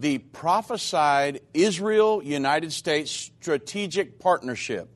the 0.00 0.16
prophesied 0.16 1.40
Israel 1.52 2.22
United 2.22 2.72
States 2.72 3.10
strategic 3.10 4.18
partnership, 4.18 4.88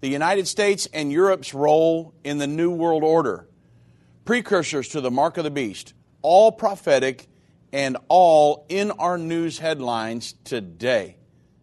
the 0.00 0.08
United 0.08 0.46
States 0.46 0.86
and 0.92 1.10
Europe's 1.10 1.52
role 1.52 2.14
in 2.22 2.38
the 2.38 2.46
New 2.46 2.70
World 2.70 3.02
Order, 3.02 3.48
precursors 4.24 4.88
to 4.90 5.00
the 5.00 5.10
mark 5.10 5.36
of 5.36 5.42
the 5.42 5.50
beast, 5.50 5.94
all 6.22 6.52
prophetic 6.52 7.26
and 7.72 7.96
all 8.08 8.66
in 8.68 8.92
our 8.92 9.18
news 9.18 9.58
headlines 9.58 10.34
today. 10.44 11.16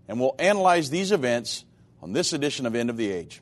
And 0.09 0.19
we'll 0.19 0.35
analyze 0.37 0.89
these 0.89 1.13
events 1.13 1.63
on 2.01 2.11
this 2.11 2.33
edition 2.33 2.65
of 2.65 2.75
End 2.75 2.89
of 2.89 2.97
the 2.97 3.09
Age. 3.09 3.41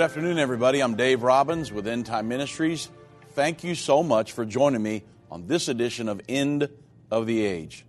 Good 0.00 0.04
afternoon, 0.04 0.38
everybody. 0.38 0.82
I'm 0.82 0.96
Dave 0.96 1.22
Robbins 1.22 1.70
with 1.70 1.86
End 1.86 2.06
Time 2.06 2.26
Ministries. 2.26 2.88
Thank 3.32 3.62
you 3.64 3.74
so 3.74 4.02
much 4.02 4.32
for 4.32 4.46
joining 4.46 4.82
me 4.82 5.02
on 5.30 5.46
this 5.46 5.68
edition 5.68 6.08
of 6.08 6.22
End 6.26 6.70
of 7.10 7.26
the 7.26 7.44
Age. 7.44 7.84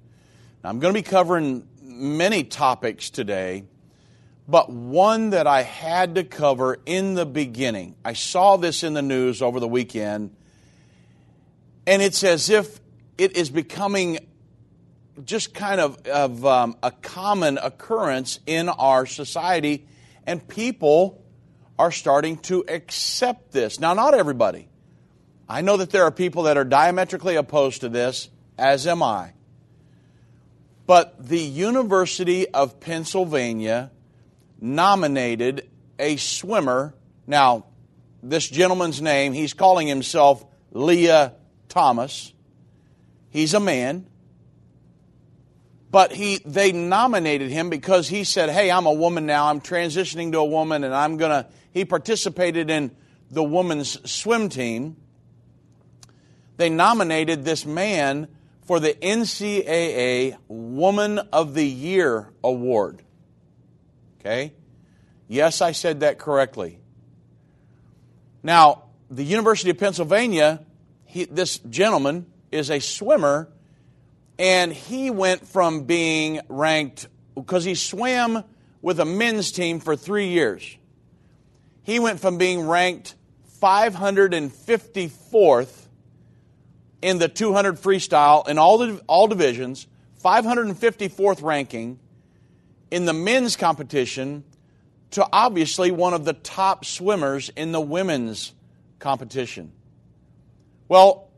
Now, 0.62 0.72
I'm 0.72 0.80
going 0.80 0.94
to 0.94 1.00
be 1.00 1.10
covering 1.10 1.66
many 1.82 2.44
topics 2.44 3.12
today, 3.12 3.64
but 4.46 4.70
one 4.70 5.30
that 5.30 5.48
I 5.48 5.62
had 5.62 6.16
to 6.16 6.26
cover 6.26 6.80
in 6.86 7.14
the 7.14 7.26
beginning. 7.26 7.96
I 8.04 8.12
saw 8.12 8.58
this 8.58 8.84
in 8.84 8.94
the 8.94 9.02
news 9.02 9.42
over 9.42 9.62
the 9.62 9.68
weekend, 9.70 10.36
and 11.88 12.02
it's 12.02 12.26
as 12.26 12.50
if 12.50 12.82
it 13.18 13.38
is 13.38 13.50
becoming 13.50 14.20
just 15.24 15.54
kind 15.54 15.80
of, 15.80 16.06
of 16.08 16.46
um, 16.46 16.76
a 16.84 16.92
common 16.92 17.58
occurrence 17.58 18.42
in 18.46 18.68
our 18.68 19.06
society, 19.06 19.88
and 20.28 20.46
people 20.46 21.21
are 21.82 21.92
starting 21.92 22.38
to 22.38 22.64
accept 22.68 23.52
this. 23.52 23.80
Now, 23.80 23.96
not 23.96 24.14
everybody. 24.14 24.70
I 25.50 25.62
know 25.62 25.78
that 25.78 25.90
there 25.90 26.04
are 26.04 26.12
people 26.12 26.44
that 26.44 26.56
are 26.56 26.64
diametrically 26.64 27.38
opposed 27.38 27.82
to 27.82 27.90
this, 27.90 28.30
as 28.56 28.86
am 28.86 29.02
I. 29.02 29.34
But 30.86 31.28
the 31.28 31.40
University 31.40 32.48
of 32.48 32.80
Pennsylvania 32.80 33.90
nominated 34.60 35.72
a 35.98 36.18
swimmer. 36.18 36.94
Now, 37.26 37.66
this 38.22 38.48
gentleman's 38.48 39.02
name, 39.02 39.34
he's 39.34 39.56
calling 39.56 39.88
himself 39.88 40.46
Lia 40.72 41.34
Thomas. 41.68 42.32
He's 43.32 43.56
a 43.56 43.60
man. 43.60 44.06
But 45.92 46.14
he, 46.14 46.40
they 46.46 46.72
nominated 46.72 47.52
him 47.52 47.70
because 47.70 48.08
he 48.08 48.24
said, 48.24 48.50
Hey, 48.50 48.72
I'm 48.72 48.86
a 48.86 48.94
woman 48.94 49.26
now. 49.26 49.48
I'm 49.48 49.60
transitioning 49.60 50.32
to 50.32 50.40
a 50.40 50.46
woman 50.46 50.86
and 50.86 50.96
I'm 50.96 51.18
going 51.18 51.32
to 51.32 51.48
he 51.72 51.86
participated 51.86 52.70
in 52.70 52.92
the 53.30 53.44
women's 53.44 54.10
swim 54.10 54.50
team. 54.50 54.98
They 56.58 56.70
nominated 56.70 57.46
this 57.46 57.66
man 57.66 58.28
for 58.64 58.80
the 58.80 58.94
NCAA 58.94 60.38
Woman 60.48 61.20
of 61.32 61.54
the 61.54 61.66
Year 61.66 62.30
award. 62.44 63.02
Okay? 64.20 64.54
Yes, 65.28 65.62
I 65.62 65.72
said 65.72 66.02
that 66.02 66.20
correctly. 66.20 66.80
Now, 68.44 68.84
the 69.10 69.24
University 69.24 69.70
of 69.70 69.78
Pennsylvania, 69.78 70.66
he, 71.06 71.26
this 71.26 71.58
gentleman 71.60 72.26
is 72.52 72.70
a 72.70 72.80
swimmer, 72.80 73.50
and 74.42 74.74
he 74.74 75.10
went 75.10 75.48
from 75.48 75.84
being 75.84 76.42
ranked, 76.50 77.08
because 77.36 77.64
he 77.64 77.76
swam 77.76 78.44
with 78.82 79.00
a 79.00 79.06
men's 79.06 79.52
team 79.52 79.80
for 79.80 79.96
three 79.96 80.30
years 80.30 80.78
he 81.84 82.00
went 82.00 82.20
from 82.20 82.38
being 82.38 82.68
ranked 82.68 83.16
554th 83.62 85.88
in 87.02 87.18
the 87.18 87.28
200 87.28 87.78
freestyle 87.78 88.48
in 88.48 88.58
all, 88.58 88.78
the, 88.78 89.02
all 89.08 89.28
divisions, 89.28 89.88
554th 90.24 91.44
ranking 91.44 92.00
in 92.92 93.06
the 93.06 93.14
men's 93.14 93.56
competition 93.56 94.44
to 95.12 95.26
obviously 95.34 95.92
one 95.92 96.14
of 96.14 96.26
the 96.26 96.34
top 96.34 96.86
swimmers 96.86 97.50
in 97.50 97.72
the 97.72 97.82
women's 97.82 98.54
competition. 99.00 99.72
Well, 100.88 101.31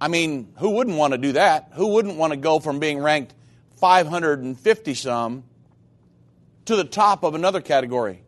I 0.00 0.08
mean, 0.08 0.52
who 0.58 0.70
wouldn't 0.70 0.96
want 0.96 1.12
to 1.12 1.18
do 1.18 1.32
that? 1.32 1.70
Who 1.74 1.88
wouldn't 1.88 2.16
want 2.16 2.32
to 2.32 2.36
go 2.36 2.60
from 2.60 2.80
being 2.80 2.98
ranked 2.98 3.34
550 3.76 4.94
some 4.94 5.44
to 6.66 6.76
the 6.76 6.84
top 6.84 7.22
of 7.24 7.34
another 7.34 7.60
category? 7.60 8.22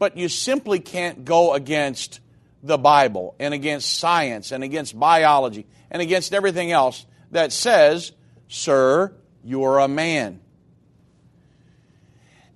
but 0.00 0.16
you 0.16 0.30
simply 0.30 0.80
can't 0.80 1.26
go 1.26 1.52
against 1.52 2.20
the 2.62 2.78
Bible 2.78 3.36
and 3.38 3.52
against 3.52 3.98
science 3.98 4.50
and 4.50 4.64
against 4.64 4.98
biology 4.98 5.66
and 5.90 6.00
against 6.00 6.32
everything 6.32 6.72
else 6.72 7.06
that 7.32 7.52
says, 7.52 8.10
Sir, 8.48 9.14
you're 9.44 9.78
a 9.78 9.88
man. 9.88 10.40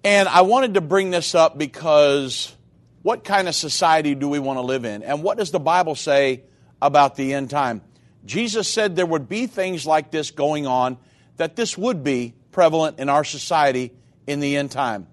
And 0.02 0.26
I 0.26 0.40
wanted 0.40 0.74
to 0.74 0.80
bring 0.80 1.10
this 1.10 1.34
up 1.34 1.58
because 1.58 2.54
what 3.02 3.24
kind 3.24 3.46
of 3.46 3.54
society 3.54 4.14
do 4.14 4.26
we 4.26 4.38
want 4.38 4.56
to 4.56 4.62
live 4.62 4.86
in? 4.86 5.02
And 5.02 5.22
what 5.22 5.36
does 5.36 5.50
the 5.50 5.60
Bible 5.60 5.94
say 5.94 6.44
about 6.80 7.16
the 7.16 7.34
end 7.34 7.50
time? 7.50 7.82
Jesus 8.24 8.68
said 8.68 8.96
there 8.96 9.06
would 9.06 9.28
be 9.28 9.46
things 9.46 9.86
like 9.86 10.10
this 10.10 10.30
going 10.30 10.66
on, 10.66 10.96
that 11.36 11.56
this 11.56 11.76
would 11.76 12.02
be 12.02 12.34
prevalent 12.52 12.98
in 12.98 13.08
our 13.08 13.24
society 13.24 13.92
in 14.26 14.40
the 14.40 14.56
end 14.56 14.70
time, 14.70 15.06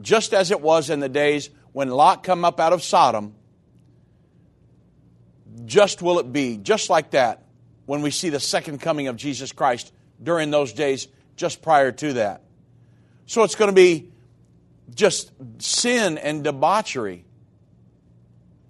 just 0.00 0.34
as 0.34 0.50
it 0.50 0.60
was 0.60 0.90
in 0.90 1.00
the 1.00 1.08
days 1.08 1.48
when 1.72 1.88
Lot 1.88 2.22
come 2.22 2.44
up 2.44 2.60
out 2.60 2.72
of 2.72 2.82
Sodom, 2.82 3.34
just 5.64 6.02
will 6.02 6.18
it 6.18 6.32
be, 6.32 6.58
just 6.58 6.90
like 6.90 7.12
that, 7.12 7.44
when 7.86 8.02
we 8.02 8.10
see 8.10 8.28
the 8.28 8.40
second 8.40 8.80
coming 8.80 9.08
of 9.08 9.16
Jesus 9.16 9.52
Christ 9.52 9.92
during 10.22 10.50
those 10.50 10.72
days 10.72 11.08
just 11.36 11.62
prior 11.62 11.92
to 11.92 12.14
that. 12.14 12.42
So 13.26 13.42
it's 13.42 13.54
going 13.54 13.70
to 13.70 13.74
be 13.74 14.10
just 14.94 15.32
sin 15.58 16.18
and 16.18 16.44
debauchery. 16.44 17.24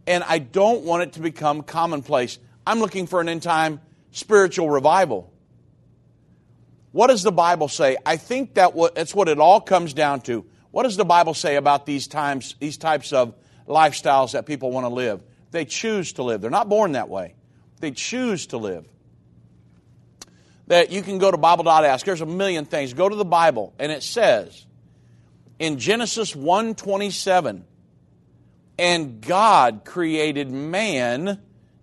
And 0.06 0.24
I 0.24 0.38
don't 0.38 0.82
want 0.84 1.02
it 1.02 1.12
to 1.14 1.20
become 1.20 1.62
commonplace. 1.62 2.38
I'm 2.66 2.80
looking 2.80 3.06
for 3.06 3.20
an 3.20 3.28
end 3.28 3.42
time 3.42 3.80
spiritual 4.10 4.70
revival. 4.70 5.32
What 6.92 7.06
does 7.06 7.22
the 7.22 7.32
Bible 7.32 7.68
say? 7.68 7.96
I 8.04 8.16
think 8.16 8.54
that 8.54 8.74
that's 8.94 9.14
what 9.14 9.28
it 9.28 9.38
all 9.38 9.60
comes 9.60 9.94
down 9.94 10.20
to. 10.22 10.44
What 10.70 10.84
does 10.84 10.96
the 10.96 11.04
Bible 11.04 11.34
say 11.34 11.56
about 11.56 11.86
these 11.86 12.06
times, 12.06 12.54
these 12.58 12.76
types 12.76 13.12
of 13.12 13.34
lifestyles 13.66 14.32
that 14.32 14.46
people 14.46 14.70
want 14.70 14.84
to 14.84 14.92
live? 14.92 15.22
They 15.50 15.64
choose 15.64 16.14
to 16.14 16.22
live. 16.22 16.40
They're 16.40 16.50
not 16.50 16.68
born 16.68 16.92
that 16.92 17.08
way. 17.08 17.34
They 17.80 17.90
choose 17.90 18.46
to 18.48 18.58
live. 18.58 18.86
That 20.66 20.92
you 20.92 21.02
can 21.02 21.18
go 21.18 21.30
to 21.30 21.36
Bible.ask. 21.36 22.04
There's 22.04 22.20
a 22.20 22.26
million 22.26 22.64
things. 22.64 22.94
Go 22.94 23.08
to 23.08 23.16
the 23.16 23.24
Bible, 23.24 23.74
and 23.78 23.90
it 23.90 24.02
says 24.02 24.66
in 25.58 25.78
Genesis 25.78 26.34
1:27, 26.34 27.64
and 28.82 29.20
God 29.20 29.82
created 29.84 30.50
man 30.50 31.40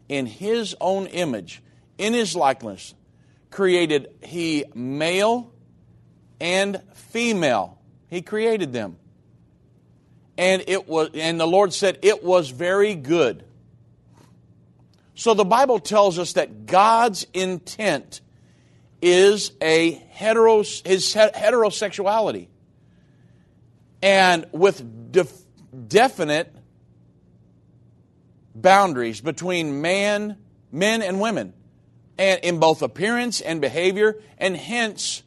in 0.10 0.26
his 0.26 0.76
own 0.82 1.08
image, 1.08 1.64
in 1.98 2.14
his 2.14 2.36
likeness. 2.36 2.94
Created 3.52 4.10
he 4.22 4.66
male 4.76 5.50
and 6.42 6.82
female 6.94 7.80
he 8.10 8.22
created 8.22 8.74
them. 8.74 8.98
And 10.38 10.62
it 10.68 10.90
was 10.90 11.12
and 11.14 11.40
the 11.40 11.48
Lord 11.48 11.72
said 11.74 12.00
it 12.02 12.22
was 12.22 12.50
very 12.50 12.96
good. 12.96 13.46
So 15.16 15.34
the 15.34 15.46
Bible 15.46 15.80
tells 15.80 16.20
us 16.20 16.34
that 16.34 16.66
God's 16.66 17.26
intent 17.34 18.20
is 19.02 19.54
a 19.62 19.96
heteros, 20.18 20.86
his 20.86 21.14
heterosexuality. 21.14 22.48
And 24.02 24.48
with 24.52 25.14
def, 25.14 25.32
definite 25.88 26.54
boundaries 28.62 29.22
between 29.22 29.82
man, 29.82 30.38
men 30.72 31.02
and 31.02 31.20
women, 31.20 31.54
and 32.18 32.40
in 32.44 32.60
both 32.60 32.82
appearance 32.82 33.42
and 33.42 33.62
behavior, 33.62 34.22
and 34.38 34.56
hence 34.56 35.24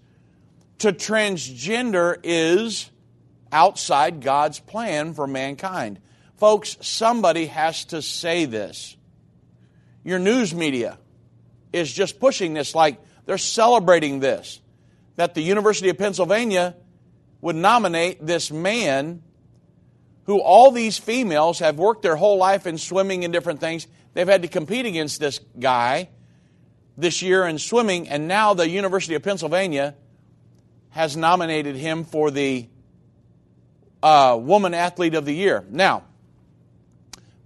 to 0.78 0.92
transgender 0.92 2.18
is 2.22 2.90
outside 3.52 4.20
God's 4.20 4.58
plan 4.58 5.14
for 5.14 5.26
mankind. 5.26 6.00
Folks, 6.38 6.76
somebody 6.80 7.46
has 7.46 7.84
to 7.86 8.02
say 8.02 8.46
this. 8.46 8.96
Your 10.04 10.18
news 10.18 10.52
media 10.54 10.98
is 11.72 11.92
just 11.92 12.18
pushing 12.18 12.54
this 12.54 12.74
like 12.74 12.98
they're 13.26 13.38
celebrating 13.38 14.20
this. 14.20 14.60
That 15.16 15.34
the 15.34 15.42
University 15.42 15.88
of 15.90 15.98
Pennsylvania 15.98 16.74
would 17.40 17.56
nominate 17.56 18.24
this 18.24 18.50
man 18.50 19.22
who 20.24 20.40
all 20.40 20.70
these 20.70 20.98
females 20.98 21.58
have 21.58 21.78
worked 21.78 22.02
their 22.02 22.16
whole 22.16 22.36
life 22.36 22.66
in 22.66 22.78
swimming 22.78 23.24
and 23.24 23.32
different 23.32 23.60
things. 23.60 23.86
They've 24.14 24.28
had 24.28 24.42
to 24.42 24.48
compete 24.48 24.86
against 24.86 25.20
this 25.20 25.40
guy 25.58 26.08
this 26.96 27.22
year 27.22 27.46
in 27.46 27.58
swimming, 27.58 28.08
and 28.08 28.28
now 28.28 28.54
the 28.54 28.68
University 28.68 29.14
of 29.14 29.22
Pennsylvania 29.22 29.94
has 30.90 31.16
nominated 31.16 31.74
him 31.74 32.04
for 32.04 32.30
the 32.30 32.68
uh, 34.02 34.38
Woman 34.40 34.74
Athlete 34.74 35.14
of 35.14 35.24
the 35.24 35.34
Year. 35.34 35.64
Now, 35.70 36.04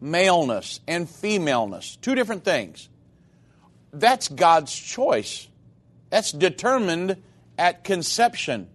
maleness 0.00 0.80
and 0.86 1.08
femaleness, 1.08 1.96
two 1.96 2.14
different 2.14 2.44
things. 2.44 2.88
That's 3.92 4.28
God's 4.28 4.74
choice. 4.74 5.48
That's 6.10 6.32
determined 6.32 7.16
at 7.56 7.84
conception. 7.84 8.68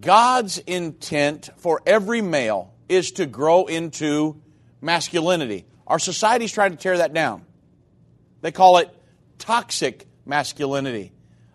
God's 0.00 0.58
intent 0.58 1.50
for 1.56 1.82
every 1.86 2.20
male 2.20 2.74
is 2.88 3.12
to 3.12 3.26
grow 3.26 3.66
into 3.66 4.40
masculinity. 4.80 5.66
Our 5.86 5.98
society's 5.98 6.52
trying 6.52 6.72
to 6.72 6.76
tear 6.76 6.98
that 6.98 7.14
down. 7.14 7.44
They 8.42 8.52
call 8.52 8.78
it 8.78 8.94
toxic 9.38 10.06
masculinity. 10.26 11.12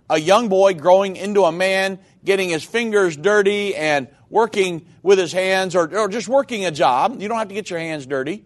A 0.10 0.20
young 0.20 0.50
boy 0.50 0.74
growing 0.74 1.16
into 1.16 1.44
a 1.44 1.52
man, 1.52 2.00
getting 2.26 2.50
his 2.50 2.64
fingers 2.64 3.16
dirty 3.16 3.76
and 3.76 4.08
working 4.30 4.86
with 5.02 5.20
his 5.20 5.32
hands 5.32 5.76
or, 5.76 5.96
or 5.98 6.10
just 6.10 6.28
working 6.28 6.66
a 6.66 6.72
job. 6.72 7.22
You 7.22 7.28
don't 7.28 7.38
have 7.38 7.48
to 7.50 7.54
get 7.54 7.70
your 7.70 7.80
hands 7.80 8.06
dirty. 8.06 8.44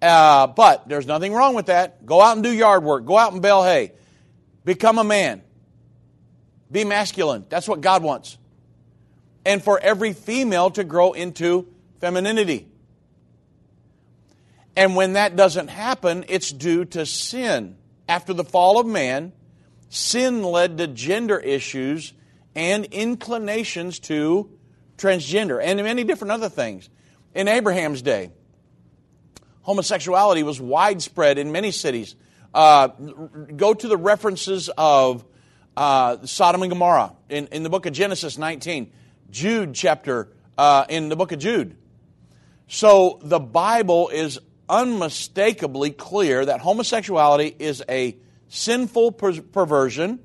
Uh, 0.00 0.48
but 0.48 0.88
there's 0.88 1.06
nothing 1.06 1.32
wrong 1.32 1.54
with 1.54 1.66
that. 1.66 2.04
Go 2.04 2.20
out 2.20 2.34
and 2.34 2.42
do 2.42 2.50
yard 2.50 2.82
work. 2.82 3.04
Go 3.04 3.16
out 3.16 3.32
and 3.32 3.40
bale 3.40 3.62
hay. 3.62 3.92
Become 4.64 4.98
a 4.98 5.04
man. 5.04 5.42
Be 6.70 6.84
masculine. 6.84 7.44
That's 7.48 7.68
what 7.68 7.80
God 7.80 8.02
wants. 8.02 8.38
And 9.44 9.62
for 9.62 9.78
every 9.78 10.12
female 10.12 10.70
to 10.72 10.84
grow 10.84 11.12
into 11.12 11.66
femininity. 12.00 12.68
And 14.76 14.96
when 14.96 15.14
that 15.14 15.36
doesn't 15.36 15.68
happen, 15.68 16.24
it's 16.28 16.50
due 16.50 16.84
to 16.86 17.04
sin. 17.04 17.76
After 18.08 18.32
the 18.32 18.44
fall 18.44 18.78
of 18.78 18.86
man, 18.86 19.32
sin 19.88 20.42
led 20.42 20.78
to 20.78 20.86
gender 20.86 21.38
issues 21.38 22.12
and 22.54 22.86
inclinations 22.86 23.98
to 24.00 24.50
transgender 24.96 25.60
and 25.62 25.82
many 25.82 26.04
different 26.04 26.32
other 26.32 26.48
things. 26.48 26.88
In 27.34 27.48
Abraham's 27.48 28.02
day, 28.02 28.30
homosexuality 29.62 30.42
was 30.42 30.60
widespread 30.60 31.38
in 31.38 31.52
many 31.52 31.70
cities. 31.70 32.14
Uh, 32.54 32.88
go 33.56 33.72
to 33.72 33.88
the 33.88 33.96
references 33.96 34.68
of 34.76 35.24
uh, 35.76 36.18
Sodom 36.26 36.62
and 36.62 36.70
Gomorrah 36.70 37.14
in, 37.28 37.46
in 37.46 37.62
the 37.62 37.70
book 37.70 37.86
of 37.86 37.92
Genesis 37.92 38.36
19, 38.36 38.92
Jude 39.32 39.74
chapter 39.74 40.28
uh, 40.56 40.84
in 40.88 41.08
the 41.08 41.16
book 41.16 41.32
of 41.32 41.40
Jude. 41.40 41.76
So 42.68 43.18
the 43.22 43.40
Bible 43.40 44.10
is 44.10 44.38
unmistakably 44.68 45.90
clear 45.90 46.44
that 46.44 46.60
homosexuality 46.60 47.56
is 47.58 47.82
a 47.88 48.16
sinful 48.48 49.12
per- 49.12 49.40
perversion, 49.40 50.20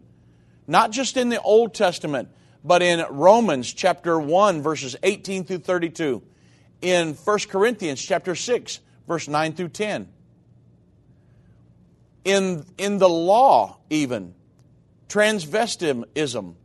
not 0.67 0.91
just 0.91 1.17
in 1.17 1.29
the 1.29 1.41
Old 1.41 1.73
Testament, 1.73 2.29
but 2.63 2.81
in 2.81 3.03
Romans 3.09 3.73
chapter 3.73 4.19
1, 4.19 4.61
verses 4.61 4.97
18 5.01 5.45
through 5.45 5.59
32, 5.59 6.21
in 6.81 7.13
1 7.13 7.39
Corinthians 7.49 8.01
chapter 8.01 8.35
6, 8.35 8.79
verse 9.07 9.27
9 9.29 9.53
through 9.53 9.69
10. 9.69 10.09
In, 12.25 12.65
in 12.77 12.97
the 12.97 13.07
law, 13.07 13.77
even, 13.89 14.35
transvestism 15.07 16.55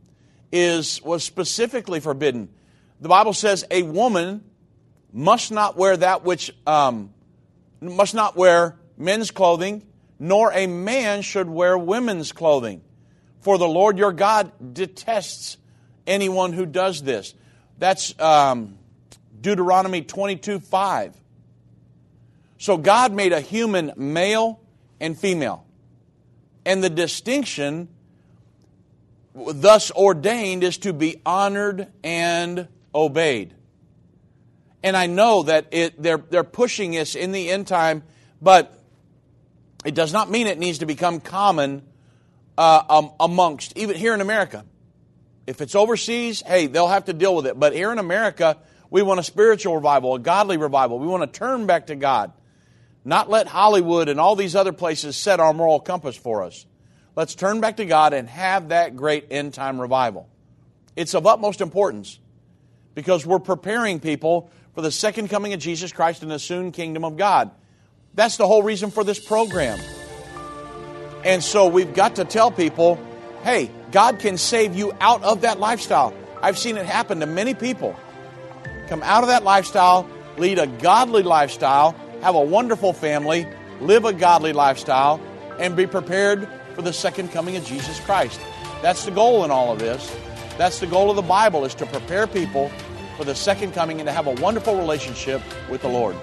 is, 0.53 1.01
was 1.01 1.23
specifically 1.23 1.99
forbidden. 1.99 2.47
The 3.01 3.09
Bible 3.09 3.33
says 3.33 3.65
a 3.71 3.81
woman 3.81 4.43
must 5.11 5.51
not 5.51 5.75
wear 5.75 5.97
that 5.97 6.23
which 6.23 6.55
um, 6.67 7.11
must 7.81 8.13
not 8.13 8.37
wear 8.37 8.77
men's 8.95 9.31
clothing, 9.31 9.83
nor 10.19 10.53
a 10.53 10.67
man 10.67 11.23
should 11.23 11.49
wear 11.49 11.75
women's 11.75 12.31
clothing. 12.31 12.83
For 13.41 13.57
the 13.57 13.67
Lord 13.67 13.97
your 13.97 14.13
God 14.13 14.51
detests 14.73 15.57
anyone 16.05 16.53
who 16.53 16.67
does 16.67 17.01
this. 17.01 17.33
That's 17.79 18.17
um, 18.19 18.77
Deuteronomy 19.41 20.03
22 20.03 20.59
5. 20.59 21.15
So 22.59 22.77
God 22.77 23.11
made 23.11 23.33
a 23.33 23.41
human 23.41 23.91
male 23.97 24.61
and 25.01 25.17
female. 25.17 25.65
And 26.63 26.83
the 26.83 26.91
distinction 26.91 27.89
thus 29.35 29.91
ordained 29.91 30.63
is 30.63 30.77
to 30.79 30.93
be 30.93 31.21
honored 31.25 31.87
and 32.03 32.67
obeyed. 32.93 33.53
And 34.83 34.97
I 34.97 35.07
know 35.07 35.43
that 35.43 35.67
it, 35.71 36.01
they're, 36.01 36.17
they're 36.17 36.43
pushing 36.43 36.97
us 36.97 37.15
in 37.15 37.31
the 37.31 37.49
end 37.49 37.67
time, 37.67 38.03
but 38.41 38.77
it 39.85 39.95
does 39.95 40.11
not 40.11 40.29
mean 40.29 40.47
it 40.47 40.59
needs 40.59 40.79
to 40.79 40.85
become 40.85 41.19
common 41.19 41.83
uh, 42.57 42.83
um, 42.89 43.11
amongst, 43.19 43.77
even 43.77 43.95
here 43.95 44.13
in 44.13 44.21
America. 44.21 44.65
If 45.47 45.61
it's 45.61 45.75
overseas, 45.75 46.41
hey, 46.45 46.67
they'll 46.67 46.87
have 46.87 47.05
to 47.05 47.13
deal 47.13 47.35
with 47.35 47.47
it. 47.47 47.59
But 47.59 47.73
here 47.73 47.91
in 47.91 47.97
America, 47.97 48.57
we 48.89 49.01
want 49.01 49.19
a 49.19 49.23
spiritual 49.23 49.75
revival, 49.75 50.15
a 50.15 50.19
godly 50.19 50.57
revival. 50.57 50.99
We 50.99 51.07
want 51.07 51.23
to 51.23 51.39
turn 51.39 51.65
back 51.65 51.87
to 51.87 51.95
God, 51.95 52.31
not 53.03 53.29
let 53.29 53.47
Hollywood 53.47 54.07
and 54.09 54.19
all 54.19 54.35
these 54.35 54.55
other 54.55 54.73
places 54.73 55.15
set 55.15 55.39
our 55.39 55.53
moral 55.53 55.79
compass 55.79 56.15
for 56.15 56.43
us. 56.43 56.65
Let's 57.15 57.35
turn 57.35 57.61
back 57.61 57.77
to 57.77 57.85
God 57.85 58.13
and 58.13 58.27
have 58.27 58.69
that 58.69 58.95
great 58.95 59.27
end 59.29 59.53
time 59.53 59.79
revival. 59.79 60.27
It's 60.95 61.13
of 61.13 61.27
utmost 61.27 61.61
importance 61.61 62.19
because 62.95 63.25
we're 63.25 63.39
preparing 63.39 63.99
people 63.99 64.49
for 64.73 64.81
the 64.81 64.91
second 64.91 65.29
coming 65.29 65.53
of 65.53 65.59
Jesus 65.59 65.91
Christ 65.91 66.23
and 66.23 66.31
the 66.31 66.39
soon 66.39 66.71
kingdom 66.71 67.05
of 67.05 67.17
God. 67.17 67.51
That's 68.15 68.37
the 68.37 68.47
whole 68.47 68.63
reason 68.63 68.89
for 68.91 69.03
this 69.03 69.19
program. 69.19 69.79
And 71.23 71.43
so 71.43 71.67
we've 71.67 71.93
got 71.93 72.15
to 72.15 72.25
tell 72.25 72.51
people 72.51 72.99
hey, 73.43 73.69
God 73.91 74.19
can 74.19 74.37
save 74.37 74.73
you 74.73 74.93
out 75.01 75.21
of 75.23 75.41
that 75.41 75.59
lifestyle. 75.59 76.13
I've 76.41 76.57
seen 76.57 76.77
it 76.77 76.85
happen 76.85 77.19
to 77.19 77.25
many 77.25 77.53
people. 77.53 77.93
Come 78.87 79.03
out 79.03 79.23
of 79.23 79.29
that 79.29 79.43
lifestyle, 79.43 80.09
lead 80.37 80.59
a 80.59 80.67
godly 80.67 81.23
lifestyle, 81.23 81.93
have 82.21 82.35
a 82.35 82.41
wonderful 82.41 82.93
family, 82.93 83.45
live 83.81 84.05
a 84.05 84.13
godly 84.13 84.53
lifestyle, 84.53 85.21
and 85.59 85.75
be 85.75 85.85
prepared 85.85 86.47
for 86.75 86.81
the 86.81 86.93
second 86.93 87.31
coming 87.31 87.55
of 87.55 87.65
Jesus 87.65 87.99
Christ. 88.01 88.39
That's 88.81 89.05
the 89.05 89.11
goal 89.11 89.45
in 89.45 89.51
all 89.51 89.71
of 89.71 89.79
this. 89.79 90.15
That's 90.57 90.79
the 90.79 90.87
goal 90.87 91.09
of 91.09 91.15
the 91.15 91.21
Bible 91.21 91.65
is 91.65 91.73
to 91.75 91.85
prepare 91.85 92.27
people 92.27 92.69
for 93.17 93.23
the 93.23 93.35
second 93.35 93.73
coming 93.73 93.99
and 93.99 94.07
to 94.07 94.13
have 94.13 94.27
a 94.27 94.33
wonderful 94.41 94.77
relationship 94.77 95.41
with 95.69 95.81
the 95.81 95.87
Lord. 95.87 96.15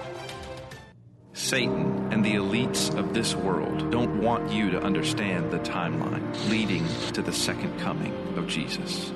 Satan 1.33 2.11
and 2.11 2.23
the 2.25 2.35
elites 2.35 2.95
of 2.97 3.13
this 3.13 3.35
world 3.35 3.89
don't 3.91 4.21
want 4.21 4.51
you 4.51 4.69
to 4.71 4.81
understand 4.81 5.51
the 5.51 5.59
timeline 5.59 6.49
leading 6.49 6.85
to 7.13 7.21
the 7.21 7.31
second 7.31 7.79
coming 7.79 8.13
of 8.37 8.47
Jesus. 8.47 9.11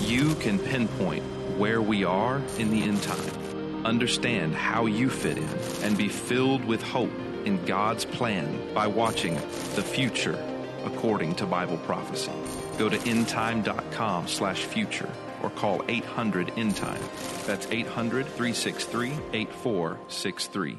You 0.00 0.34
can 0.36 0.58
pinpoint 0.58 1.24
where 1.58 1.80
we 1.80 2.04
are 2.04 2.42
in 2.58 2.70
the 2.70 2.82
end 2.82 3.02
time, 3.02 3.86
understand 3.86 4.54
how 4.54 4.86
you 4.86 5.08
fit 5.08 5.38
in, 5.38 5.48
and 5.82 5.96
be 5.96 6.08
filled 6.08 6.64
with 6.64 6.82
hope 6.82 7.12
in 7.46 7.64
God's 7.64 8.04
plan 8.04 8.74
by 8.74 8.86
watching 8.86 9.34
The 9.74 9.82
Future 9.82 10.36
According 10.86 11.34
to 11.36 11.46
Bible 11.46 11.78
Prophecy. 11.78 12.32
Go 12.78 12.88
to 12.88 12.96
endtime.com 12.96 14.28
slash 14.28 14.64
future 14.64 15.10
or 15.42 15.50
call 15.50 15.84
800 15.88 16.48
Endtime. 16.48 17.46
That's 17.46 17.66
800 17.70 18.26
363 18.26 19.12
8463. 19.32 20.78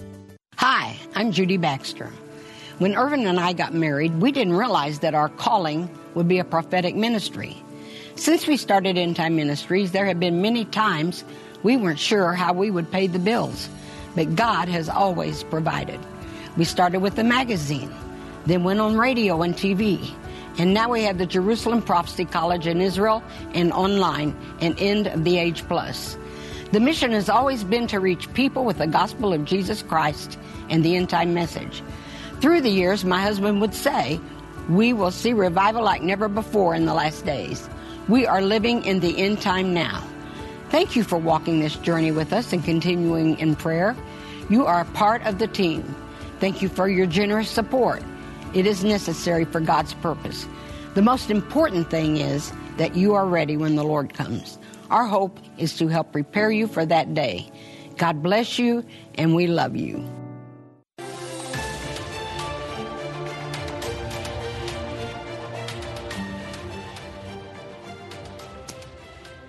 Hi, 0.61 0.95
I'm 1.15 1.31
Judy 1.31 1.57
Baxter. 1.57 2.11
When 2.77 2.95
Irvin 2.95 3.25
and 3.25 3.39
I 3.39 3.51
got 3.51 3.73
married, 3.73 4.21
we 4.21 4.31
didn't 4.31 4.55
realize 4.55 4.99
that 4.99 5.15
our 5.15 5.27
calling 5.27 5.89
would 6.13 6.27
be 6.27 6.37
a 6.37 6.43
prophetic 6.43 6.95
ministry. 6.95 7.57
Since 8.13 8.45
we 8.45 8.57
started 8.57 8.95
End 8.95 9.15
Time 9.15 9.35
Ministries, 9.35 9.91
there 9.91 10.05
have 10.05 10.19
been 10.19 10.39
many 10.39 10.65
times 10.65 11.23
we 11.63 11.77
weren't 11.77 11.97
sure 11.97 12.33
how 12.33 12.53
we 12.53 12.69
would 12.69 12.91
pay 12.91 13.07
the 13.07 13.17
bills. 13.17 13.69
but 14.13 14.35
God 14.35 14.67
has 14.69 14.87
always 14.87 15.41
provided. 15.41 15.99
We 16.55 16.65
started 16.65 16.99
with 16.99 17.15
the 17.15 17.23
magazine, 17.23 17.91
then 18.45 18.63
went 18.63 18.81
on 18.81 18.99
radio 18.99 19.41
and 19.41 19.55
TV, 19.55 20.13
and 20.59 20.75
now 20.75 20.89
we 20.89 21.01
have 21.01 21.17
the 21.17 21.25
Jerusalem 21.25 21.81
Prophecy 21.81 22.25
College 22.25 22.67
in 22.67 22.81
Israel 22.81 23.23
and 23.55 23.73
online 23.73 24.37
and 24.59 24.79
End 24.79 25.07
of 25.07 25.23
the 25.23 25.39
Age 25.39 25.63
Plus. 25.67 26.19
The 26.71 26.79
mission 26.79 27.11
has 27.11 27.29
always 27.29 27.65
been 27.65 27.87
to 27.87 27.99
reach 27.99 28.33
people 28.33 28.63
with 28.63 28.77
the 28.77 28.87
gospel 28.87 29.33
of 29.33 29.43
Jesus 29.43 29.81
Christ 29.81 30.37
and 30.71 30.83
the 30.83 30.95
end 30.95 31.09
time 31.09 31.35
message. 31.35 31.83
Through 32.39 32.61
the 32.61 32.69
years, 32.69 33.05
my 33.05 33.21
husband 33.21 33.61
would 33.61 33.75
say, 33.75 34.19
We 34.67 34.93
will 34.93 35.11
see 35.11 35.33
revival 35.33 35.83
like 35.83 36.01
never 36.01 36.27
before 36.27 36.73
in 36.73 36.85
the 36.85 36.93
last 36.95 37.23
days. 37.25 37.69
We 38.07 38.25
are 38.25 38.41
living 38.41 38.83
in 38.83 38.99
the 38.99 39.15
end 39.19 39.41
time 39.41 39.75
now. 39.75 40.03
Thank 40.69 40.95
you 40.95 41.03
for 41.03 41.17
walking 41.17 41.59
this 41.59 41.75
journey 41.75 42.11
with 42.11 42.33
us 42.33 42.51
and 42.51 42.63
continuing 42.63 43.37
in 43.37 43.55
prayer. 43.55 43.95
You 44.49 44.65
are 44.65 44.85
part 44.85 45.21
of 45.27 45.37
the 45.37 45.47
team. 45.47 45.83
Thank 46.39 46.61
you 46.61 46.69
for 46.69 46.87
your 46.87 47.05
generous 47.05 47.49
support. 47.49 48.01
It 48.53 48.65
is 48.65 48.83
necessary 48.83 49.45
for 49.45 49.59
God's 49.59 49.93
purpose. 49.95 50.47
The 50.95 51.01
most 51.01 51.29
important 51.29 51.89
thing 51.89 52.17
is 52.17 52.51
that 52.77 52.95
you 52.95 53.13
are 53.13 53.27
ready 53.27 53.55
when 53.55 53.75
the 53.75 53.83
Lord 53.83 54.13
comes. 54.13 54.57
Our 54.89 55.05
hope 55.05 55.39
is 55.57 55.77
to 55.77 55.87
help 55.87 56.11
prepare 56.11 56.51
you 56.51 56.67
for 56.67 56.85
that 56.85 57.13
day. 57.13 57.49
God 57.97 58.23
bless 58.23 58.57
you, 58.57 58.83
and 59.15 59.35
we 59.35 59.47
love 59.47 59.75
you. 59.75 60.03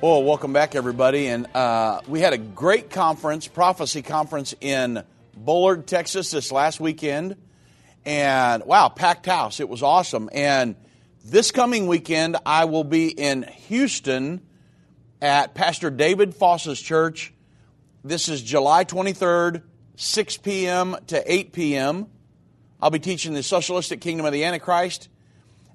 Well, 0.02 0.24
welcome 0.24 0.52
back, 0.52 0.74
everybody. 0.74 1.28
And 1.28 1.46
uh, 1.54 2.00
we 2.08 2.18
had 2.18 2.32
a 2.32 2.38
great 2.38 2.90
conference, 2.90 3.46
prophecy 3.46 4.02
conference 4.02 4.52
in 4.60 5.04
Bullard, 5.36 5.86
Texas, 5.86 6.32
this 6.32 6.50
last 6.50 6.80
weekend. 6.80 7.36
And 8.04 8.64
wow, 8.64 8.88
packed 8.88 9.26
house. 9.26 9.60
It 9.60 9.68
was 9.68 9.80
awesome. 9.80 10.28
And 10.32 10.74
this 11.24 11.52
coming 11.52 11.86
weekend, 11.86 12.36
I 12.44 12.64
will 12.64 12.82
be 12.82 13.10
in 13.10 13.44
Houston 13.68 14.40
at 15.20 15.54
Pastor 15.54 15.88
David 15.88 16.34
Foss's 16.34 16.80
church. 16.80 17.32
This 18.02 18.28
is 18.28 18.42
July 18.42 18.84
23rd, 18.84 19.62
6 19.94 20.36
p.m. 20.38 20.96
to 21.06 21.32
8 21.32 21.52
p.m. 21.52 22.08
I'll 22.80 22.90
be 22.90 22.98
teaching 22.98 23.34
the 23.34 23.44
socialistic 23.44 24.00
kingdom 24.00 24.26
of 24.26 24.32
the 24.32 24.42
Antichrist. 24.42 25.08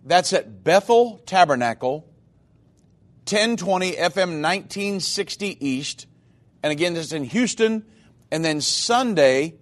That's 0.04 0.34
at 0.34 0.66
Bethel 0.66 1.22
Tabernacle 1.26 2.06
1020 3.30 3.92
FM 3.92 4.42
1960 4.42 5.68
East. 5.68 6.08
And 6.64 6.72
again, 6.72 6.94
this 6.94 7.08
is 7.08 7.14
in 7.14 7.26
Houston. 7.26 7.86
And 8.32 8.44
then 8.44 8.62
Sunday, 8.62 9.56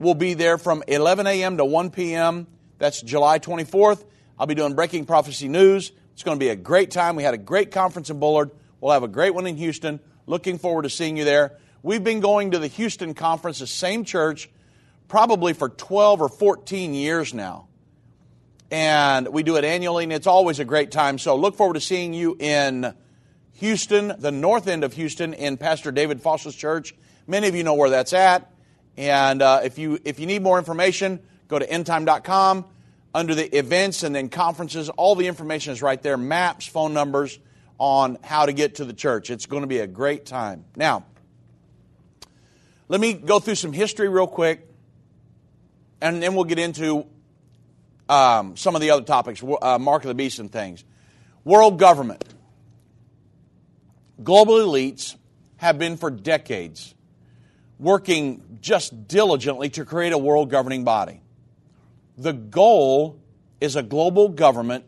we'll 0.00 0.14
be 0.14 0.34
there 0.34 0.58
from 0.58 0.82
11 0.88 1.28
a.m. 1.28 1.58
to 1.58 1.64
1 1.64 1.90
p.m. 1.90 2.48
That's 2.78 3.00
July 3.00 3.38
24th. 3.38 4.04
I'll 4.36 4.48
be 4.48 4.56
doing 4.56 4.74
Breaking 4.74 5.04
Prophecy 5.04 5.46
News. 5.46 5.92
It's 6.14 6.24
going 6.24 6.36
to 6.36 6.44
be 6.44 6.48
a 6.48 6.56
great 6.56 6.90
time. 6.90 7.14
We 7.14 7.22
had 7.22 7.34
a 7.34 7.38
great 7.38 7.70
conference 7.70 8.10
in 8.10 8.18
Bullard. 8.18 8.50
We'll 8.80 8.90
have 8.90 9.04
a 9.04 9.08
great 9.08 9.32
one 9.32 9.46
in 9.46 9.56
Houston. 9.58 10.00
Looking 10.26 10.58
forward 10.58 10.82
to 10.82 10.90
seeing 10.90 11.16
you 11.16 11.24
there. 11.24 11.58
We've 11.84 12.02
been 12.02 12.18
going 12.18 12.50
to 12.50 12.58
the 12.58 12.66
Houston 12.66 13.14
conference, 13.14 13.60
the 13.60 13.68
same 13.68 14.04
church, 14.04 14.50
probably 15.06 15.52
for 15.52 15.68
12 15.68 16.20
or 16.20 16.28
14 16.28 16.94
years 16.94 17.32
now 17.32 17.68
and 18.72 19.28
we 19.28 19.42
do 19.42 19.56
it 19.56 19.64
annually, 19.64 20.04
and 20.04 20.12
it's 20.14 20.26
always 20.26 20.58
a 20.58 20.64
great 20.64 20.90
time. 20.90 21.18
So 21.18 21.36
look 21.36 21.56
forward 21.56 21.74
to 21.74 21.80
seeing 21.80 22.14
you 22.14 22.36
in 22.40 22.94
Houston, 23.56 24.14
the 24.18 24.32
north 24.32 24.66
end 24.66 24.82
of 24.82 24.94
Houston, 24.94 25.34
in 25.34 25.58
Pastor 25.58 25.92
David 25.92 26.22
Foss's 26.22 26.56
church. 26.56 26.94
Many 27.26 27.48
of 27.48 27.54
you 27.54 27.64
know 27.64 27.74
where 27.74 27.90
that's 27.90 28.14
at, 28.14 28.50
and 28.96 29.42
uh, 29.42 29.60
if 29.62 29.78
you 29.78 30.00
if 30.04 30.18
you 30.18 30.26
need 30.26 30.42
more 30.42 30.58
information, 30.58 31.20
go 31.48 31.58
to 31.58 31.66
endtime.com 31.66 32.64
under 33.14 33.34
the 33.34 33.56
events 33.56 34.04
and 34.04 34.14
then 34.14 34.30
conferences. 34.30 34.88
All 34.88 35.14
the 35.16 35.26
information 35.26 35.74
is 35.74 35.82
right 35.82 36.02
there: 36.02 36.16
maps, 36.16 36.66
phone 36.66 36.94
numbers 36.94 37.38
on 37.76 38.16
how 38.24 38.46
to 38.46 38.54
get 38.54 38.76
to 38.76 38.86
the 38.86 38.94
church. 38.94 39.28
It's 39.28 39.44
going 39.44 39.64
to 39.64 39.66
be 39.66 39.80
a 39.80 39.86
great 39.86 40.24
time. 40.24 40.64
Now, 40.76 41.04
let 42.88 43.02
me 43.02 43.12
go 43.12 43.38
through 43.38 43.56
some 43.56 43.74
history 43.74 44.08
real 44.08 44.26
quick, 44.26 44.66
and 46.00 46.22
then 46.22 46.34
we'll 46.34 46.44
get 46.44 46.58
into 46.58 47.06
um, 48.08 48.56
some 48.56 48.74
of 48.74 48.80
the 48.80 48.90
other 48.90 49.04
topics, 49.04 49.42
uh, 49.42 49.78
Mark 49.78 50.04
of 50.04 50.08
the 50.08 50.14
Beast 50.14 50.38
and 50.38 50.50
things. 50.50 50.84
World 51.44 51.78
government. 51.78 52.24
Global 54.22 54.54
elites 54.54 55.16
have 55.56 55.78
been 55.78 55.96
for 55.96 56.10
decades 56.10 56.94
working 57.78 58.58
just 58.60 59.08
diligently 59.08 59.68
to 59.70 59.84
create 59.84 60.12
a 60.12 60.18
world 60.18 60.50
governing 60.50 60.84
body. 60.84 61.20
The 62.16 62.32
goal 62.32 63.20
is 63.60 63.74
a 63.74 63.82
global 63.82 64.28
government 64.28 64.84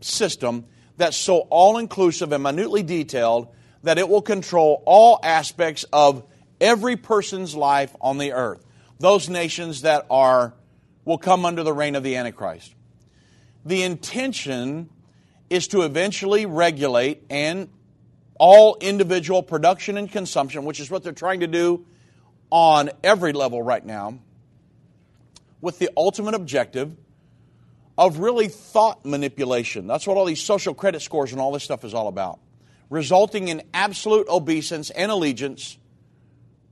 system 0.00 0.66
that's 0.96 1.16
so 1.16 1.38
all 1.50 1.78
inclusive 1.78 2.32
and 2.32 2.42
minutely 2.42 2.82
detailed 2.82 3.48
that 3.84 3.98
it 3.98 4.08
will 4.08 4.22
control 4.22 4.82
all 4.86 5.20
aspects 5.22 5.84
of 5.92 6.24
every 6.60 6.96
person's 6.96 7.54
life 7.54 7.94
on 8.00 8.18
the 8.18 8.32
earth. 8.32 8.64
Those 8.98 9.28
nations 9.28 9.82
that 9.82 10.06
are 10.10 10.54
will 11.04 11.18
come 11.18 11.44
under 11.44 11.62
the 11.62 11.72
reign 11.72 11.94
of 11.94 12.02
the 12.02 12.16
Antichrist. 12.16 12.74
The 13.64 13.82
intention 13.82 14.88
is 15.50 15.68
to 15.68 15.82
eventually 15.82 16.46
regulate 16.46 17.24
and 17.30 17.68
all 18.38 18.76
individual 18.80 19.42
production 19.42 19.96
and 19.96 20.10
consumption, 20.10 20.64
which 20.64 20.80
is 20.80 20.90
what 20.90 21.02
they're 21.02 21.12
trying 21.12 21.40
to 21.40 21.46
do 21.46 21.86
on 22.50 22.90
every 23.04 23.32
level 23.32 23.62
right 23.62 23.84
now, 23.84 24.18
with 25.60 25.78
the 25.78 25.90
ultimate 25.96 26.34
objective 26.34 26.96
of 27.96 28.18
really 28.18 28.48
thought 28.48 29.04
manipulation. 29.04 29.86
That's 29.86 30.06
what 30.06 30.16
all 30.16 30.24
these 30.24 30.42
social 30.42 30.74
credit 30.74 31.02
scores 31.02 31.32
and 31.32 31.40
all 31.40 31.52
this 31.52 31.62
stuff 31.62 31.84
is 31.84 31.94
all 31.94 32.08
about, 32.08 32.40
resulting 32.90 33.48
in 33.48 33.62
absolute 33.72 34.28
obeisance 34.28 34.90
and 34.90 35.12
allegiance 35.12 35.78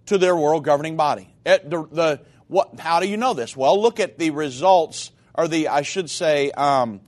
to 0.06 0.18
their 0.18 0.34
world 0.34 0.64
governing 0.64 0.96
body. 0.96 1.32
The, 1.44 2.20
what, 2.50 2.80
how 2.80 2.98
do 2.98 3.08
you 3.08 3.16
know 3.16 3.32
this? 3.32 3.56
Well, 3.56 3.80
look 3.80 4.00
at 4.00 4.18
the 4.18 4.30
results, 4.30 5.12
or 5.34 5.46
the, 5.46 5.68
I 5.68 5.82
should 5.82 6.10
say, 6.10 6.50
um, 6.50 7.00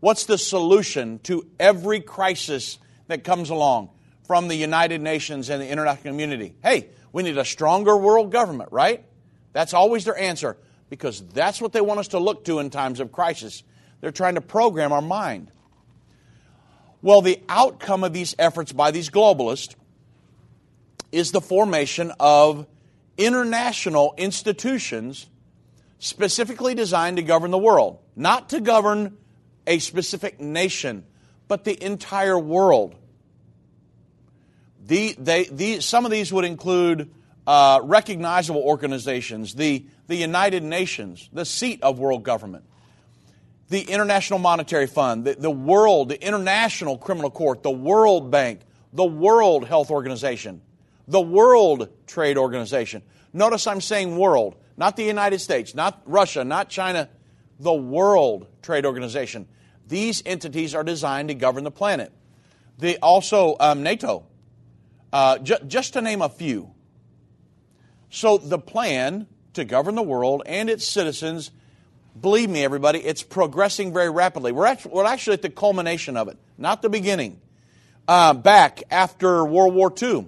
what's 0.00 0.26
the 0.26 0.36
solution 0.36 1.20
to 1.20 1.46
every 1.58 2.00
crisis 2.00 2.78
that 3.08 3.24
comes 3.24 3.48
along 3.48 3.88
from 4.26 4.48
the 4.48 4.54
United 4.54 5.00
Nations 5.00 5.48
and 5.48 5.62
the 5.62 5.68
international 5.68 6.12
community? 6.12 6.54
Hey, 6.62 6.90
we 7.12 7.22
need 7.22 7.38
a 7.38 7.46
stronger 7.46 7.96
world 7.96 8.30
government, 8.30 8.72
right? 8.72 9.02
That's 9.54 9.72
always 9.72 10.04
their 10.04 10.18
answer 10.18 10.58
because 10.90 11.22
that's 11.28 11.62
what 11.62 11.72
they 11.72 11.80
want 11.80 12.00
us 12.00 12.08
to 12.08 12.18
look 12.18 12.44
to 12.44 12.58
in 12.58 12.68
times 12.68 13.00
of 13.00 13.10
crisis. 13.10 13.62
They're 14.02 14.10
trying 14.10 14.34
to 14.34 14.42
program 14.42 14.92
our 14.92 15.00
mind. 15.00 15.50
Well, 17.00 17.22
the 17.22 17.40
outcome 17.48 18.04
of 18.04 18.12
these 18.12 18.34
efforts 18.38 18.70
by 18.70 18.90
these 18.90 19.08
globalists 19.08 19.76
is 21.10 21.32
the 21.32 21.40
formation 21.40 22.12
of 22.20 22.66
international 23.20 24.14
institutions 24.16 25.28
specifically 25.98 26.74
designed 26.74 27.18
to 27.18 27.22
govern 27.22 27.50
the 27.50 27.58
world, 27.58 27.98
not 28.16 28.48
to 28.48 28.60
govern 28.60 29.18
a 29.66 29.78
specific 29.78 30.40
nation, 30.40 31.04
but 31.46 31.64
the 31.64 31.84
entire 31.84 32.38
world. 32.38 32.96
The, 34.86 35.14
they, 35.18 35.44
the, 35.44 35.80
some 35.80 36.06
of 36.06 36.10
these 36.10 36.32
would 36.32 36.46
include 36.46 37.10
uh, 37.46 37.80
recognizable 37.84 38.62
organizations, 38.62 39.54
the, 39.54 39.84
the 40.06 40.16
United 40.16 40.62
Nations, 40.62 41.28
the 41.32 41.44
seat 41.44 41.82
of 41.82 41.98
world 41.98 42.22
government, 42.22 42.64
the 43.68 43.82
International 43.82 44.38
Monetary 44.38 44.86
Fund, 44.86 45.24
the, 45.24 45.34
the 45.34 45.50
World, 45.50 46.08
the 46.08 46.26
International 46.26 46.96
Criminal 46.96 47.30
Court, 47.30 47.62
the 47.62 47.70
World 47.70 48.30
Bank, 48.30 48.60
the 48.94 49.04
World 49.04 49.66
Health 49.66 49.90
Organization, 49.90 50.62
the 51.08 51.20
World 51.20 51.88
Trade 52.06 52.38
Organization. 52.38 53.02
Notice 53.32 53.66
I'm 53.66 53.80
saying 53.80 54.16
world, 54.16 54.56
not 54.76 54.96
the 54.96 55.04
United 55.04 55.40
States, 55.40 55.74
not 55.74 56.02
Russia, 56.04 56.44
not 56.44 56.68
China, 56.68 57.08
the 57.58 57.72
World 57.72 58.46
Trade 58.62 58.86
Organization. 58.86 59.46
These 59.86 60.22
entities 60.24 60.74
are 60.74 60.84
designed 60.84 61.28
to 61.28 61.34
govern 61.34 61.64
the 61.64 61.70
planet. 61.70 62.12
They 62.78 62.96
also, 62.98 63.56
um, 63.60 63.82
NATO, 63.82 64.26
uh, 65.12 65.38
ju- 65.38 65.58
just 65.66 65.92
to 65.94 66.00
name 66.00 66.22
a 66.22 66.28
few. 66.28 66.70
So 68.10 68.38
the 68.38 68.58
plan 68.58 69.26
to 69.54 69.64
govern 69.64 69.94
the 69.94 70.02
world 70.02 70.42
and 70.46 70.70
its 70.70 70.86
citizens, 70.86 71.50
believe 72.18 72.50
me, 72.50 72.64
everybody, 72.64 73.00
it's 73.00 73.22
progressing 73.22 73.92
very 73.92 74.10
rapidly. 74.10 74.52
We're 74.52 74.66
actually, 74.66 74.92
we're 74.92 75.04
actually 75.04 75.34
at 75.34 75.42
the 75.42 75.50
culmination 75.50 76.16
of 76.16 76.28
it, 76.28 76.38
not 76.58 76.82
the 76.82 76.88
beginning. 76.88 77.40
Uh, 78.08 78.34
back 78.34 78.82
after 78.90 79.44
World 79.44 79.74
War 79.74 79.92
II, 80.00 80.26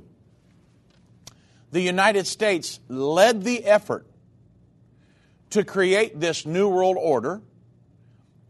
the 1.73 1.81
United 1.81 2.26
States 2.26 2.79
led 2.88 3.43
the 3.43 3.64
effort 3.64 4.07
to 5.50 5.64
create 5.64 6.21
this 6.21 6.47
New 6.47 6.69
World 6.69 6.97
Order. 7.00 7.41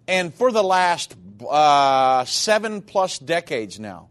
And 0.07 0.35
for 0.35 0.51
the 0.53 0.63
last 0.63 1.17
uh, 1.49 2.25
seven 2.25 2.83
plus 2.83 3.19
decades 3.19 3.81
now, 3.81 4.09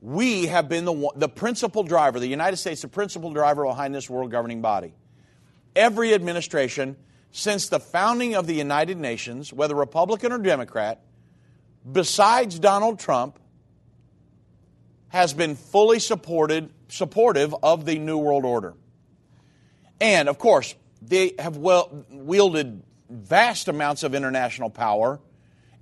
we 0.00 0.46
have 0.46 0.68
been 0.68 0.84
the, 0.84 1.10
the 1.16 1.28
principal 1.28 1.82
driver, 1.82 2.18
the 2.18 2.26
United 2.26 2.56
States, 2.56 2.82
the 2.82 2.88
principal 2.88 3.32
driver 3.32 3.64
behind 3.64 3.94
this 3.94 4.08
world 4.08 4.30
governing 4.30 4.60
body. 4.60 4.94
Every 5.74 6.14
administration 6.14 6.96
since 7.32 7.68
the 7.68 7.80
founding 7.80 8.34
of 8.34 8.46
the 8.46 8.54
United 8.54 8.98
Nations, 8.98 9.52
whether 9.52 9.74
Republican 9.74 10.32
or 10.32 10.38
Democrat, 10.38 11.02
besides 11.90 12.58
Donald 12.58 12.98
Trump, 12.98 13.38
has 15.08 15.34
been 15.34 15.56
fully 15.56 15.98
supported, 15.98 16.70
supportive 16.92 17.54
of 17.62 17.84
the 17.84 17.98
New 17.98 18.18
World 18.18 18.44
Order. 18.44 18.74
And 20.00 20.28
of 20.28 20.38
course, 20.38 20.74
they 21.00 21.34
have 21.38 21.56
well, 21.56 22.04
wielded 22.10 22.82
vast 23.08 23.68
amounts 23.68 24.02
of 24.02 24.14
international 24.14 24.70
power. 24.70 25.20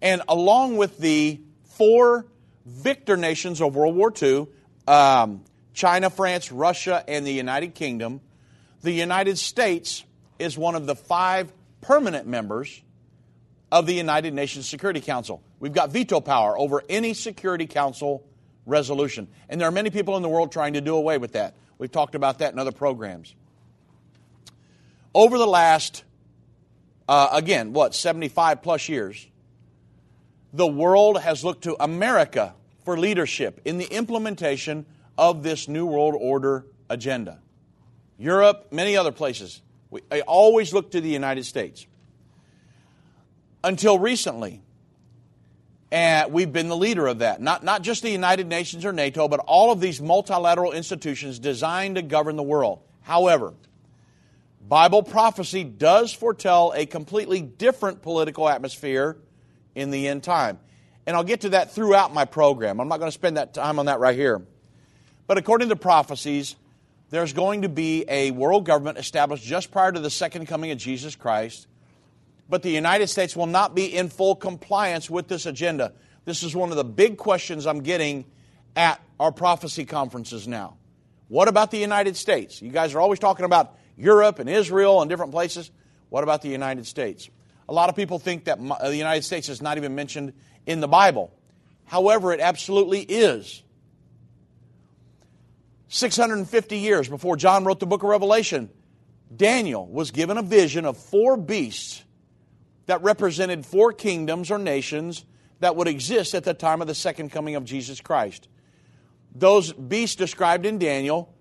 And 0.02 0.22
along 0.28 0.76
with 0.76 0.98
the 0.98 1.40
four 1.64 2.26
victor 2.64 3.16
nations 3.16 3.60
of 3.60 3.74
World 3.74 3.96
War 3.96 4.12
II 4.20 4.46
um, 4.86 5.44
China, 5.72 6.10
France, 6.10 6.50
Russia, 6.50 7.04
and 7.06 7.26
the 7.26 7.32
United 7.32 7.74
Kingdom 7.74 8.20
the 8.82 8.92
United 8.92 9.38
States 9.38 10.04
is 10.38 10.56
one 10.56 10.74
of 10.74 10.86
the 10.86 10.96
five 10.96 11.52
permanent 11.80 12.26
members 12.26 12.80
of 13.70 13.86
the 13.86 13.92
United 13.92 14.34
Nations 14.34 14.68
Security 14.68 15.00
Council. 15.00 15.42
We've 15.58 15.72
got 15.72 15.90
veto 15.90 16.20
power 16.20 16.58
over 16.58 16.82
any 16.88 17.14
Security 17.14 17.66
Council 17.66 18.26
resolution. 18.66 19.28
And 19.48 19.60
there 19.60 19.68
are 19.68 19.72
many 19.72 19.90
people 19.90 20.16
in 20.16 20.22
the 20.22 20.28
world 20.28 20.52
trying 20.52 20.74
to 20.74 20.80
do 20.80 20.94
away 20.94 21.18
with 21.18 21.32
that. 21.32 21.54
We've 21.78 21.90
talked 21.90 22.14
about 22.14 22.38
that 22.40 22.52
in 22.52 22.58
other 22.58 22.72
programs. 22.72 23.34
Over 25.14 25.38
the 25.38 25.46
last, 25.46 26.04
uh, 27.08 27.30
again, 27.32 27.72
what, 27.72 27.94
75 27.94 28.62
plus 28.62 28.88
years, 28.88 29.26
the 30.52 30.66
world 30.66 31.20
has 31.20 31.44
looked 31.44 31.64
to 31.64 31.76
America 31.82 32.54
for 32.84 32.98
leadership 32.98 33.60
in 33.64 33.78
the 33.78 33.86
implementation 33.86 34.86
of 35.16 35.42
this 35.42 35.68
New 35.68 35.86
World 35.86 36.14
Order 36.18 36.66
agenda. 36.88 37.40
Europe, 38.18 38.68
many 38.70 38.96
other 38.96 39.12
places. 39.12 39.62
We, 39.90 40.02
always 40.26 40.72
look 40.72 40.92
to 40.92 41.00
the 41.00 41.08
United 41.08 41.44
States. 41.44 41.86
Until 43.64 43.98
recently, 43.98 44.62
and 45.92 46.32
we've 46.32 46.52
been 46.52 46.68
the 46.68 46.76
leader 46.76 47.06
of 47.06 47.18
that. 47.18 47.40
Not, 47.40 47.64
not 47.64 47.82
just 47.82 48.02
the 48.02 48.10
United 48.10 48.46
Nations 48.46 48.84
or 48.84 48.92
NATO, 48.92 49.26
but 49.28 49.40
all 49.40 49.72
of 49.72 49.80
these 49.80 50.00
multilateral 50.00 50.72
institutions 50.72 51.38
designed 51.38 51.96
to 51.96 52.02
govern 52.02 52.36
the 52.36 52.42
world. 52.42 52.80
However, 53.02 53.54
Bible 54.66 55.02
prophecy 55.02 55.64
does 55.64 56.12
foretell 56.12 56.72
a 56.76 56.86
completely 56.86 57.40
different 57.40 58.02
political 58.02 58.48
atmosphere 58.48 59.16
in 59.74 59.90
the 59.90 60.06
end 60.06 60.22
time. 60.22 60.60
And 61.06 61.16
I'll 61.16 61.24
get 61.24 61.40
to 61.40 61.48
that 61.50 61.72
throughout 61.72 62.14
my 62.14 62.24
program. 62.24 62.80
I'm 62.80 62.86
not 62.86 62.98
going 62.98 63.08
to 63.08 63.14
spend 63.14 63.36
that 63.36 63.52
time 63.52 63.80
on 63.80 63.86
that 63.86 63.98
right 63.98 64.14
here. 64.14 64.42
But 65.26 65.38
according 65.38 65.70
to 65.70 65.76
prophecies, 65.76 66.54
there's 67.08 67.32
going 67.32 67.62
to 67.62 67.68
be 67.68 68.04
a 68.06 68.30
world 68.30 68.64
government 68.64 68.98
established 68.98 69.42
just 69.42 69.72
prior 69.72 69.90
to 69.90 69.98
the 69.98 70.10
second 70.10 70.46
coming 70.46 70.70
of 70.70 70.78
Jesus 70.78 71.16
Christ. 71.16 71.66
But 72.50 72.62
the 72.62 72.70
United 72.70 73.06
States 73.06 73.36
will 73.36 73.46
not 73.46 73.76
be 73.76 73.86
in 73.96 74.08
full 74.08 74.34
compliance 74.34 75.08
with 75.08 75.28
this 75.28 75.46
agenda. 75.46 75.92
This 76.24 76.42
is 76.42 76.54
one 76.54 76.70
of 76.70 76.76
the 76.76 76.84
big 76.84 77.16
questions 77.16 77.64
I'm 77.64 77.80
getting 77.80 78.24
at 78.74 79.00
our 79.20 79.30
prophecy 79.30 79.84
conferences 79.84 80.48
now. 80.48 80.76
What 81.28 81.46
about 81.46 81.70
the 81.70 81.78
United 81.78 82.16
States? 82.16 82.60
You 82.60 82.72
guys 82.72 82.92
are 82.92 83.00
always 83.00 83.20
talking 83.20 83.44
about 83.44 83.76
Europe 83.96 84.40
and 84.40 84.50
Israel 84.50 85.00
and 85.00 85.08
different 85.08 85.30
places. 85.30 85.70
What 86.08 86.24
about 86.24 86.42
the 86.42 86.48
United 86.48 86.86
States? 86.86 87.30
A 87.68 87.72
lot 87.72 87.88
of 87.88 87.94
people 87.94 88.18
think 88.18 88.44
that 88.46 88.58
the 88.58 88.96
United 88.96 89.22
States 89.22 89.48
is 89.48 89.62
not 89.62 89.76
even 89.76 89.94
mentioned 89.94 90.32
in 90.66 90.80
the 90.80 90.88
Bible. 90.88 91.32
However, 91.84 92.32
it 92.32 92.40
absolutely 92.40 93.02
is. 93.02 93.62
650 95.86 96.78
years 96.78 97.08
before 97.08 97.36
John 97.36 97.64
wrote 97.64 97.78
the 97.78 97.86
book 97.86 98.02
of 98.02 98.08
Revelation, 98.08 98.70
Daniel 99.34 99.86
was 99.86 100.10
given 100.10 100.36
a 100.36 100.42
vision 100.42 100.84
of 100.84 100.96
four 100.96 101.36
beasts 101.36 102.02
that 102.90 103.04
represented 103.04 103.64
four 103.64 103.92
kingdoms 103.92 104.50
or 104.50 104.58
nations 104.58 105.24
that 105.60 105.76
would 105.76 105.86
exist 105.86 106.34
at 106.34 106.42
the 106.42 106.52
time 106.52 106.80
of 106.80 106.88
the 106.88 106.94
second 106.94 107.30
coming 107.30 107.54
of 107.54 107.64
Jesus 107.64 108.00
Christ. 108.00 108.48
Those 109.32 109.72
beasts 109.72 110.16
described 110.16 110.66
in 110.66 110.80
Daniel, 110.80 111.32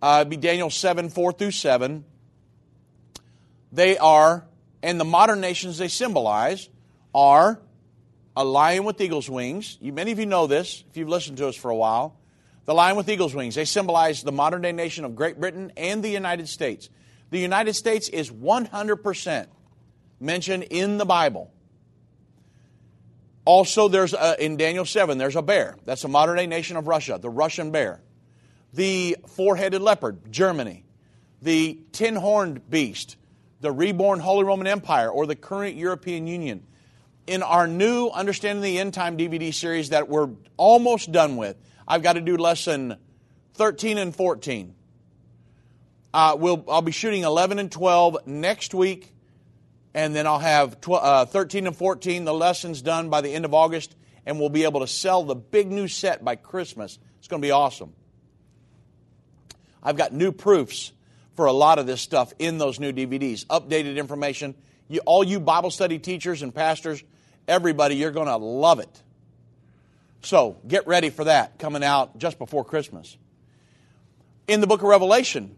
uh, 0.00 0.24
be 0.24 0.38
Daniel 0.38 0.70
7 0.70 1.10
4 1.10 1.32
through 1.32 1.50
7. 1.50 2.02
They 3.72 3.98
are, 3.98 4.46
and 4.82 4.98
the 4.98 5.04
modern 5.04 5.42
nations 5.42 5.76
they 5.76 5.88
symbolize, 5.88 6.70
are 7.14 7.60
a 8.34 8.42
lion 8.42 8.84
with 8.84 8.98
eagle's 8.98 9.28
wings. 9.28 9.76
You, 9.82 9.92
many 9.92 10.12
of 10.12 10.18
you 10.18 10.24
know 10.24 10.46
this 10.46 10.82
if 10.88 10.96
you've 10.96 11.10
listened 11.10 11.36
to 11.36 11.48
us 11.48 11.56
for 11.56 11.70
a 11.70 11.76
while. 11.76 12.18
The 12.64 12.72
lion 12.72 12.96
with 12.96 13.10
eagle's 13.10 13.34
wings. 13.34 13.54
They 13.54 13.66
symbolize 13.66 14.22
the 14.22 14.32
modern 14.32 14.62
day 14.62 14.72
nation 14.72 15.04
of 15.04 15.14
Great 15.14 15.38
Britain 15.38 15.72
and 15.76 16.02
the 16.02 16.08
United 16.08 16.48
States. 16.48 16.88
The 17.28 17.38
United 17.38 17.74
States 17.74 18.08
is 18.08 18.30
100% 18.30 19.46
mentioned 20.20 20.64
in 20.64 20.98
the 20.98 21.04
Bible. 21.04 21.52
Also, 23.44 23.88
there's 23.88 24.12
a, 24.12 24.42
in 24.44 24.56
Daniel 24.56 24.84
7, 24.84 25.18
there's 25.18 25.36
a 25.36 25.42
bear. 25.42 25.76
That's 25.84 26.04
a 26.04 26.08
modern 26.08 26.36
day 26.36 26.46
nation 26.46 26.76
of 26.76 26.88
Russia, 26.88 27.18
the 27.20 27.30
Russian 27.30 27.70
bear. 27.70 28.00
The 28.72 29.16
four 29.28 29.56
headed 29.56 29.82
leopard, 29.82 30.32
Germany. 30.32 30.84
The 31.42 31.78
ten 31.92 32.16
horned 32.16 32.68
beast, 32.68 33.16
the 33.60 33.70
reborn 33.70 34.20
Holy 34.20 34.44
Roman 34.44 34.66
Empire, 34.66 35.08
or 35.08 35.26
the 35.26 35.36
current 35.36 35.76
European 35.76 36.26
Union 36.26 36.66
in 37.26 37.42
our 37.42 37.66
new 37.66 38.08
Understanding 38.08 38.62
the 38.62 38.78
End 38.78 38.94
Time 38.94 39.16
DVD 39.16 39.52
series 39.52 39.90
that 39.90 40.08
we're 40.08 40.30
almost 40.56 41.12
done 41.12 41.36
with. 41.36 41.56
I've 41.86 42.02
got 42.02 42.14
to 42.14 42.20
do 42.20 42.36
lesson 42.36 42.96
13 43.54 43.98
and 43.98 44.14
14. 44.14 44.74
Uh, 46.12 46.36
we'll, 46.38 46.64
I'll 46.68 46.82
be 46.82 46.92
shooting 46.92 47.22
11 47.22 47.58
and 47.58 47.70
12 47.70 48.26
next 48.26 48.74
week, 48.74 49.12
and 49.96 50.14
then 50.14 50.26
I'll 50.26 50.38
have 50.38 50.76
uh, 50.86 51.24
13 51.24 51.66
and 51.66 51.74
14, 51.74 52.26
the 52.26 52.34
lessons 52.34 52.82
done 52.82 53.08
by 53.08 53.22
the 53.22 53.30
end 53.30 53.46
of 53.46 53.54
August, 53.54 53.96
and 54.26 54.38
we'll 54.38 54.50
be 54.50 54.64
able 54.64 54.80
to 54.80 54.86
sell 54.86 55.24
the 55.24 55.34
big 55.34 55.72
new 55.72 55.88
set 55.88 56.22
by 56.22 56.36
Christmas. 56.36 56.98
It's 57.18 57.28
going 57.28 57.40
to 57.40 57.46
be 57.46 57.50
awesome. 57.50 57.94
I've 59.82 59.96
got 59.96 60.12
new 60.12 60.32
proofs 60.32 60.92
for 61.34 61.46
a 61.46 61.52
lot 61.52 61.78
of 61.78 61.86
this 61.86 62.02
stuff 62.02 62.34
in 62.38 62.58
those 62.58 62.78
new 62.78 62.92
DVDs, 62.92 63.46
updated 63.46 63.96
information. 63.96 64.54
You, 64.86 65.00
all 65.06 65.24
you 65.24 65.40
Bible 65.40 65.70
study 65.70 65.98
teachers 65.98 66.42
and 66.42 66.54
pastors, 66.54 67.02
everybody, 67.48 67.96
you're 67.96 68.10
going 68.10 68.28
to 68.28 68.36
love 68.36 68.80
it. 68.80 69.02
So 70.20 70.58
get 70.68 70.86
ready 70.86 71.08
for 71.08 71.24
that 71.24 71.58
coming 71.58 71.82
out 71.82 72.18
just 72.18 72.38
before 72.38 72.66
Christmas. 72.66 73.16
In 74.46 74.60
the 74.60 74.66
book 74.66 74.82
of 74.82 74.88
Revelation, 74.88 75.56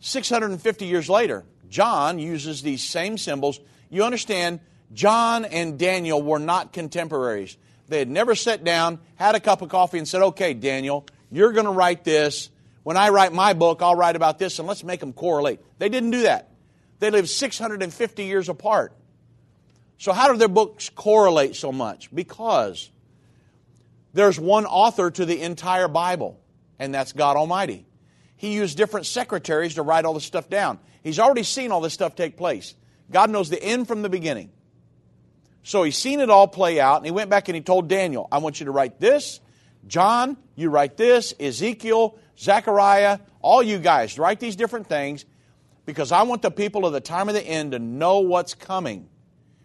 650 0.00 0.86
years 0.86 1.10
later, 1.10 1.44
John 1.68 2.18
uses 2.18 2.62
these 2.62 2.82
same 2.82 3.18
symbols. 3.18 3.60
You 3.90 4.04
understand, 4.04 4.60
John 4.92 5.44
and 5.44 5.78
Daniel 5.78 6.22
were 6.22 6.38
not 6.38 6.72
contemporaries. 6.72 7.56
They 7.88 7.98
had 7.98 8.08
never 8.08 8.34
sat 8.34 8.64
down, 8.64 8.98
had 9.16 9.34
a 9.34 9.40
cup 9.40 9.62
of 9.62 9.68
coffee, 9.68 9.98
and 9.98 10.08
said, 10.08 10.22
Okay, 10.22 10.54
Daniel, 10.54 11.06
you're 11.30 11.52
going 11.52 11.66
to 11.66 11.72
write 11.72 12.04
this. 12.04 12.50
When 12.82 12.96
I 12.96 13.08
write 13.08 13.32
my 13.32 13.52
book, 13.52 13.82
I'll 13.82 13.96
write 13.96 14.16
about 14.16 14.38
this, 14.38 14.58
and 14.58 14.68
let's 14.68 14.84
make 14.84 15.00
them 15.00 15.12
correlate. 15.12 15.60
They 15.78 15.88
didn't 15.88 16.10
do 16.10 16.22
that. 16.22 16.50
They 16.98 17.10
lived 17.10 17.28
650 17.28 18.24
years 18.24 18.48
apart. 18.48 18.92
So, 19.98 20.12
how 20.12 20.30
do 20.30 20.38
their 20.38 20.48
books 20.48 20.88
correlate 20.90 21.56
so 21.56 21.72
much? 21.72 22.14
Because 22.14 22.90
there's 24.12 24.38
one 24.38 24.66
author 24.66 25.10
to 25.10 25.24
the 25.24 25.42
entire 25.42 25.88
Bible, 25.88 26.40
and 26.78 26.94
that's 26.94 27.12
God 27.12 27.36
Almighty. 27.36 27.86
He 28.36 28.54
used 28.54 28.76
different 28.76 29.06
secretaries 29.06 29.74
to 29.74 29.82
write 29.82 30.04
all 30.04 30.14
this 30.14 30.24
stuff 30.24 30.50
down. 30.50 30.78
He's 31.06 31.20
already 31.20 31.44
seen 31.44 31.70
all 31.70 31.80
this 31.80 31.94
stuff 31.94 32.16
take 32.16 32.36
place. 32.36 32.74
God 33.12 33.30
knows 33.30 33.48
the 33.48 33.62
end 33.62 33.86
from 33.86 34.02
the 34.02 34.08
beginning. 34.08 34.50
So 35.62 35.84
he's 35.84 35.96
seen 35.96 36.18
it 36.18 36.30
all 36.30 36.48
play 36.48 36.80
out, 36.80 36.96
and 36.96 37.06
he 37.06 37.12
went 37.12 37.30
back 37.30 37.48
and 37.48 37.54
he 37.54 37.62
told 37.62 37.86
Daniel, 37.86 38.26
I 38.32 38.38
want 38.38 38.58
you 38.58 38.66
to 38.66 38.72
write 38.72 38.98
this. 38.98 39.38
John, 39.86 40.36
you 40.56 40.68
write 40.68 40.96
this. 40.96 41.32
Ezekiel, 41.38 42.18
Zechariah, 42.36 43.20
all 43.40 43.62
you 43.62 43.78
guys, 43.78 44.18
write 44.18 44.40
these 44.40 44.56
different 44.56 44.88
things 44.88 45.24
because 45.84 46.10
I 46.10 46.22
want 46.22 46.42
the 46.42 46.50
people 46.50 46.84
of 46.84 46.92
the 46.92 47.00
time 47.00 47.28
of 47.28 47.36
the 47.36 47.46
end 47.46 47.70
to 47.70 47.78
know 47.78 48.18
what's 48.18 48.54
coming. 48.54 49.08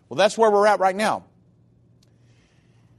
Well, 0.10 0.18
that's 0.18 0.38
where 0.38 0.52
we're 0.52 0.68
at 0.68 0.80
right 0.80 0.96
now. 0.96 1.24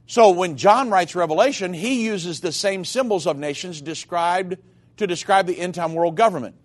So 0.05 0.31
when 0.31 0.57
John 0.57 0.89
writes 0.89 1.15
Revelation, 1.15 1.73
he 1.73 2.03
uses 2.03 2.41
the 2.41 2.51
same 2.51 2.83
symbols 2.83 3.25
of 3.25 3.37
nations 3.37 3.79
described 3.79 4.57
to 4.97 5.07
describe 5.07 5.47
the 5.47 5.57
end 5.57 5.75
time 5.75 5.93
world 5.93 6.17
government. 6.17 6.57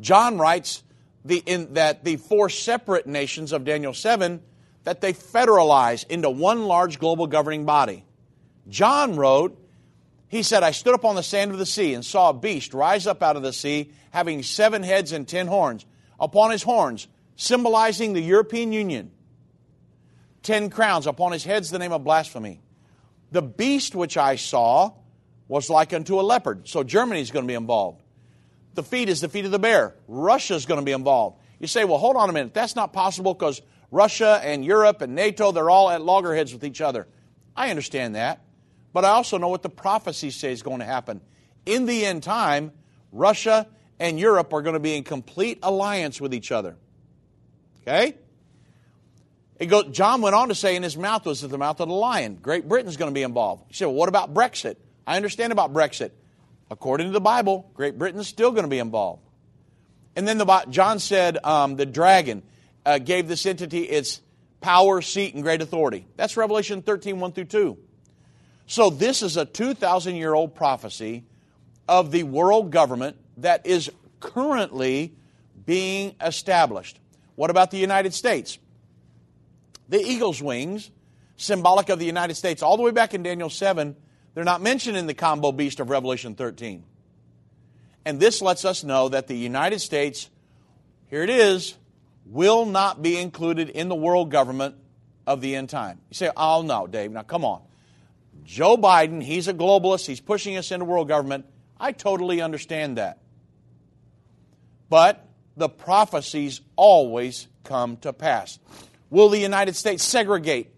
John 0.00 0.38
writes 0.38 0.82
the, 1.24 1.42
in, 1.44 1.74
that 1.74 2.04
the 2.04 2.16
four 2.16 2.48
separate 2.48 3.06
nations 3.06 3.52
of 3.52 3.64
Daniel 3.64 3.94
7 3.94 4.42
that 4.84 5.00
they 5.00 5.12
federalize 5.12 6.06
into 6.08 6.30
one 6.30 6.64
large 6.64 6.98
global 6.98 7.26
governing 7.26 7.66
body. 7.66 8.04
John 8.68 9.16
wrote, 9.16 9.56
he 10.28 10.42
said, 10.42 10.62
I 10.62 10.70
stood 10.70 10.94
up 10.94 11.04
on 11.04 11.16
the 11.16 11.22
sand 11.22 11.50
of 11.50 11.58
the 11.58 11.66
sea 11.66 11.92
and 11.92 12.04
saw 12.04 12.30
a 12.30 12.34
beast 12.34 12.72
rise 12.72 13.06
up 13.06 13.22
out 13.22 13.36
of 13.36 13.42
the 13.42 13.52
sea, 13.52 13.92
having 14.10 14.42
seven 14.42 14.82
heads 14.82 15.12
and 15.12 15.26
ten 15.26 15.46
horns. 15.46 15.84
Upon 16.18 16.50
his 16.50 16.62
horns 16.62 17.08
symbolizing 17.36 18.12
the 18.12 18.20
European 18.20 18.72
Union. 18.72 19.10
Ten 20.42 20.70
crowns 20.70 21.06
upon 21.06 21.32
his 21.32 21.44
heads, 21.44 21.70
the 21.70 21.78
name 21.78 21.92
of 21.92 22.04
blasphemy. 22.04 22.60
The 23.32 23.42
beast 23.42 23.94
which 23.94 24.16
I 24.16 24.36
saw 24.36 24.92
was 25.48 25.68
like 25.68 25.92
unto 25.92 26.20
a 26.20 26.22
leopard. 26.22 26.68
So 26.68 26.84
Germany's 26.84 27.30
going 27.30 27.44
to 27.44 27.48
be 27.48 27.54
involved. 27.54 28.02
The 28.74 28.82
feet 28.82 29.08
is 29.08 29.20
the 29.20 29.28
feet 29.28 29.44
of 29.44 29.50
the 29.50 29.58
bear. 29.58 29.94
Russia's 30.06 30.66
going 30.66 30.80
to 30.80 30.84
be 30.84 30.92
involved. 30.92 31.38
You 31.58 31.66
say, 31.66 31.84
well, 31.84 31.98
hold 31.98 32.16
on 32.16 32.30
a 32.30 32.32
minute. 32.32 32.54
That's 32.54 32.76
not 32.76 32.92
possible 32.92 33.34
because 33.34 33.60
Russia 33.90 34.40
and 34.42 34.64
Europe 34.64 35.02
and 35.02 35.14
NATO, 35.14 35.52
they're 35.52 35.70
all 35.70 35.90
at 35.90 36.02
loggerheads 36.02 36.52
with 36.52 36.64
each 36.64 36.80
other. 36.80 37.06
I 37.56 37.70
understand 37.70 38.14
that. 38.14 38.42
But 38.92 39.04
I 39.04 39.10
also 39.10 39.38
know 39.38 39.48
what 39.48 39.62
the 39.62 39.68
prophecies 39.70 40.36
say 40.36 40.52
is 40.52 40.62
going 40.62 40.80
to 40.80 40.84
happen. 40.84 41.20
In 41.66 41.86
the 41.86 42.04
end 42.06 42.22
time, 42.22 42.72
Russia 43.12 43.66
and 43.98 44.18
Europe 44.18 44.52
are 44.52 44.62
going 44.62 44.74
to 44.74 44.80
be 44.80 44.96
in 44.96 45.04
complete 45.04 45.58
alliance 45.62 46.20
with 46.20 46.32
each 46.32 46.50
other. 46.50 46.76
Okay? 47.82 48.16
It 49.58 49.66
goes, 49.66 49.88
John 49.90 50.22
went 50.22 50.34
on 50.34 50.48
to 50.48 50.54
say 50.54 50.74
in 50.74 50.82
his 50.82 50.96
mouth 50.96 51.26
was 51.26 51.42
the 51.42 51.58
mouth 51.58 51.80
of 51.80 51.88
the 51.88 51.94
lion. 51.94 52.38
Great 52.40 52.66
Britain's 52.66 52.96
going 52.96 53.10
to 53.10 53.14
be 53.14 53.22
involved. 53.22 53.64
You 53.68 53.74
say, 53.74 53.84
well, 53.84 53.94
what 53.94 54.08
about 54.08 54.32
Brexit? 54.32 54.76
I 55.06 55.16
understand 55.16 55.52
about 55.52 55.72
Brexit. 55.72 56.12
According 56.70 57.08
to 57.08 57.12
the 57.12 57.20
Bible, 57.20 57.70
Great 57.74 57.98
Britain's 57.98 58.28
still 58.28 58.52
going 58.52 58.62
to 58.64 58.68
be 58.70 58.78
involved. 58.78 59.22
And 60.14 60.26
then 60.26 60.38
the, 60.38 60.64
John 60.70 60.98
said 60.98 61.38
um, 61.44 61.76
the 61.76 61.86
dragon 61.86 62.42
uh, 62.86 62.98
gave 62.98 63.28
this 63.28 63.46
entity 63.46 63.80
its 63.80 64.20
power, 64.60 65.02
seat, 65.02 65.34
and 65.34 65.42
great 65.42 65.62
authority. 65.62 66.06
That's 66.16 66.36
Revelation 66.36 66.82
13, 66.82 67.18
1 67.18 67.32
through 67.32 67.44
2. 67.44 67.78
So 68.66 68.90
this 68.90 69.22
is 69.22 69.36
a 69.36 69.44
2,000 69.44 70.14
year 70.14 70.32
old 70.32 70.54
prophecy 70.54 71.24
of 71.88 72.12
the 72.12 72.22
world 72.22 72.70
government 72.70 73.16
that 73.38 73.66
is 73.66 73.90
currently 74.20 75.14
being 75.66 76.14
established. 76.20 77.00
What 77.34 77.50
about 77.50 77.70
the 77.70 77.78
United 77.78 78.14
States? 78.14 78.58
The 79.88 80.00
eagle's 80.00 80.40
wings, 80.40 80.90
symbolic 81.36 81.88
of 81.88 81.98
the 81.98 82.04
United 82.04 82.36
States, 82.36 82.62
all 82.62 82.76
the 82.76 82.82
way 82.82 82.92
back 82.92 83.12
in 83.12 83.24
Daniel 83.24 83.50
7, 83.50 83.96
they're 84.34 84.44
not 84.44 84.62
mentioned 84.62 84.96
in 84.96 85.06
the 85.06 85.14
combo 85.14 85.52
beast 85.52 85.80
of 85.80 85.90
Revelation 85.90 86.34
13. 86.34 86.84
And 88.04 88.18
this 88.18 88.40
lets 88.40 88.64
us 88.64 88.82
know 88.82 89.08
that 89.08 89.26
the 89.26 89.36
United 89.36 89.80
States, 89.80 90.30
here 91.08 91.22
it 91.22 91.30
is, 91.30 91.74
will 92.26 92.64
not 92.64 93.02
be 93.02 93.16
included 93.16 93.68
in 93.68 93.88
the 93.88 93.94
world 93.94 94.30
government 94.30 94.76
of 95.26 95.40
the 95.40 95.54
end 95.54 95.68
time. 95.68 96.00
You 96.10 96.14
say, 96.14 96.30
oh 96.36 96.62
no, 96.62 96.86
Dave, 96.86 97.10
now 97.10 97.22
come 97.22 97.44
on. 97.44 97.62
Joe 98.44 98.76
Biden, 98.76 99.22
he's 99.22 99.48
a 99.48 99.54
globalist, 99.54 100.06
he's 100.06 100.20
pushing 100.20 100.56
us 100.56 100.70
into 100.70 100.84
world 100.84 101.08
government. 101.08 101.44
I 101.78 101.92
totally 101.92 102.40
understand 102.40 102.96
that. 102.98 103.18
But 104.88 105.26
the 105.56 105.68
prophecies 105.68 106.60
always 106.76 107.46
come 107.64 107.96
to 107.98 108.12
pass. 108.12 108.58
Will 109.10 109.28
the 109.28 109.38
United 109.38 109.76
States 109.76 110.02
segregate 110.02 110.72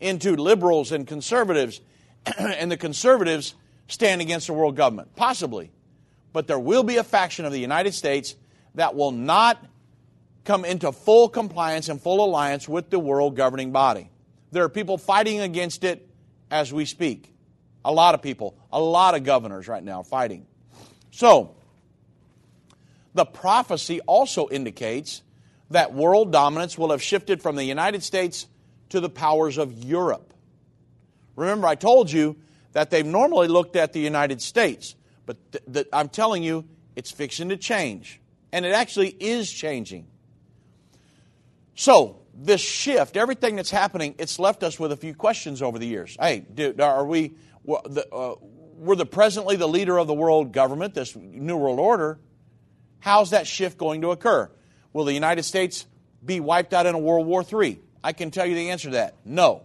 into 0.00 0.36
liberals 0.36 0.92
and 0.92 1.06
conservatives, 1.06 1.80
and 2.38 2.70
the 2.70 2.76
conservatives 2.76 3.54
stand 3.88 4.20
against 4.20 4.46
the 4.46 4.52
world 4.52 4.76
government? 4.76 5.14
Possibly. 5.16 5.70
But 6.32 6.46
there 6.46 6.58
will 6.58 6.82
be 6.82 6.96
a 6.96 7.04
faction 7.04 7.44
of 7.44 7.52
the 7.52 7.58
United 7.58 7.94
States 7.94 8.36
that 8.74 8.94
will 8.94 9.12
not 9.12 9.64
come 10.44 10.64
into 10.64 10.92
full 10.92 11.28
compliance 11.28 11.88
and 11.88 12.00
full 12.00 12.24
alliance 12.24 12.68
with 12.68 12.90
the 12.90 12.98
world 12.98 13.36
governing 13.36 13.70
body. 13.70 14.10
There 14.50 14.64
are 14.64 14.68
people 14.68 14.98
fighting 14.98 15.40
against 15.40 15.84
it 15.84 16.08
as 16.50 16.72
we 16.72 16.84
speak. 16.84 17.32
A 17.84 17.92
lot 17.92 18.14
of 18.14 18.22
people, 18.22 18.56
a 18.72 18.80
lot 18.80 19.14
of 19.14 19.24
governors 19.24 19.68
right 19.68 19.82
now 19.82 20.02
fighting. 20.02 20.46
So, 21.10 21.54
the 23.14 23.24
prophecy 23.24 24.00
also 24.00 24.48
indicates 24.48 25.22
that 25.70 25.92
world 25.92 26.32
dominance 26.32 26.78
will 26.78 26.90
have 26.90 27.02
shifted 27.02 27.42
from 27.42 27.56
the 27.56 27.64
United 27.64 28.02
States 28.02 28.46
to 28.90 29.00
the 29.00 29.08
powers 29.08 29.58
of 29.58 29.84
Europe. 29.84 30.31
Remember, 31.36 31.66
I 31.66 31.74
told 31.74 32.10
you 32.10 32.36
that 32.72 32.90
they've 32.90 33.06
normally 33.06 33.48
looked 33.48 33.76
at 33.76 33.92
the 33.92 34.00
United 34.00 34.42
States, 34.42 34.94
but 35.26 35.36
th- 35.52 35.64
th- 35.72 35.86
I'm 35.92 36.08
telling 36.08 36.42
you, 36.42 36.64
it's 36.96 37.10
fixing 37.10 37.48
to 37.50 37.56
change. 37.56 38.20
And 38.52 38.66
it 38.66 38.72
actually 38.72 39.08
is 39.08 39.50
changing. 39.50 40.06
So, 41.74 42.18
this 42.34 42.60
shift, 42.60 43.16
everything 43.16 43.56
that's 43.56 43.70
happening, 43.70 44.14
it's 44.18 44.38
left 44.38 44.62
us 44.62 44.78
with 44.78 44.92
a 44.92 44.96
few 44.96 45.14
questions 45.14 45.62
over 45.62 45.78
the 45.78 45.86
years. 45.86 46.16
Hey, 46.18 46.40
do, 46.40 46.74
are 46.78 47.04
we, 47.04 47.32
uh, 47.68 48.34
we're 48.76 48.96
the 48.96 49.06
presently 49.06 49.56
the 49.56 49.68
leader 49.68 49.98
of 49.98 50.06
the 50.06 50.14
world 50.14 50.52
government, 50.52 50.94
this 50.94 51.14
New 51.14 51.56
World 51.56 51.78
Order. 51.78 52.18
How's 53.00 53.30
that 53.30 53.46
shift 53.46 53.78
going 53.78 54.02
to 54.02 54.10
occur? 54.10 54.50
Will 54.92 55.04
the 55.04 55.12
United 55.12 55.44
States 55.44 55.86
be 56.24 56.40
wiped 56.40 56.72
out 56.72 56.86
in 56.86 56.94
a 56.94 56.98
World 56.98 57.26
War 57.26 57.44
III? 57.50 57.80
I 58.04 58.12
can 58.12 58.30
tell 58.30 58.46
you 58.46 58.54
the 58.54 58.70
answer 58.70 58.88
to 58.88 58.94
that. 58.96 59.16
No. 59.24 59.62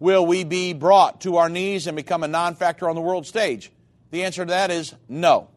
Will 0.00 0.24
we 0.24 0.44
be 0.44 0.72
brought 0.72 1.22
to 1.22 1.36
our 1.36 1.48
knees 1.48 1.86
and 1.86 1.96
become 1.96 2.22
a 2.22 2.28
non 2.28 2.54
factor 2.54 2.88
on 2.88 2.94
the 2.94 3.00
world 3.00 3.26
stage? 3.26 3.70
The 4.10 4.24
answer 4.24 4.44
to 4.44 4.50
that 4.50 4.70
is 4.70 4.94
no. 5.08 5.48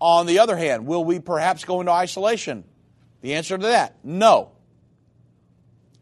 On 0.00 0.26
the 0.26 0.40
other 0.40 0.56
hand, 0.56 0.86
will 0.86 1.04
we 1.04 1.20
perhaps 1.20 1.64
go 1.64 1.80
into 1.80 1.92
isolation? 1.92 2.64
The 3.20 3.34
answer 3.34 3.56
to 3.56 3.66
that, 3.66 3.96
no. 4.02 4.50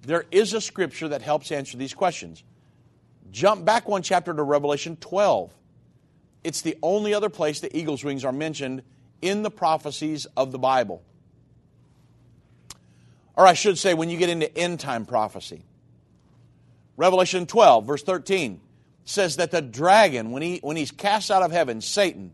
There 0.03 0.25
is 0.31 0.55
a 0.55 0.61
scripture 0.61 1.09
that 1.09 1.21
helps 1.21 1.53
answer 1.53 1.77
these 1.77 1.93
questions. 1.93 2.43
Jump 3.31 3.65
back 3.65 3.89
one 3.89 4.03
chapter 4.03 4.33
to 4.33 4.43
Revelation 4.43 4.97
12. 4.97 5.53
It's 6.43 6.63
the 6.63 6.79
only 6.83 7.13
other 7.13 7.29
place 7.29 7.61
the 7.61 7.77
eagle's 7.77 8.03
wings 8.03 8.25
are 8.25 8.33
mentioned 8.33 8.83
in 9.21 9.43
the 9.43 9.51
prophecies 9.51 10.27
of 10.37 10.53
the 10.53 10.59
Bible. 10.59 11.03
Or 13.37 13.47
I 13.47 13.53
should 13.53 13.79
say, 13.79 13.95
when 13.95 14.09
you 14.09 14.17
get 14.17 14.31
into 14.31 14.57
end 14.57 14.81
time 14.81 15.05
prophecy. 15.05 15.65
Revelation 17.01 17.47
12, 17.47 17.87
verse 17.87 18.03
13, 18.03 18.61
says 19.07 19.37
that 19.37 19.51
the 19.51 19.63
dragon, 19.63 20.33
when, 20.33 20.43
he, 20.43 20.59
when 20.59 20.77
he's 20.77 20.91
cast 20.91 21.31
out 21.31 21.43
of 21.43 21.51
heaven, 21.51 21.81
Satan, 21.81 22.31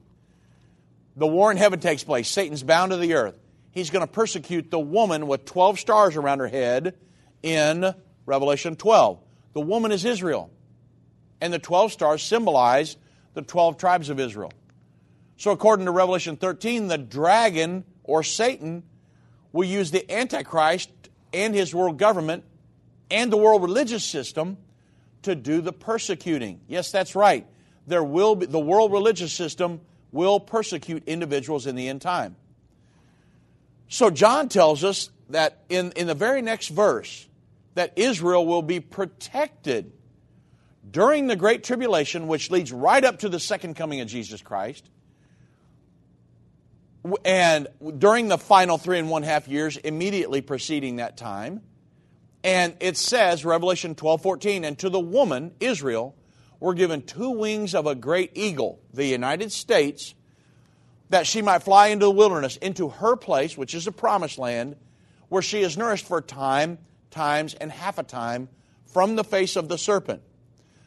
the 1.15 1.25
war 1.25 1.53
in 1.53 1.57
heaven 1.57 1.79
takes 1.79 2.03
place. 2.03 2.29
Satan's 2.29 2.65
bound 2.65 2.91
to 2.91 2.97
the 2.97 3.15
earth. 3.15 3.39
He's 3.71 3.91
going 3.91 4.05
to 4.05 4.13
persecute 4.13 4.73
the 4.73 4.81
woman 4.81 5.29
with 5.29 5.45
12 5.45 5.79
stars 5.79 6.17
around 6.17 6.41
her 6.41 6.49
head 6.49 6.97
in 7.45 7.95
Revelation 8.27 8.75
12. 8.75 9.21
The 9.53 9.61
woman 9.61 9.93
is 9.93 10.05
Israel. 10.05 10.51
And 11.41 11.53
the 11.53 11.61
12 11.61 11.93
stars 11.93 12.21
symbolize 12.25 12.97
the 13.35 13.43
12 13.43 13.77
tribes 13.77 14.11
of 14.11 14.19
Israel. 14.19 14.53
So, 15.37 15.53
according 15.53 15.87
to 15.87 15.93
Revelation 15.93 16.37
13, 16.37 16.89
the 16.89 16.99
dragon 16.99 17.85
or 18.03 18.25
Satan 18.25 18.83
will 19.53 19.69
use 19.69 19.93
the 19.93 20.13
Antichrist 20.13 20.91
and 21.33 21.55
his 21.55 21.73
world 21.73 21.99
government 21.99 22.43
and 23.11 23.33
the 23.33 23.37
world 23.37 23.63
religious 23.63 24.05
system 24.05 24.57
to 25.23 25.35
do 25.35 25.61
the 25.61 25.73
persecuting. 25.73 26.61
Yes, 26.69 26.91
that's 26.91 27.15
right. 27.15 27.47
There 27.87 28.05
will 28.05 28.37
be, 28.37 28.47
the 28.47 28.59
world 28.59 28.93
religious 28.93 29.33
system 29.33 29.81
will 30.13 30.41
persecute 30.41 31.05
individuals 31.07 31.67
in 31.67 31.77
the 31.77 31.89
end 31.89 32.03
time. 32.03 32.37
So 33.89 34.11
John 34.11 34.49
tells 34.49 34.83
us 34.83 35.11
that 35.31 35.63
in, 35.69 35.93
in 35.93 36.07
the 36.07 36.15
very 36.15 36.43
next 36.43 36.69
verse, 36.69 37.29
that 37.75 37.93
Israel 37.97 38.47
will 38.47 38.63
be 38.63 38.81
protected 38.81 39.93
during 40.91 41.27
the 41.27 41.37
Great 41.37 41.65
Tribulation, 41.65 42.27
which 42.27 42.51
leads 42.51 42.73
right 42.73 43.05
up 43.05 43.21
to 43.21 43.29
the 43.29 43.41
second 43.41 43.75
coming 43.75 44.01
of 44.01 44.09
Jesus 44.09 44.41
Christ, 44.41 44.89
and 47.25 47.69
during 47.99 48.29
the 48.29 48.39
final 48.39 48.79
three 48.79 48.99
and 48.99 49.11
one 49.11 49.23
half 49.23 49.47
years 49.47 49.77
immediately 49.77 50.41
preceding 50.41 50.97
that 50.97 51.17
time. 51.17 51.63
And 52.47 52.77
it 52.79 52.97
says, 52.97 53.45
Revelation 53.45 53.97
12 53.97 54.23
14, 54.23 54.65
and 54.65 54.79
to 54.79 54.89
the 54.89 55.01
woman, 55.01 55.51
Israel, 55.59 56.15
were 56.61 56.75
given 56.75 57.03
two 57.03 57.31
wings 57.31 57.75
of 57.75 57.89
a 57.89 57.97
great 57.97 58.31
eagle, 58.35 58.79
the 58.95 59.05
United 59.05 59.51
States, 59.51 60.15
that 61.11 61.27
she 61.27 61.43
might 61.43 61.65
fly 61.65 61.89
into 61.89 62.05
the 62.05 62.11
wilderness, 62.13 62.57
into 62.59 62.89
her 62.89 63.17
place, 63.17 63.59
which 63.59 63.75
is 63.75 63.87
the 63.87 63.91
promised 63.91 64.39
land, 64.39 64.77
where 65.29 65.43
she 65.43 65.63
is 65.63 65.77
nourished 65.77 66.07
for 66.07 66.21
time, 66.21 66.79
times, 67.11 67.55
and 67.55 67.73
half 67.73 67.99
a 67.99 68.05
time 68.05 68.49
from 68.93 69.17
the 69.17 69.25
face 69.25 69.57
of 69.57 69.69
the 69.69 69.77
serpent. 69.77 70.23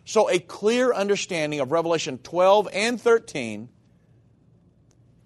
So, 0.06 0.30
a 0.30 0.40
clear 0.40 0.94
understanding 0.94 1.60
of 1.60 1.74
Revelation 1.74 2.20
12 2.20 2.70
and 2.72 3.02
13, 3.02 3.68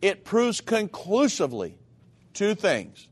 it 0.02 0.26
proves 0.26 0.62
conclusively 0.62 1.78
two 2.34 2.56
things. 2.56 3.08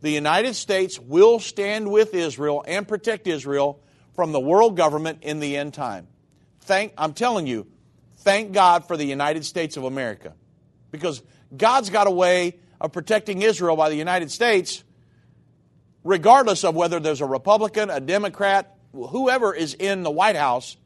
The 0.00 0.10
United 0.10 0.54
States 0.54 0.98
will 0.98 1.40
stand 1.40 1.90
with 1.90 2.14
Israel 2.14 2.64
and 2.66 2.86
protect 2.86 3.26
Israel 3.26 3.80
from 4.14 4.32
the 4.32 4.40
world 4.40 4.76
government 4.76 5.20
in 5.22 5.40
the 5.40 5.56
end 5.56 5.74
time. 5.74 6.06
Thank, 6.62 6.92
I'm 6.96 7.14
telling 7.14 7.46
you, 7.46 7.66
thank 8.18 8.52
God 8.52 8.86
for 8.86 8.96
the 8.96 9.04
United 9.04 9.44
States 9.44 9.76
of 9.76 9.84
America. 9.84 10.34
Because 10.90 11.22
God's 11.56 11.90
got 11.90 12.06
a 12.06 12.10
way 12.10 12.58
of 12.80 12.92
protecting 12.92 13.42
Israel 13.42 13.76
by 13.76 13.88
the 13.88 13.96
United 13.96 14.30
States, 14.30 14.84
regardless 16.04 16.64
of 16.64 16.74
whether 16.74 17.00
there's 17.00 17.20
a 17.20 17.26
Republican, 17.26 17.90
a 17.90 18.00
Democrat, 18.00 18.76
whoever 18.92 19.54
is 19.54 19.74
in 19.74 20.02
the 20.02 20.10
White 20.10 20.36
House, 20.36 20.76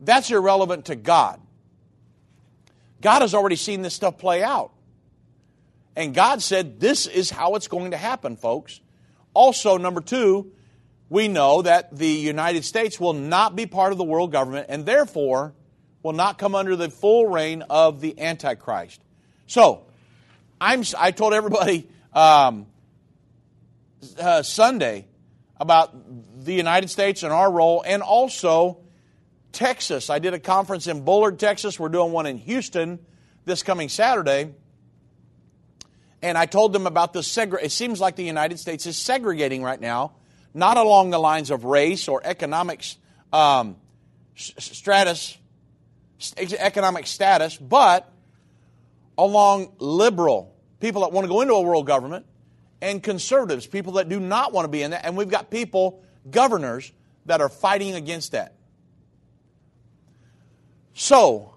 that's 0.00 0.30
irrelevant 0.30 0.86
to 0.86 0.96
God. 0.96 1.40
God 3.00 3.22
has 3.22 3.34
already 3.34 3.56
seen 3.56 3.82
this 3.82 3.94
stuff 3.94 4.18
play 4.18 4.42
out. 4.42 4.72
And 5.96 6.14
God 6.14 6.42
said, 6.42 6.78
this 6.78 7.06
is 7.06 7.30
how 7.30 7.54
it's 7.54 7.68
going 7.68 7.92
to 7.92 7.96
happen, 7.96 8.36
folks. 8.36 8.80
Also, 9.32 9.78
number 9.78 10.02
two, 10.02 10.52
we 11.08 11.26
know 11.26 11.62
that 11.62 11.96
the 11.96 12.06
United 12.06 12.64
States 12.64 13.00
will 13.00 13.14
not 13.14 13.56
be 13.56 13.64
part 13.64 13.92
of 13.92 13.98
the 13.98 14.04
world 14.04 14.30
government, 14.30 14.66
and 14.68 14.84
therefore, 14.84 15.54
will 16.02 16.12
not 16.12 16.36
come 16.36 16.54
under 16.54 16.76
the 16.76 16.90
full 16.90 17.26
reign 17.26 17.62
of 17.62 18.00
the 18.00 18.20
Antichrist. 18.20 19.00
So, 19.46 19.86
I'm, 20.60 20.82
I 20.98 21.10
told 21.12 21.32
everybody 21.32 21.88
um, 22.12 22.66
uh, 24.18 24.42
Sunday 24.42 25.06
about 25.58 26.44
the 26.44 26.52
United 26.52 26.90
States 26.90 27.22
and 27.22 27.32
our 27.32 27.50
role, 27.50 27.82
and 27.86 28.02
also 28.02 28.78
Texas. 29.52 30.10
I 30.10 30.18
did 30.18 30.34
a 30.34 30.38
conference 30.38 30.86
in 30.86 31.04
Bullard, 31.04 31.38
Texas. 31.38 31.80
We're 31.80 31.88
doing 31.88 32.12
one 32.12 32.26
in 32.26 32.36
Houston 32.36 32.98
this 33.46 33.62
coming 33.62 33.88
Saturday. 33.88 34.54
And 36.26 36.36
I 36.36 36.46
told 36.46 36.72
them 36.72 36.88
about 36.88 37.12
the 37.12 37.20
segre- 37.20 37.62
it 37.62 37.70
seems 37.70 38.00
like 38.00 38.16
the 38.16 38.24
United 38.24 38.58
States 38.58 38.84
is 38.84 38.98
segregating 38.98 39.62
right 39.62 39.80
now, 39.80 40.14
not 40.52 40.76
along 40.76 41.10
the 41.10 41.20
lines 41.20 41.52
of 41.52 41.62
race 41.62 42.08
or 42.08 42.20
economics 42.24 42.96
um, 43.32 43.76
stratus, 44.34 45.38
economic 46.36 47.06
status, 47.06 47.56
but 47.56 48.12
along 49.16 49.70
liberal 49.78 50.52
people 50.80 51.02
that 51.02 51.12
want 51.12 51.26
to 51.26 51.28
go 51.28 51.42
into 51.42 51.54
a 51.54 51.60
world 51.60 51.86
government 51.86 52.26
and 52.82 53.04
conservatives, 53.04 53.64
people 53.64 53.92
that 53.92 54.08
do 54.08 54.18
not 54.18 54.52
want 54.52 54.64
to 54.64 54.68
be 54.68 54.82
in 54.82 54.90
that. 54.90 55.06
And 55.06 55.16
we've 55.16 55.30
got 55.30 55.48
people, 55.48 56.02
governors, 56.28 56.90
that 57.26 57.40
are 57.40 57.48
fighting 57.48 57.94
against 57.94 58.32
that. 58.32 58.56
So, 60.92 61.54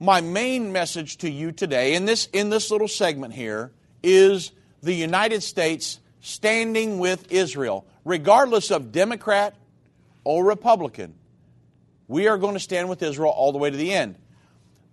my 0.00 0.20
main 0.22 0.72
message 0.72 1.18
to 1.18 1.30
you 1.30 1.52
today 1.52 1.94
in 1.94 2.04
this, 2.04 2.26
in 2.32 2.50
this 2.50 2.72
little 2.72 2.88
segment 2.88 3.32
here 3.32 3.70
is 4.02 4.52
the 4.82 4.94
United 4.94 5.42
States 5.42 6.00
standing 6.20 6.98
with 6.98 7.32
Israel, 7.32 7.86
regardless 8.04 8.70
of 8.70 8.92
Democrat 8.92 9.54
or 10.24 10.44
Republican. 10.44 11.14
We 12.06 12.28
are 12.28 12.38
going 12.38 12.54
to 12.54 12.60
stand 12.60 12.88
with 12.88 13.02
Israel 13.02 13.30
all 13.30 13.52
the 13.52 13.58
way 13.58 13.70
to 13.70 13.76
the 13.76 13.92
end. 13.92 14.16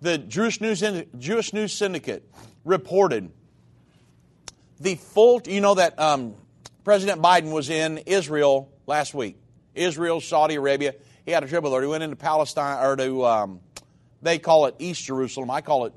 The 0.01 0.17
Jewish 0.17 0.61
News, 0.61 0.83
Jewish 1.17 1.53
News 1.53 1.73
Syndicate 1.73 2.29
reported 2.63 3.31
the 4.79 4.95
full, 4.95 5.41
you 5.45 5.61
know 5.61 5.75
that 5.75 5.97
um, 5.99 6.35
President 6.83 7.21
Biden 7.21 7.51
was 7.51 7.69
in 7.69 7.99
Israel 7.99 8.69
last 8.85 9.13
week. 9.13 9.37
Israel, 9.73 10.21
Saudi 10.21 10.55
Arabia. 10.55 10.93
He 11.25 11.31
had 11.31 11.43
a 11.43 11.47
trip 11.47 11.63
her. 11.63 11.81
He 11.81 11.87
went 11.87 12.03
into 12.03 12.15
Palestine, 12.15 12.85
or 12.85 12.95
to, 12.95 13.25
um, 13.25 13.59
they 14.21 14.37
call 14.37 14.67
it 14.67 14.75
East 14.79 15.03
Jerusalem. 15.03 15.49
I 15.49 15.61
call 15.61 15.85
it 15.85 15.93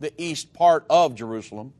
the 0.00 0.12
east 0.18 0.52
part 0.52 0.84
of 0.90 1.14
Jerusalem. 1.14 1.72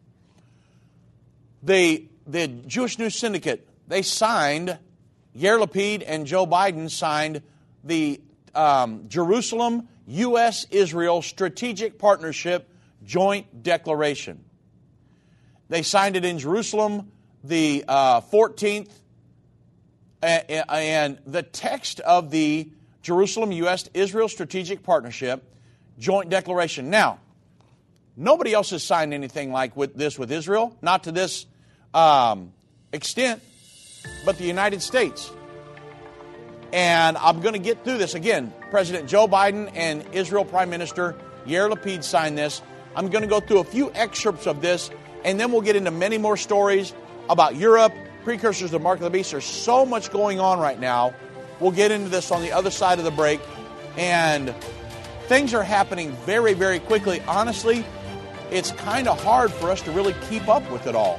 The, 1.67 2.07
the 2.29 2.47
Jewish 2.47 2.97
News 2.97 3.17
Syndicate, 3.17 3.69
they 3.89 4.03
signed, 4.03 4.79
Yair 5.37 5.61
Lapid 5.61 6.05
and 6.07 6.25
Joe 6.25 6.47
Biden 6.47 6.89
signed 6.89 7.43
the 7.83 8.21
um, 8.55 9.09
Jerusalem 9.09 9.89
U.S. 10.07 10.69
Israel 10.71 11.23
Strategic 11.23 11.99
Partnership 11.99 12.69
Joint 13.05 13.65
Declaration. 13.65 14.45
They 15.69 15.83
signed 15.83 16.15
it 16.15 16.25
in 16.25 16.39
Jerusalem 16.39 17.11
the 17.43 17.85
uh, 17.89 18.21
14th, 18.21 18.91
and 20.23 21.19
the 21.27 21.43
text 21.43 21.99
of 21.99 22.31
the 22.31 22.71
Jerusalem 23.03 23.51
U.S. 23.51 23.89
Israel 23.93 24.29
Strategic 24.29 24.85
Partnership 24.85 25.43
Joint 25.99 26.31
Declaration. 26.31 26.91
Now, 26.91 27.19
nobody 28.17 28.55
else 28.55 28.71
has 28.71 28.85
signed 28.85 29.13
anything 29.13 29.51
like 29.51 29.77
with 29.77 29.97
this 29.97 30.17
with 30.17 30.31
Israel, 30.31 30.77
not 30.81 31.05
to 31.05 31.13
this 31.13 31.47
um, 31.97 32.53
extent, 32.93 33.43
but 34.25 34.37
the 34.39 34.45
United 34.45 34.83
States. 34.83 35.31
And 36.73 37.17
I'm 37.17 37.41
going 37.41 37.55
to 37.55 37.59
get 37.59 37.85
through 37.85 37.99
this 37.99 38.15
again. 38.15 38.53
President 38.71 39.09
Joe 39.09 39.27
Biden 39.27 39.71
and 39.75 40.05
Israel 40.13 40.45
Prime 40.45 40.69
Minister 40.69 41.17
Yair 41.47 41.73
Lapid 41.73 42.05
signed 42.05 42.37
this. 42.37 42.61
I'm 42.95 43.09
going 43.09 43.23
to 43.23 43.29
go 43.29 43.41
through 43.41 43.61
a 43.61 43.65
few 43.65 43.91
excerpts 43.95 44.47
of 44.47 44.61
this 44.61 44.91
and 45.25 45.41
then 45.41 45.53
we'll 45.53 45.63
get 45.63 45.77
into 45.77 45.91
many 45.91 46.19
more 46.19 46.37
stories 46.37 46.93
about 47.31 47.57
Europe, 47.57 47.93
precursors 48.25 48.73
of 48.73 48.83
Mark 48.83 48.99
of 48.99 49.05
the 49.05 49.11
Beast. 49.11 49.31
There's 49.31 49.45
so 49.45 49.87
much 49.87 50.11
going 50.11 50.39
on 50.39 50.59
right 50.59 50.79
now. 50.79 51.15
We'll 51.61 51.73
get 51.73 51.91
into 51.91 52.11
this 52.11 52.31
on 52.31 52.43
the 52.43 52.53
other 52.53 52.71
side 52.71 52.99
of 52.99 53.05
the 53.05 53.11
break. 53.11 53.41
And 53.97 54.55
things 55.27 55.55
are 55.55 55.63
happening 55.63 56.13
very, 56.27 56.53
very 56.53 56.79
quickly. 56.79 57.23
Honestly, 57.27 57.85
it's 58.51 58.73
kind 58.73 59.09
of 59.09 59.23
hard 59.23 59.51
for 59.51 59.71
us 59.71 59.81
to 59.83 59.91
really 59.91 60.15
keep 60.29 60.47
up 60.49 60.71
with 60.71 60.87
it 60.87 60.95
all. 60.95 61.19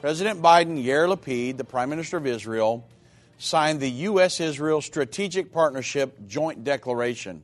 President 0.00 0.40
Biden, 0.40 0.82
Yair 0.82 1.14
Lapid, 1.14 1.58
the 1.58 1.64
Prime 1.64 1.90
Minister 1.90 2.16
of 2.16 2.26
Israel, 2.26 2.88
signed 3.36 3.80
the 3.80 3.90
U.S. 3.90 4.40
Israel 4.40 4.80
Strategic 4.80 5.52
Partnership 5.52 6.26
Joint 6.26 6.64
Declaration. 6.64 7.42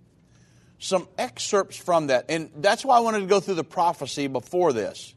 Some 0.79 1.07
excerpts 1.19 1.77
from 1.77 2.07
that, 2.07 2.25
and 2.31 2.51
that's 2.57 2.83
why 2.83 2.97
I 2.97 3.01
wanted 3.01 3.21
to 3.21 3.27
go 3.27 3.40
through 3.40 3.57
the 3.57 3.64
prophecy 3.64 4.27
before 4.27 4.73
this. 4.73 5.14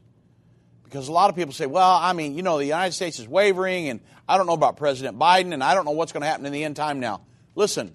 Because 0.84 1.08
a 1.08 1.12
lot 1.12 1.30
of 1.30 1.36
people 1.36 1.54
say, 1.54 1.64
well, 1.64 1.90
I 1.90 2.12
mean, 2.12 2.34
you 2.34 2.42
know, 2.42 2.58
the 2.58 2.66
United 2.66 2.92
States 2.92 3.18
is 3.18 3.26
wavering, 3.26 3.88
and 3.88 4.00
I 4.28 4.36
don't 4.36 4.46
know 4.46 4.52
about 4.52 4.76
President 4.76 5.18
Biden, 5.18 5.54
and 5.54 5.64
I 5.64 5.74
don't 5.74 5.86
know 5.86 5.92
what's 5.92 6.12
going 6.12 6.20
to 6.22 6.26
happen 6.26 6.44
in 6.44 6.52
the 6.52 6.64
end 6.64 6.76
time 6.76 7.00
now. 7.00 7.22
Listen, 7.54 7.94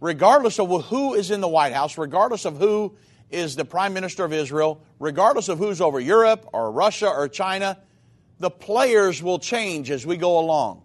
regardless 0.00 0.58
of 0.58 0.86
who 0.86 1.12
is 1.12 1.30
in 1.30 1.42
the 1.42 1.48
White 1.48 1.74
House, 1.74 1.98
regardless 1.98 2.46
of 2.46 2.56
who 2.56 2.96
is 3.30 3.56
the 3.56 3.66
Prime 3.66 3.92
Minister 3.92 4.24
of 4.24 4.32
Israel, 4.32 4.80
regardless 4.98 5.50
of 5.50 5.58
who's 5.58 5.82
over 5.82 6.00
Europe 6.00 6.48
or 6.54 6.70
Russia 6.70 7.10
or 7.10 7.28
China, 7.28 7.76
the 8.38 8.50
players 8.50 9.22
will 9.22 9.38
change 9.38 9.90
as 9.90 10.06
we 10.06 10.16
go 10.16 10.38
along. 10.38 10.82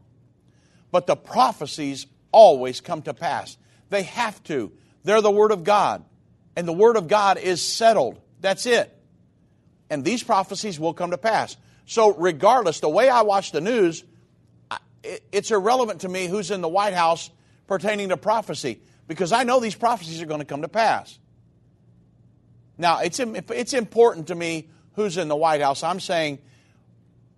But 0.92 1.08
the 1.08 1.16
prophecies 1.16 2.08
always 2.32 2.82
come 2.82 3.02
to 3.04 3.14
pass. 3.14 3.58
They 3.90 4.04
have 4.04 4.42
to. 4.46 4.72
They're 5.04 5.22
the 5.22 5.32
Word 5.32 5.52
of 5.52 5.64
God. 5.64 6.04
And 6.56 6.68
the 6.68 6.74
Word 6.74 6.96
of 6.96 7.08
God 7.08 7.38
is 7.38 7.62
settled. 7.62 8.20
That's 8.42 8.66
it. 8.66 8.96
And 9.90 10.04
these 10.04 10.24
prophecies 10.24 10.80
will 10.80 10.94
come 10.94 11.12
to 11.12 11.18
pass. 11.18 11.58
So, 11.86 12.14
regardless, 12.14 12.80
the 12.80 12.90
way 12.90 13.10
I 13.10 13.24
watch 13.24 13.52
the 13.52 13.62
news, 13.62 14.04
it's 15.32 15.50
irrelevant 15.50 16.02
to 16.02 16.10
me 16.10 16.28
who's 16.28 16.52
in 16.52 16.62
the 16.62 16.68
White 16.68 16.94
House 16.94 17.30
pertaining 17.68 18.10
to 18.10 18.18
prophecy 18.18 18.80
because 19.08 19.32
I 19.32 19.44
know 19.44 19.60
these 19.60 19.76
prophecies 19.76 20.22
are 20.22 20.28
going 20.28 20.42
to 20.42 20.46
come 20.46 20.62
to 20.62 20.68
pass. 20.68 21.18
Now, 22.78 23.00
it's, 23.00 23.20
it's 23.20 23.74
important 23.74 24.28
to 24.28 24.36
me 24.36 24.70
who's 24.94 25.18
in 25.18 25.28
the 25.28 25.36
White 25.36 25.62
House. 25.62 25.84
I'm 25.84 26.00
saying, 26.00 26.40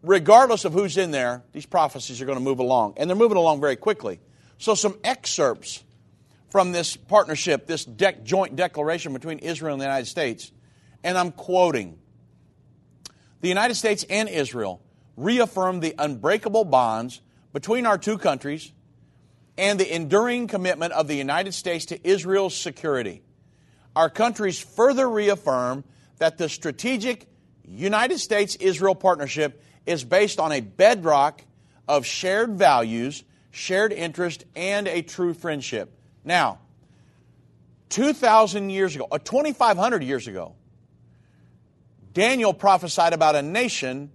regardless 0.01 0.65
of 0.65 0.73
who's 0.73 0.97
in 0.97 1.11
there, 1.11 1.43
these 1.51 1.65
prophecies 1.65 2.21
are 2.21 2.25
going 2.25 2.37
to 2.37 2.43
move 2.43 2.59
along. 2.59 2.95
And 2.97 3.09
they're 3.09 3.17
moving 3.17 3.37
along 3.37 3.61
very 3.61 3.75
quickly. 3.75 4.19
So, 4.57 4.75
some 4.75 4.97
excerpts 5.03 5.83
from 6.49 6.71
this 6.71 6.95
partnership, 6.97 7.65
this 7.65 7.85
de- 7.85 8.13
joint 8.23 8.55
declaration 8.55 9.13
between 9.13 9.39
Israel 9.39 9.73
and 9.73 9.81
the 9.81 9.85
United 9.85 10.07
States. 10.07 10.51
And 11.03 11.17
I'm 11.17 11.31
quoting 11.31 11.97
The 13.39 13.47
United 13.47 13.75
States 13.75 14.05
and 14.09 14.29
Israel 14.29 14.81
reaffirm 15.17 15.79
the 15.79 15.95
unbreakable 15.97 16.65
bonds 16.65 17.21
between 17.53 17.85
our 17.85 17.97
two 17.97 18.17
countries 18.17 18.71
and 19.57 19.79
the 19.79 19.93
enduring 19.93 20.47
commitment 20.47 20.93
of 20.93 21.07
the 21.07 21.15
United 21.15 21.53
States 21.53 21.85
to 21.85 22.07
Israel's 22.07 22.55
security. 22.55 23.21
Our 23.95 24.09
countries 24.09 24.59
further 24.59 25.09
reaffirm 25.09 25.83
that 26.19 26.37
the 26.37 26.49
strategic 26.49 27.27
United 27.65 28.19
States 28.19 28.55
Israel 28.55 28.95
partnership 28.95 29.63
is 29.85 30.03
based 30.03 30.39
on 30.39 30.51
a 30.51 30.61
bedrock 30.61 31.41
of 31.87 32.05
shared 32.05 32.57
values, 32.57 33.23
shared 33.51 33.91
interest, 33.93 34.45
and 34.55 34.87
a 34.87 35.01
true 35.01 35.33
friendship. 35.33 35.93
Now, 36.23 36.59
2,000 37.89 38.69
years 38.69 38.95
ago, 38.95 39.07
or 39.11 39.15
uh, 39.15 39.19
2,500 39.19 40.03
years 40.03 40.27
ago, 40.27 40.55
Daniel 42.13 42.53
prophesied 42.53 43.13
about 43.13 43.35
a 43.35 43.41
nation 43.41 44.11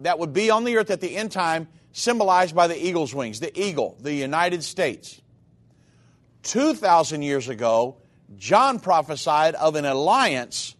that 0.00 0.18
would 0.18 0.32
be 0.32 0.50
on 0.50 0.64
the 0.64 0.76
earth 0.76 0.90
at 0.90 1.00
the 1.00 1.16
end 1.16 1.32
time, 1.32 1.68
symbolized 1.92 2.54
by 2.54 2.66
the 2.66 2.86
eagle's 2.86 3.14
wings, 3.14 3.40
the 3.40 3.58
eagle, 3.58 3.96
the 4.00 4.12
United 4.12 4.64
States. 4.64 5.20
2,000 6.44 7.22
years 7.22 7.48
ago, 7.48 7.96
John 8.36 8.80
prophesied 8.80 9.54
of 9.54 9.76
an 9.76 9.84
alliance 9.84 10.74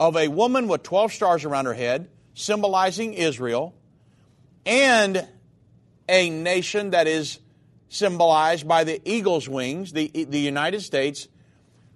of 0.00 0.16
a 0.16 0.28
woman 0.28 0.68
with 0.68 0.82
12 0.82 1.12
stars 1.12 1.44
around 1.44 1.66
her 1.66 1.74
head, 1.74 2.08
symbolizing 2.38 3.14
Israel, 3.14 3.74
and 4.64 5.26
a 6.08 6.30
nation 6.30 6.90
that 6.90 7.08
is 7.08 7.40
symbolized 7.88 8.66
by 8.68 8.84
the 8.84 9.00
eagle's 9.04 9.48
wings, 9.48 9.92
the, 9.92 10.06
the 10.06 10.38
United 10.38 10.82
States. 10.82 11.26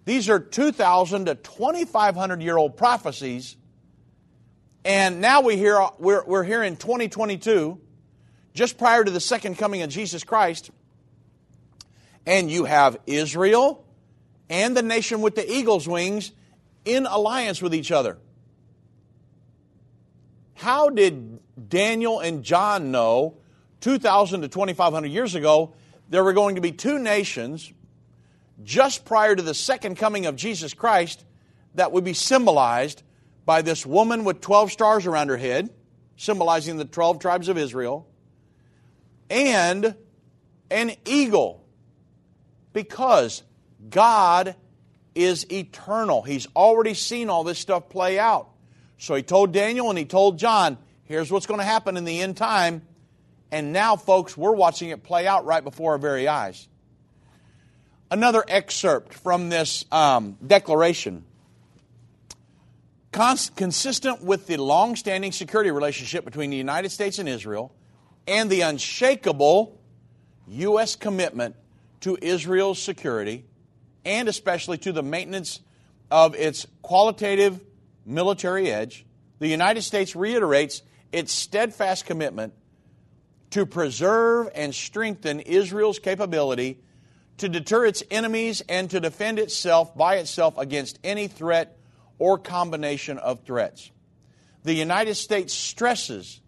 These 0.04 0.28
are 0.28 0.40
2,000 0.40 1.26
to 1.26 1.36
2,500 1.36 2.42
year 2.42 2.56
old 2.56 2.76
prophecies. 2.76 3.56
And 4.84 5.20
now 5.20 5.42
we 5.42 5.56
hear, 5.56 5.80
we're, 6.00 6.24
we're 6.24 6.42
here 6.42 6.64
in 6.64 6.76
2022, 6.76 7.80
just 8.52 8.78
prior 8.78 9.04
to 9.04 9.12
the 9.12 9.20
second 9.20 9.58
coming 9.58 9.82
of 9.82 9.90
Jesus 9.90 10.24
Christ. 10.24 10.72
And 12.26 12.50
you 12.50 12.64
have 12.64 12.98
Israel 13.06 13.86
and 14.50 14.76
the 14.76 14.82
nation 14.82 15.20
with 15.20 15.36
the 15.36 15.48
eagle's 15.48 15.86
wings 15.86 16.32
in 16.84 17.06
alliance 17.06 17.62
with 17.62 17.76
each 17.76 17.92
other. 17.92 18.18
How 20.62 20.90
did 20.90 21.40
Daniel 21.68 22.20
and 22.20 22.44
John 22.44 22.92
know 22.92 23.38
2,000 23.80 24.42
to 24.42 24.48
2,500 24.48 25.08
years 25.08 25.34
ago 25.34 25.74
there 26.08 26.22
were 26.22 26.32
going 26.32 26.54
to 26.54 26.60
be 26.60 26.70
two 26.70 27.00
nations 27.00 27.72
just 28.62 29.04
prior 29.04 29.34
to 29.34 29.42
the 29.42 29.54
second 29.54 29.96
coming 29.96 30.26
of 30.26 30.36
Jesus 30.36 30.72
Christ 30.72 31.24
that 31.74 31.90
would 31.90 32.04
be 32.04 32.14
symbolized 32.14 33.02
by 33.44 33.62
this 33.62 33.84
woman 33.84 34.22
with 34.22 34.40
12 34.40 34.70
stars 34.70 35.04
around 35.04 35.30
her 35.30 35.36
head, 35.36 35.68
symbolizing 36.16 36.76
the 36.76 36.84
12 36.84 37.18
tribes 37.18 37.48
of 37.48 37.58
Israel, 37.58 38.06
and 39.30 39.96
an 40.70 40.92
eagle, 41.04 41.66
because 42.72 43.42
God 43.90 44.54
is 45.16 45.50
eternal. 45.50 46.22
He's 46.22 46.46
already 46.54 46.94
seen 46.94 47.30
all 47.30 47.42
this 47.42 47.58
stuff 47.58 47.88
play 47.88 48.16
out. 48.16 48.51
So 49.02 49.16
he 49.16 49.24
told 49.24 49.50
Daniel 49.50 49.90
and 49.90 49.98
he 49.98 50.04
told 50.04 50.38
John, 50.38 50.78
here's 51.02 51.28
what's 51.28 51.46
going 51.46 51.58
to 51.58 51.64
happen 51.64 51.96
in 51.96 52.04
the 52.04 52.20
end 52.20 52.36
time. 52.36 52.82
And 53.50 53.72
now, 53.72 53.96
folks, 53.96 54.36
we're 54.36 54.54
watching 54.54 54.90
it 54.90 55.02
play 55.02 55.26
out 55.26 55.44
right 55.44 55.64
before 55.64 55.92
our 55.92 55.98
very 55.98 56.28
eyes. 56.28 56.68
Another 58.12 58.44
excerpt 58.46 59.12
from 59.12 59.48
this 59.48 59.84
um, 59.90 60.36
declaration. 60.46 61.24
Cons- 63.10 63.50
consistent 63.50 64.22
with 64.22 64.46
the 64.46 64.56
long 64.56 64.94
standing 64.94 65.32
security 65.32 65.72
relationship 65.72 66.24
between 66.24 66.50
the 66.50 66.56
United 66.56 66.92
States 66.92 67.18
and 67.18 67.28
Israel 67.28 67.74
and 68.28 68.48
the 68.48 68.60
unshakable 68.60 69.80
U.S. 70.46 70.94
commitment 70.94 71.56
to 72.02 72.16
Israel's 72.22 72.80
security 72.80 73.46
and 74.04 74.28
especially 74.28 74.78
to 74.78 74.92
the 74.92 75.02
maintenance 75.02 75.58
of 76.08 76.36
its 76.36 76.68
qualitative 76.82 77.60
military 78.04 78.70
edge, 78.70 79.06
the 79.38 79.48
United 79.48 79.82
States 79.82 80.14
reiterates 80.14 80.82
its 81.12 81.32
steadfast 81.32 82.06
commitment 82.06 82.54
to 83.50 83.66
preserve 83.66 84.48
and 84.54 84.74
strengthen 84.74 85.40
Israel's 85.40 85.98
capability 85.98 86.80
to 87.38 87.48
deter 87.48 87.84
its 87.86 88.02
enemies 88.10 88.62
and 88.68 88.88
to 88.90 89.00
defend 89.00 89.38
itself 89.38 89.96
by 89.96 90.16
itself 90.16 90.56
against 90.58 90.98
any 91.04 91.28
threat 91.28 91.78
or 92.18 92.38
combination 92.38 93.18
of 93.18 93.44
threats. 93.44 93.90
The 94.62 94.74
United 94.74 95.16
States 95.16 95.52
stresses 95.52 96.40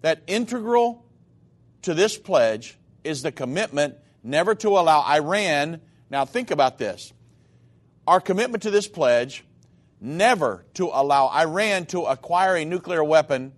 that 0.00 0.22
integral 0.26 1.06
to 1.82 1.94
this 1.94 2.18
pledge 2.18 2.76
is 3.04 3.22
the 3.22 3.32
commitment 3.32 3.94
never 4.22 4.54
to 4.56 4.70
allow 4.70 5.02
Iran, 5.02 5.80
now 6.10 6.24
think 6.24 6.50
about 6.50 6.78
this, 6.78 7.12
our 8.06 8.20
commitment 8.20 8.64
to 8.64 8.70
this 8.70 8.88
pledge 8.88 9.44
never 10.04 10.64
to 10.74 10.90
allow 10.92 11.28
Iran 11.28 11.86
to 11.86 12.02
acquire 12.02 12.56
a 12.56 12.64
nuclear 12.64 13.02
weapon 13.02 13.52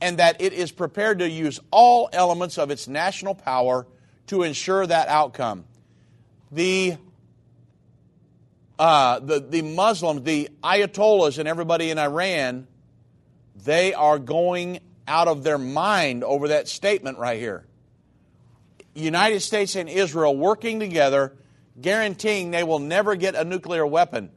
and 0.00 0.18
that 0.18 0.40
it 0.40 0.52
is 0.52 0.72
prepared 0.72 1.18
to 1.18 1.28
use 1.28 1.60
all 1.70 2.08
elements 2.12 2.58
of 2.58 2.70
its 2.70 2.88
national 2.88 3.34
power 3.34 3.86
to 4.28 4.42
ensure 4.42 4.86
that 4.86 5.08
outcome. 5.08 5.64
The 6.50 6.96
uh, 8.78 9.20
the, 9.20 9.38
the 9.38 9.62
Muslims, 9.62 10.22
the 10.22 10.48
Ayatollahs, 10.64 11.38
and 11.38 11.46
everybody 11.46 11.90
in 11.90 11.98
Iran, 11.98 12.66
they 13.64 13.94
are 13.94 14.18
going 14.18 14.80
out 15.06 15.28
of 15.28 15.44
their 15.44 15.58
mind 15.58 16.24
over 16.24 16.48
that 16.48 16.68
statement 16.68 17.18
right 17.18 17.38
here. 17.38 17.64
United 18.94 19.40
States 19.40 19.76
and 19.76 19.88
Israel 19.88 20.36
working 20.36 20.80
together, 20.80 21.36
guaranteeing 21.80 22.50
they 22.50 22.64
will 22.64 22.80
never 22.80 23.14
get 23.14 23.34
a 23.36 23.44
nuclear 23.44 23.86
weapon. 23.86 24.30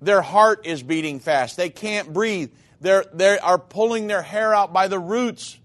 Their 0.00 0.22
heart 0.22 0.66
is 0.66 0.82
beating 0.82 1.20
fast. 1.20 1.56
They 1.56 1.70
can't 1.70 2.12
breathe. 2.12 2.50
They're, 2.80 3.04
they 3.12 3.38
are 3.38 3.58
pulling 3.58 4.06
their 4.06 4.22
hair 4.22 4.54
out 4.54 4.72
by 4.72 4.88
the 4.88 4.98
roots. 4.98 5.58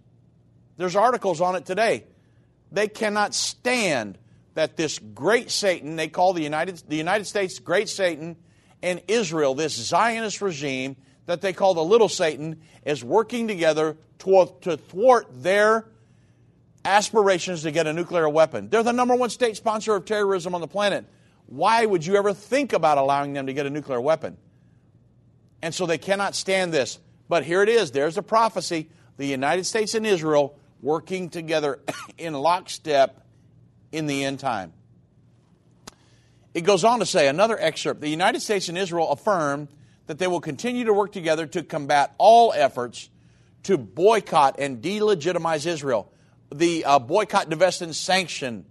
There's 0.78 0.96
articles 0.96 1.42
on 1.42 1.56
it 1.56 1.66
today. 1.66 2.06
They 2.72 2.88
cannot 2.88 3.36
stand 3.36 4.18
that 4.54 4.78
this 4.78 5.00
great 5.00 5.52
Satan, 5.52 5.96
they 5.96 6.08
call 6.08 6.34
the 6.34 6.44
United, 6.44 6.82
the 6.88 6.96
United 6.96 7.26
States 7.26 7.60
great 7.60 7.90
Satan, 7.90 8.38
and 8.82 9.02
Israel, 9.08 9.54
this 9.54 9.74
Zionist 9.74 10.42
regime 10.42 10.96
that 11.26 11.42
they 11.42 11.54
call 11.54 11.74
the 11.74 11.84
little 11.84 12.10
Satan, 12.10 12.62
is 12.86 13.04
working 13.04 13.48
together 13.48 13.98
to, 14.20 14.54
to 14.62 14.78
thwart 14.78 15.28
their 15.44 15.86
aspirations 16.84 17.64
to 17.64 17.72
get 17.72 17.88
a 17.88 17.94
nuclear 17.94 18.28
weapon. 18.28 18.70
They're 18.70 18.84
the 18.84 18.92
number 18.92 19.16
one 19.16 19.30
state 19.30 19.56
sponsor 19.56 19.96
of 19.96 20.06
terrorism 20.06 20.56
on 20.56 20.62
the 20.62 20.68
planet. 20.68 21.06
Why 21.52 21.86
would 21.86 22.06
you 22.06 22.16
ever 22.16 22.34
think 22.34 22.72
about 22.72 22.98
allowing 22.98 23.34
them 23.34 23.48
to 23.48 23.54
get 23.54 23.66
a 23.66 23.70
nuclear 23.70 24.00
weapon? 24.00 24.38
And 25.62 25.76
so 25.76 25.86
they 25.86 25.98
cannot 25.98 26.34
stand 26.34 26.74
this. 26.74 26.98
But 27.28 27.44
here 27.44 27.62
it 27.62 27.68
is 27.68 27.92
there's 27.92 28.18
a 28.18 28.24
prophecy 28.24 28.90
the 29.18 29.26
United 29.26 29.66
States 29.66 29.94
and 29.94 30.08
Israel 30.08 30.58
working 30.82 31.30
together 31.30 31.82
in 32.18 32.32
lockstep 32.32 33.28
in 33.92 34.06
the 34.06 34.24
end 34.24 34.40
time. 34.40 34.72
It 36.54 36.62
goes 36.62 36.86
on 36.86 37.00
to 37.00 37.06
say, 37.06 37.28
another 37.28 37.60
excerpt 37.60 38.00
the 38.00 38.08
United 38.08 38.40
States 38.40 38.70
and 38.70 38.78
Israel 38.78 39.12
affirm 39.12 39.68
that 40.08 40.20
they 40.20 40.28
will 40.28 40.40
continue 40.40 40.86
to 40.86 40.94
work 40.94 41.12
together 41.12 41.46
to 41.48 41.64
combat 41.64 42.16
all 42.18 42.54
efforts 42.56 43.10
to 43.64 43.78
boycott 43.78 44.56
and 44.58 44.82
delegitimize 44.82 45.66
Israel. 45.66 46.14
The 46.50 46.86
uh, 46.86 47.00
boycott, 47.00 47.50
divest, 47.50 47.82
and 47.82 47.94
sanction 47.94 48.66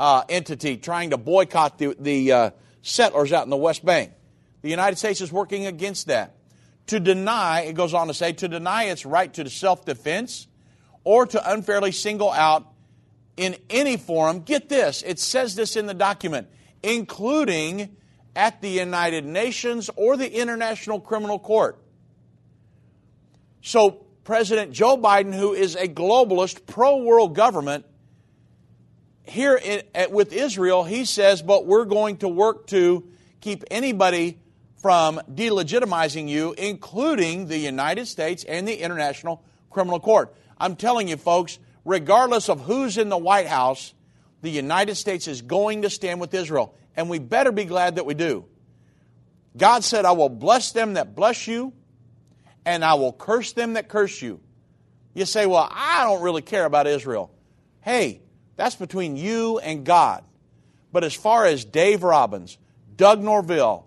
uh, 0.00 0.24
entity 0.30 0.78
trying 0.78 1.10
to 1.10 1.18
boycott 1.18 1.76
the, 1.76 1.94
the 2.00 2.32
uh, 2.32 2.50
settlers 2.80 3.34
out 3.34 3.44
in 3.44 3.50
the 3.50 3.56
West 3.56 3.84
Bank. 3.84 4.12
The 4.62 4.70
United 4.70 4.96
States 4.96 5.20
is 5.20 5.30
working 5.30 5.66
against 5.66 6.06
that. 6.06 6.36
To 6.86 6.98
deny, 6.98 7.60
it 7.62 7.74
goes 7.74 7.92
on 7.92 8.08
to 8.08 8.14
say, 8.14 8.32
to 8.32 8.48
deny 8.48 8.84
its 8.84 9.04
right 9.04 9.32
to 9.34 9.48
self 9.50 9.84
defense 9.84 10.48
or 11.04 11.26
to 11.26 11.52
unfairly 11.52 11.92
single 11.92 12.32
out 12.32 12.66
in 13.36 13.56
any 13.68 13.98
forum, 13.98 14.40
get 14.40 14.70
this, 14.70 15.02
it 15.02 15.18
says 15.18 15.54
this 15.54 15.76
in 15.76 15.86
the 15.86 15.94
document, 15.94 16.48
including 16.82 17.94
at 18.34 18.60
the 18.62 18.68
United 18.70 19.26
Nations 19.26 19.90
or 19.96 20.16
the 20.16 20.32
International 20.32 20.98
Criminal 20.98 21.38
Court. 21.38 21.78
So, 23.60 24.06
President 24.24 24.72
Joe 24.72 24.96
Biden, 24.96 25.34
who 25.34 25.52
is 25.52 25.76
a 25.76 25.88
globalist, 25.88 26.66
pro 26.66 26.96
world 26.96 27.34
government, 27.34 27.84
here 29.24 29.60
at, 29.94 30.12
with 30.12 30.32
Israel, 30.32 30.84
he 30.84 31.04
says, 31.04 31.42
but 31.42 31.66
we're 31.66 31.84
going 31.84 32.18
to 32.18 32.28
work 32.28 32.66
to 32.68 33.04
keep 33.40 33.64
anybody 33.70 34.38
from 34.78 35.20
delegitimizing 35.30 36.28
you, 36.28 36.54
including 36.56 37.46
the 37.46 37.58
United 37.58 38.06
States 38.06 38.44
and 38.44 38.66
the 38.66 38.76
International 38.76 39.42
Criminal 39.68 40.00
Court. 40.00 40.34
I'm 40.58 40.76
telling 40.76 41.08
you, 41.08 41.16
folks, 41.16 41.58
regardless 41.84 42.48
of 42.48 42.62
who's 42.62 42.98
in 42.98 43.08
the 43.08 43.18
White 43.18 43.46
House, 43.46 43.94
the 44.42 44.50
United 44.50 44.94
States 44.94 45.28
is 45.28 45.42
going 45.42 45.82
to 45.82 45.90
stand 45.90 46.20
with 46.20 46.32
Israel. 46.34 46.74
And 46.96 47.08
we 47.08 47.18
better 47.18 47.52
be 47.52 47.64
glad 47.64 47.96
that 47.96 48.06
we 48.06 48.14
do. 48.14 48.46
God 49.56 49.84
said, 49.84 50.04
I 50.04 50.12
will 50.12 50.28
bless 50.28 50.72
them 50.72 50.94
that 50.94 51.14
bless 51.14 51.46
you, 51.46 51.72
and 52.64 52.84
I 52.84 52.94
will 52.94 53.12
curse 53.12 53.52
them 53.52 53.74
that 53.74 53.88
curse 53.88 54.22
you. 54.22 54.40
You 55.14 55.26
say, 55.26 55.46
Well, 55.46 55.68
I 55.70 56.04
don't 56.04 56.22
really 56.22 56.42
care 56.42 56.64
about 56.64 56.86
Israel. 56.86 57.32
Hey, 57.80 58.22
that's 58.60 58.76
between 58.76 59.16
you 59.16 59.58
and 59.58 59.86
God. 59.86 60.22
But 60.92 61.02
as 61.02 61.14
far 61.14 61.46
as 61.46 61.64
Dave 61.64 62.02
Robbins, 62.02 62.58
Doug 62.94 63.22
Norville, 63.22 63.86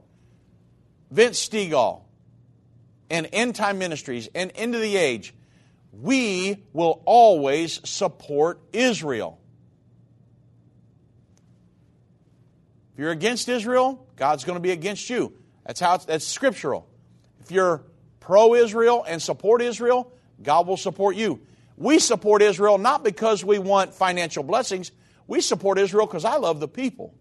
Vince 1.11 1.47
Stegall, 1.47 2.01
and 3.07 3.29
End 3.31 3.53
Time 3.53 3.77
Ministries 3.77 4.29
and 4.33 4.51
End 4.55 4.73
of 4.73 4.81
the 4.81 4.97
Age, 4.97 5.31
we 5.91 6.57
will 6.73 7.03
always 7.05 7.87
support 7.87 8.61
Israel. 8.73 9.39
If 12.93 12.99
you're 12.99 13.11
against 13.11 13.47
Israel, 13.49 14.07
God's 14.15 14.43
going 14.43 14.55
to 14.55 14.59
be 14.59 14.71
against 14.71 15.07
you. 15.07 15.33
That's 15.67 15.79
how 15.79 15.93
it's, 15.93 16.05
that's 16.05 16.25
scriptural. 16.25 16.87
If 17.41 17.51
you're 17.51 17.83
pro 18.19 18.55
Israel 18.55 19.05
and 19.07 19.21
support 19.21 19.61
Israel, 19.61 20.11
God 20.41 20.65
will 20.65 20.77
support 20.77 21.15
you. 21.15 21.41
We 21.77 21.99
support 21.99 22.41
Israel 22.41 22.77
not 22.77 23.03
because 23.03 23.43
we 23.43 23.59
want 23.59 23.93
financial 23.93 24.43
blessings. 24.43 24.91
We 25.27 25.41
support 25.41 25.79
Israel 25.79 26.05
because 26.05 26.25
I 26.25 26.37
love 26.37 26.59
the 26.59 26.67
people. 26.67 27.13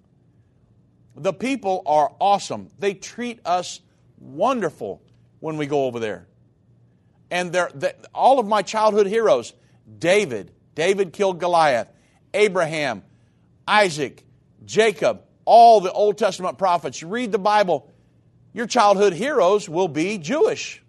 The 1.17 1.33
people 1.33 1.83
are 1.87 2.13
awesome. 2.21 2.71
They 2.79 2.95
treat 2.95 3.41
us 3.47 3.81
wonderful 4.19 5.03
when 5.41 5.57
we 5.57 5.67
go 5.67 5.85
over 5.85 5.99
there. 5.99 6.27
And 7.31 7.53
they're, 7.53 7.71
they, 7.75 7.93
all 8.15 8.39
of 8.39 8.47
my 8.47 8.63
childhood 8.63 9.07
heroes 9.07 9.53
David, 9.99 10.53
David 10.75 11.13
killed 11.13 11.41
Goliath, 11.41 11.89
Abraham, 12.33 13.03
Isaac, 13.67 14.25
Jacob, 14.65 15.23
all 15.45 15.81
the 15.81 15.93
Old 15.93 16.19
Testament 16.19 16.59
prophets. 16.59 17.03
You 17.03 17.09
read 17.09 17.33
the 17.33 17.39
Bible, 17.39 17.91
your 18.53 18.67
childhood 18.67 19.13
heroes 19.13 19.69
will 19.69 19.89
be 19.89 20.19
Jewish. 20.19 20.82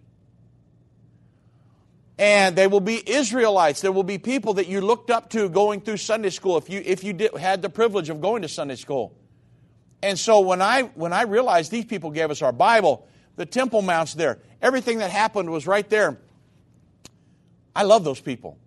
And 2.18 2.54
they 2.54 2.66
will 2.66 2.80
be 2.80 3.02
Israelites. 3.10 3.80
There 3.80 3.90
will 3.90 4.04
be 4.04 4.18
people 4.18 4.54
that 4.54 4.68
you 4.68 4.80
looked 4.80 5.10
up 5.10 5.30
to 5.30 5.48
going 5.48 5.80
through 5.80 5.96
Sunday 5.96 6.30
school 6.30 6.56
if 6.56 6.70
you, 6.70 6.80
if 6.84 7.02
you 7.02 7.12
did, 7.12 7.36
had 7.36 7.60
the 7.60 7.68
privilege 7.68 8.08
of 8.08 8.20
going 8.20 8.42
to 8.42 8.48
Sunday 8.48 8.76
school. 8.76 9.16
And 10.02 10.18
so 10.18 10.40
when 10.40 10.62
I, 10.62 10.82
when 10.82 11.12
I 11.12 11.22
realized 11.22 11.70
these 11.70 11.86
people 11.86 12.10
gave 12.10 12.30
us 12.30 12.42
our 12.42 12.52
Bible, 12.52 13.08
the 13.36 13.46
Temple 13.46 13.82
Mount's 13.82 14.14
there, 14.14 14.38
everything 14.62 14.98
that 14.98 15.10
happened 15.10 15.50
was 15.50 15.66
right 15.66 15.88
there. 15.88 16.18
I 17.74 17.82
love 17.82 18.04
those 18.04 18.20
people. 18.20 18.58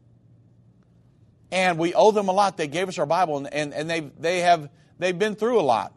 And 1.51 1.77
we 1.77 1.93
owe 1.93 2.11
them 2.11 2.27
a 2.27 2.33
lot. 2.33 2.57
They 2.57 2.67
gave 2.67 2.89
us 2.89 2.97
our 2.97 3.05
Bible, 3.05 3.37
and, 3.37 3.53
and, 3.53 3.73
and 3.73 3.89
they, 3.89 4.01
they 4.01 4.39
have, 4.39 4.69
they've 4.99 5.17
been 5.17 5.35
through 5.35 5.59
a 5.59 5.63
lot. 5.63 5.93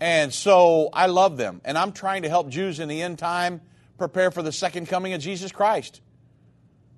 And 0.00 0.32
so 0.32 0.88
I 0.94 1.06
love 1.06 1.36
them. 1.36 1.60
And 1.64 1.76
I'm 1.76 1.92
trying 1.92 2.22
to 2.22 2.30
help 2.30 2.48
Jews 2.48 2.80
in 2.80 2.88
the 2.88 3.02
end 3.02 3.18
time 3.18 3.60
prepare 3.98 4.30
for 4.30 4.42
the 4.42 4.52
second 4.52 4.88
coming 4.88 5.12
of 5.12 5.20
Jesus 5.20 5.52
Christ. 5.52 6.00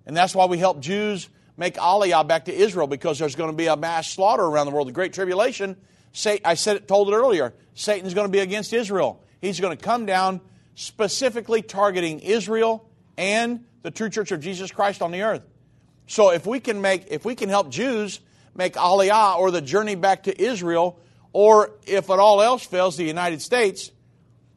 And 0.07 0.17
that's 0.17 0.35
why 0.35 0.47
we 0.47 0.59
help 0.59 0.81
Jews 0.81 1.29
make 1.57 1.75
Aliyah 1.75 2.27
back 2.27 2.47
to 2.47 2.55
Israel 2.55 2.87
because 2.87 3.19
there's 3.19 3.37
going 3.37 3.51
to 3.51 3.57
be 3.57 3.67
a 3.67 3.77
mass 3.77 4.09
slaughter 4.09 4.43
around 4.43 4.67
the 4.67 4.73
world, 4.73 4.89
the 4.89 4.93
Great 4.93 5.13
Tribulation. 5.13 5.77
I 6.45 6.55
said 6.55 6.77
it, 6.77 6.89
told 6.89 7.09
it 7.09 7.15
earlier. 7.15 7.55
Satan's 7.75 8.15
going 8.15 8.27
to 8.27 8.33
be 8.33 8.41
against 8.41 8.73
Israel. 8.73 9.23
He's 9.41 9.61
going 9.61 9.77
to 9.77 9.83
come 9.83 10.07
down 10.07 10.41
specifically 10.75 11.63
targeting 11.63 12.21
Israel 12.21 12.89
and 13.17 13.65
the 13.83 13.91
true 13.91 14.11
church 14.11 14.33
of 14.33 14.41
Jesus 14.41 14.71
Christ 14.71 15.03
on 15.03 15.11
the 15.11 15.23
earth. 15.23 15.43
So 16.07 16.31
if 16.31 16.47
we 16.47 16.61
can 16.61 16.81
make, 16.81 17.07
if 17.11 17.25
we 17.25 17.35
can 17.35 17.49
help 17.49 17.71
Jews 17.71 18.21
make 18.55 18.75
Aliyah 18.75 19.39
or 19.39 19.51
the 19.51 19.63
journey 19.63 19.95
back 19.95 20.25
to 20.25 20.43
Israel, 20.43 20.99
or 21.33 21.73
if 21.87 22.11
at 22.11 22.19
all 22.19 22.43
else 22.43 22.65
fails, 22.65 22.97
the 22.97 23.05
United 23.05 23.41
States, 23.41 23.91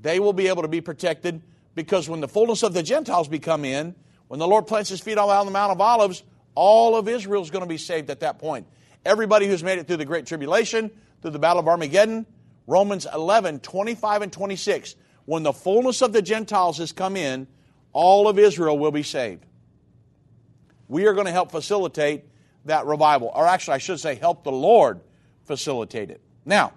they 0.02 0.20
will 0.20 0.34
be 0.34 0.48
able 0.48 0.64
to 0.64 0.68
be 0.68 0.82
protected 0.82 1.41
because 1.74 2.10
when 2.10 2.22
the 2.22 2.28
fullness 2.28 2.64
of 2.64 2.74
the 2.74 2.84
Gentiles 2.84 3.28
become 3.28 3.66
in, 3.66 3.96
when 4.28 4.39
the 4.39 4.47
Lord 4.47 4.67
plants 4.67 4.89
his 4.89 5.01
feet 5.01 5.17
on 5.17 5.45
the 5.45 5.51
Mount 5.51 5.71
of 5.71 5.80
Olives, 5.80 6.23
all 6.55 6.95
of 6.95 7.07
Israel 7.07 7.41
is 7.43 7.51
going 7.51 7.63
to 7.63 7.69
be 7.69 7.78
saved 7.78 8.09
at 8.09 8.21
that 8.21 8.39
point. 8.39 8.67
Everybody 9.05 9.47
who's 9.47 9.63
made 9.63 9.78
it 9.78 9.88
through 9.88 9.97
the 9.97 10.05
Great 10.05 10.26
Tribulation, 10.26 10.89
through 11.21 11.32
the 11.32 11.39
Battle 11.39 11.59
of 11.59 11.67
Armageddon, 11.67 12.26
Romans 12.65 13.05
11, 13.13 13.59
25 13.59 14.21
and 14.23 14.34
26. 14.34 14.95
When 15.26 15.43
the 15.43 15.53
fullness 15.53 16.01
of 16.01 16.13
the 16.13 16.21
Gentiles 16.21 16.80
has 16.80 16.91
come 16.91 17.15
in, 17.15 17.47
all 17.93 18.28
of 18.28 18.39
Israel 18.39 18.78
will 18.78 18.91
be 18.91 19.03
saved. 19.03 19.45
We 20.88 21.05
are 21.05 21.13
going 21.13 21.26
to 21.26 21.32
help 21.32 21.51
facilitate 21.51 22.26
that 22.65 22.86
revival. 22.86 23.32
Or 23.34 23.45
actually, 23.45 23.76
I 23.76 23.80
should 23.80 23.99
say, 23.99 24.15
help 24.15 24.43
the 24.43 24.51
Lord 24.51 25.01
facilitate 25.43 26.09
it. 26.09 26.21
Now, 26.45 26.73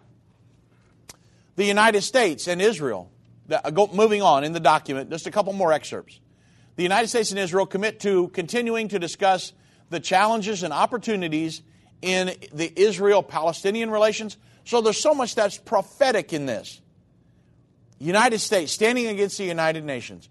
the 1.57 1.65
United 1.65 2.03
States 2.03 2.47
and 2.47 2.61
Israel, 2.61 3.11
uh, 3.51 3.71
moving 3.93 4.23
on 4.23 4.45
in 4.45 4.53
the 4.53 4.61
document, 4.61 5.11
just 5.11 5.27
a 5.27 5.31
couple 5.31 5.53
more 5.55 5.73
excerpts 5.73 6.21
the 6.79 6.85
United 6.85 7.09
States 7.09 7.33
and 7.33 7.41
Israel 7.41 7.67
commit 7.67 7.99
to 7.99 8.29
continuing 8.29 8.87
to 8.87 9.01
discuss 9.01 9.53
the 9.91 9.99
challenges 9.99 10.63
and 10.63 10.73
opportunities 10.73 11.61
in 12.03 12.31
the 12.53 12.73
Israel 12.77 13.21
Palestinian 13.21 13.91
relations. 13.91 14.37
So 14.65 14.81
there's 14.81 15.01
so 15.01 15.13
much 15.13 15.35
that's 15.35 15.59
prophetic 15.59 16.33
in 16.33 16.47
this. 16.47 16.81
United 17.99 18.39
States 18.39 18.71
standing 18.71 19.09
against 19.09 19.39
the 19.39 19.45
United 19.45 19.85
Nations. 19.85 20.29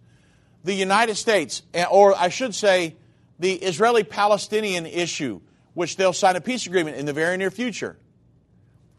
The 0.63 0.73
United 0.73 1.15
States, 1.15 1.63
eh, 1.73 1.83
or 1.91 2.15
I 2.17 2.29
should 2.29 2.55
say, 2.55 2.95
the 3.39 3.51
Israeli 3.51 4.05
Palestinian 4.05 4.85
issue, 4.85 5.41
which 5.73 5.97
they'll 5.97 6.13
sign 6.13 6.37
a 6.37 6.41
peace 6.41 6.65
agreement 6.65 6.95
in 6.95 7.05
the 7.05 7.11
very 7.11 7.35
near 7.35 7.51
future, 7.51 7.97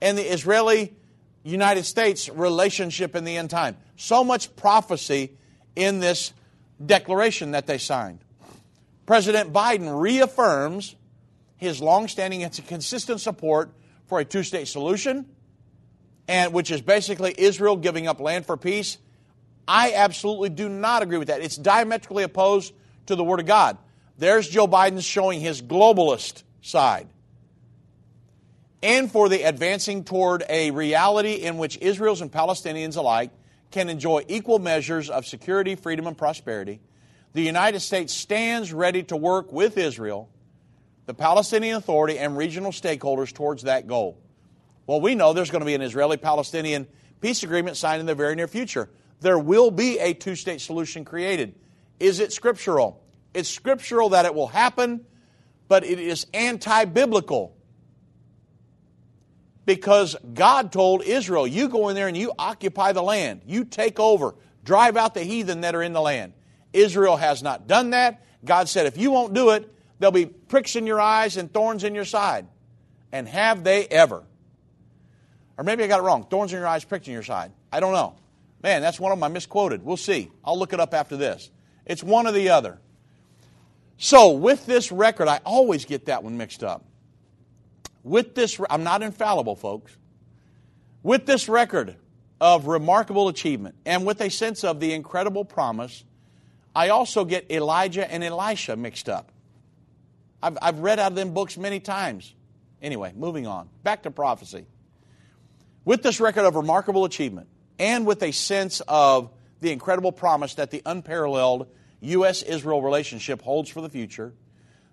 and 0.02 0.18
the 0.18 0.30
Israeli 0.30 0.94
United 1.44 1.84
States 1.84 2.28
relationship 2.28 3.16
in 3.16 3.24
the 3.24 3.38
end 3.38 3.48
time. 3.48 3.78
So 3.96 4.22
much 4.22 4.54
prophecy 4.54 5.32
in 5.74 6.00
this 6.00 6.34
declaration 6.84 7.52
that 7.52 7.66
they 7.66 7.78
signed. 7.78 8.20
President 9.06 9.52
Biden 9.52 10.00
reaffirms 10.00 10.94
his 11.56 11.80
longstanding 11.80 12.42
and 12.44 12.66
consistent 12.66 13.20
support 13.20 13.72
for 14.06 14.20
a 14.20 14.24
two 14.24 14.42
state 14.42 14.68
solution, 14.68 15.26
and 16.28 16.52
which 16.52 16.70
is 16.70 16.80
basically 16.80 17.34
Israel 17.36 17.76
giving 17.76 18.06
up 18.06 18.20
land 18.20 18.46
for 18.46 18.56
peace. 18.56 18.98
I 19.66 19.92
absolutely 19.94 20.50
do 20.50 20.68
not 20.68 21.02
agree 21.02 21.18
with 21.18 21.28
that. 21.28 21.42
It's 21.42 21.56
diametrically 21.56 22.22
opposed 22.22 22.72
to 23.06 23.16
the 23.16 23.24
Word 23.24 23.40
of 23.40 23.46
God. 23.46 23.76
There's 24.16 24.48
Joe 24.48 24.66
Biden 24.66 25.02
showing 25.02 25.40
his 25.40 25.62
globalist 25.62 26.42
side. 26.62 27.08
And 28.82 29.10
for 29.10 29.28
the 29.28 29.42
advancing 29.42 30.04
toward 30.04 30.44
a 30.48 30.70
reality 30.70 31.34
in 31.34 31.58
which 31.58 31.78
Israelis 31.80 32.22
and 32.22 32.30
Palestinians 32.30 32.96
alike 32.96 33.30
can 33.70 33.88
enjoy 33.88 34.24
equal 34.28 34.58
measures 34.58 35.10
of 35.10 35.26
security, 35.26 35.74
freedom, 35.74 36.06
and 36.06 36.16
prosperity, 36.16 36.80
the 37.34 37.42
United 37.42 37.80
States 37.80 38.14
stands 38.14 38.72
ready 38.72 39.02
to 39.04 39.16
work 39.16 39.52
with 39.52 39.76
Israel, 39.76 40.30
the 41.06 41.14
Palestinian 41.14 41.76
Authority, 41.76 42.18
and 42.18 42.36
regional 42.36 42.72
stakeholders 42.72 43.32
towards 43.32 43.64
that 43.64 43.86
goal. 43.86 44.18
Well, 44.86 45.00
we 45.00 45.14
know 45.14 45.32
there's 45.32 45.50
going 45.50 45.60
to 45.60 45.66
be 45.66 45.74
an 45.74 45.82
Israeli 45.82 46.16
Palestinian 46.16 46.86
peace 47.20 47.42
agreement 47.42 47.76
signed 47.76 48.00
in 48.00 48.06
the 48.06 48.14
very 48.14 48.34
near 48.34 48.48
future. 48.48 48.88
There 49.20 49.38
will 49.38 49.70
be 49.70 49.98
a 49.98 50.14
two 50.14 50.34
state 50.34 50.60
solution 50.60 51.04
created. 51.04 51.54
Is 52.00 52.20
it 52.20 52.32
scriptural? 52.32 53.02
It's 53.34 53.48
scriptural 53.48 54.10
that 54.10 54.24
it 54.24 54.34
will 54.34 54.46
happen, 54.46 55.04
but 55.68 55.84
it 55.84 55.98
is 55.98 56.26
anti 56.32 56.86
biblical 56.86 57.57
because 59.68 60.16
God 60.32 60.72
told 60.72 61.02
Israel, 61.02 61.46
you 61.46 61.68
go 61.68 61.90
in 61.90 61.94
there 61.94 62.08
and 62.08 62.16
you 62.16 62.32
occupy 62.38 62.92
the 62.92 63.02
land. 63.02 63.42
You 63.44 63.66
take 63.66 64.00
over. 64.00 64.34
Drive 64.64 64.96
out 64.96 65.12
the 65.12 65.22
heathen 65.22 65.60
that 65.60 65.74
are 65.74 65.82
in 65.82 65.92
the 65.92 66.00
land. 66.00 66.32
Israel 66.72 67.18
has 67.18 67.42
not 67.42 67.66
done 67.66 67.90
that. 67.90 68.24
God 68.42 68.70
said, 68.70 68.86
if 68.86 68.96
you 68.96 69.10
won't 69.10 69.34
do 69.34 69.50
it, 69.50 69.70
there'll 69.98 70.10
be 70.10 70.24
pricks 70.24 70.74
in 70.74 70.86
your 70.86 71.02
eyes 71.02 71.36
and 71.36 71.52
thorns 71.52 71.84
in 71.84 71.94
your 71.94 72.06
side. 72.06 72.46
And 73.12 73.28
have 73.28 73.62
they 73.62 73.84
ever? 73.84 74.22
Or 75.58 75.64
maybe 75.64 75.84
I 75.84 75.86
got 75.86 76.00
it 76.00 76.02
wrong. 76.04 76.24
Thorns 76.30 76.50
in 76.54 76.60
your 76.60 76.66
eyes, 76.66 76.82
pricks 76.82 77.06
in 77.06 77.12
your 77.12 77.22
side. 77.22 77.52
I 77.70 77.80
don't 77.80 77.92
know. 77.92 78.14
Man, 78.62 78.80
that's 78.80 78.98
one 78.98 79.12
of 79.12 79.18
them 79.18 79.24
I 79.24 79.28
misquoted. 79.28 79.84
We'll 79.84 79.98
see. 79.98 80.30
I'll 80.42 80.58
look 80.58 80.72
it 80.72 80.80
up 80.80 80.94
after 80.94 81.18
this. 81.18 81.50
It's 81.84 82.02
one 82.02 82.26
or 82.26 82.32
the 82.32 82.48
other. 82.48 82.78
So, 83.98 84.30
with 84.30 84.64
this 84.64 84.90
record, 84.90 85.28
I 85.28 85.40
always 85.44 85.84
get 85.84 86.06
that 86.06 86.24
one 86.24 86.38
mixed 86.38 86.64
up 86.64 86.86
with 88.02 88.34
this, 88.34 88.60
I'm 88.70 88.84
not 88.84 89.02
infallible, 89.02 89.56
folks, 89.56 89.96
with 91.02 91.26
this 91.26 91.48
record 91.48 91.96
of 92.40 92.66
remarkable 92.66 93.28
achievement 93.28 93.74
and 93.84 94.06
with 94.06 94.20
a 94.20 94.30
sense 94.30 94.64
of 94.64 94.80
the 94.80 94.92
incredible 94.92 95.44
promise 95.44 96.04
I 96.78 96.90
also 96.90 97.24
get 97.24 97.50
Elijah 97.50 98.08
and 98.08 98.22
Elisha 98.22 98.76
mixed 98.76 99.08
up. 99.08 99.32
I've, 100.40 100.56
I've 100.62 100.78
read 100.78 101.00
out 101.00 101.10
of 101.10 101.16
them 101.16 101.34
books 101.34 101.56
many 101.56 101.80
times. 101.80 102.32
Anyway, 102.80 103.12
moving 103.16 103.48
on. 103.48 103.68
Back 103.82 104.04
to 104.04 104.12
prophecy. 104.12 104.64
With 105.84 106.04
this 106.04 106.20
record 106.20 106.44
of 106.44 106.54
remarkable 106.54 107.04
achievement, 107.04 107.48
and 107.80 108.06
with 108.06 108.22
a 108.22 108.30
sense 108.30 108.80
of 108.86 109.30
the 109.60 109.72
incredible 109.72 110.12
promise 110.12 110.54
that 110.54 110.70
the 110.70 110.82
unparalleled 110.86 111.66
U.S. 112.00 112.42
Israel 112.42 112.80
relationship 112.80 113.42
holds 113.42 113.70
for 113.70 113.80
the 113.80 113.88
future, 113.88 114.32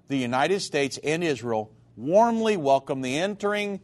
the 0.07 0.17
United 0.17 0.61
States 0.61 0.97
and 1.03 1.23
Israel 1.23 1.71
warmly 1.95 2.57
welcome 2.57 3.01
the 3.01 3.17
entering, 3.17 3.79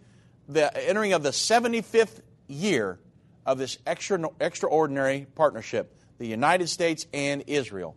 the 0.47 0.76
entering 0.88 1.14
of 1.14 1.24
the 1.24 1.30
75th 1.30 2.22
year 2.47 2.99
of 3.45 3.57
this 3.57 3.78
extra, 3.86 4.30
extraordinary 4.39 5.28
partnership, 5.36 5.95
the 6.18 6.28
United 6.28 6.68
States 6.68 7.07
and 7.14 7.43
Israel. 7.47 7.95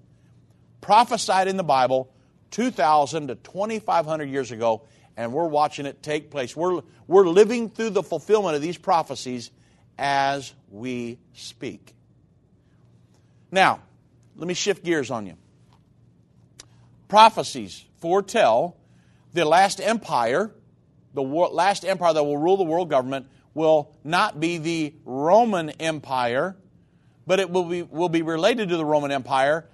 Prophesied 0.81 1.49
in 1.49 1.57
the 1.57 1.65
Bible 1.65 2.11
2,000 2.51 3.29
to 3.29 3.35
2,500 3.35 4.29
years 4.29 4.51
ago, 4.51 4.83
and 5.17 5.33
we're 5.33 5.49
watching 5.49 5.87
it 5.87 6.03
take 6.03 6.31
place. 6.31 6.57
We're, 6.57 6.83
we're 7.07 7.29
living 7.29 7.71
through 7.71 7.91
the 7.91 8.03
fulfillment 8.03 8.57
of 8.57 8.63
these 8.63 8.79
prophecies 8.79 9.51
as 9.99 10.53
we 10.71 11.19
speak. 11.35 11.95
Now, 13.51 13.81
let 14.37 14.47
me 14.49 14.55
shift 14.55 14.85
gears 14.85 15.11
on 15.11 15.27
you. 15.27 15.35
Prophecies 17.09 17.85
foretell 17.99 18.77
the 19.35 19.45
last 19.45 19.81
empire, 19.81 20.51
the 21.13 21.23
last 21.23 21.85
empire 21.85 22.15
that 22.15 22.25
will 22.25 22.39
rule 22.39 22.57
the 22.57 22.65
world 22.65 22.89
government, 22.89 23.27
will 23.53 23.95
not 24.03 24.41
be 24.41 24.59
the 24.59 24.95
Roman 25.05 25.71
Empire, 25.71 26.57
but 27.27 27.41
it 27.41 27.51
will 27.51 27.65
be, 27.65 27.83
will 27.83 28.09
be 28.09 28.23
related 28.23 28.71
to 28.71 28.77
the 28.77 28.85
Roman 28.85 29.11
Empire. 29.11 29.69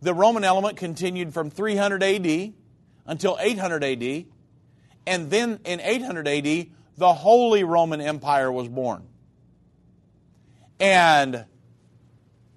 The 0.00 0.12
Roman 0.12 0.44
element 0.44 0.76
continued 0.76 1.32
from 1.32 1.50
300 1.50 2.02
AD 2.02 2.52
until 3.06 3.36
800 3.40 3.84
AD, 3.84 4.24
and 5.06 5.30
then 5.30 5.60
in 5.64 5.80
800 5.80 6.26
AD, 6.28 6.66
the 6.96 7.12
Holy 7.12 7.64
Roman 7.64 8.00
Empire 8.00 8.50
was 8.50 8.68
born. 8.68 9.02
And 10.78 11.44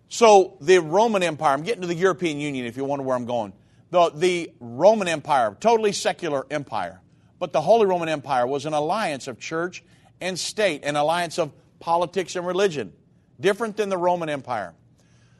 so 0.10 0.58
the 0.62 0.80
Roman 0.80 1.24
Empire, 1.24 1.53
I'm 1.53 1.64
getting 1.64 1.82
to 1.82 1.88
the 1.88 1.95
European 1.95 2.39
Union 2.39 2.66
if 2.66 2.78
you 2.78 2.86
wonder 2.86 3.03
where 3.03 3.16
I'm 3.16 3.26
going. 3.26 3.53
The, 3.92 4.12
the 4.14 4.52
Roman 4.60 5.08
Empire, 5.08 5.56
totally 5.60 5.92
secular 5.92 6.46
empire, 6.50 7.02
but 7.40 7.54
the 7.54 7.62
Holy 7.62 7.86
Roman 7.86 8.10
Empire 8.10 8.48
was 8.48 8.66
an 8.66 8.74
alliance 8.74 9.28
of 9.28 9.40
church 9.40 9.84
and 10.20 10.38
state, 10.38 10.84
an 10.84 10.96
alliance 10.96 11.38
of 11.38 11.52
politics 11.80 12.36
and 12.36 12.46
religion, 12.48 12.94
different 13.40 13.78
than 13.78 13.90
the 13.90 13.98
Roman 13.98 14.30
Empire. 14.30 14.74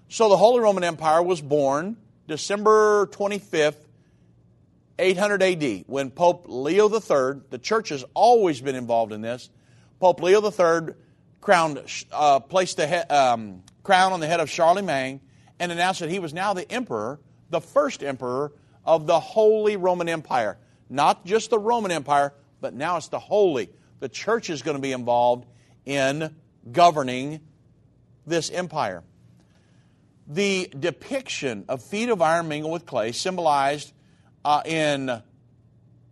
So 0.10 0.30
the 0.30 0.38
Holy 0.38 0.62
Roman 0.62 0.84
Empire 0.84 1.22
was 1.22 1.42
born 1.42 1.98
December 2.28 3.08
25th, 3.08 3.76
800 4.98 5.44
AD, 5.44 5.84
when 5.88 6.10
Pope 6.10 6.46
Leo 6.48 6.90
III, 6.90 7.42
the 7.50 7.60
church 7.62 7.90
has 7.90 8.06
always 8.14 8.62
been 8.62 8.76
involved 8.76 9.12
in 9.12 9.22
this, 9.22 9.50
Pope 10.00 10.22
Leo 10.22 10.42
III 10.42 10.94
crowned, 11.42 11.82
uh, 12.12 12.40
placed 12.40 12.78
the 12.78 12.88
he- 12.88 12.96
um, 12.96 13.64
crown 13.84 14.14
on 14.14 14.20
the 14.20 14.28
head 14.28 14.40
of 14.40 14.50
Charlemagne 14.50 15.20
and 15.60 15.72
announced 15.72 16.00
that 16.00 16.10
he 16.10 16.20
was 16.20 16.34
now 16.34 16.54
the 16.54 16.70
emperor, 16.72 17.20
the 17.50 17.62
first 17.62 18.04
emperor 18.04 18.52
of 18.84 19.08
the 19.08 19.20
Holy 19.20 19.78
Roman 19.78 20.10
Empire. 20.10 20.58
Not 20.90 21.26
just 21.26 21.50
the 21.50 21.60
Roman 21.60 21.92
Empire, 21.92 22.34
but 22.62 22.74
now 22.74 22.98
it's 22.98 23.08
the 23.08 23.20
Holy. 23.20 23.70
The 24.00 24.10
church 24.10 24.50
is 24.50 24.62
going 24.62 24.78
to 24.78 24.82
be 24.82 24.92
involved 24.92 25.46
in 25.86 26.36
governing 26.72 27.42
this 28.26 28.50
empire. 28.50 29.04
The 30.28 30.72
depiction 30.78 31.66
of 31.70 31.84
feet 31.84 32.10
of 32.10 32.22
iron 32.22 32.48
mingled 32.48 32.74
with 32.74 32.86
clay 32.86 33.12
symbolized 33.12 33.94
uh, 34.44 34.62
in 34.66 35.22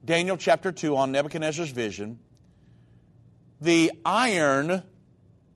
Daniel 0.05 0.37
chapter 0.37 0.71
2 0.71 0.95
on 0.95 1.11
Nebuchadnezzar's 1.11 1.71
vision, 1.71 2.19
the 3.61 3.91
iron 4.05 4.83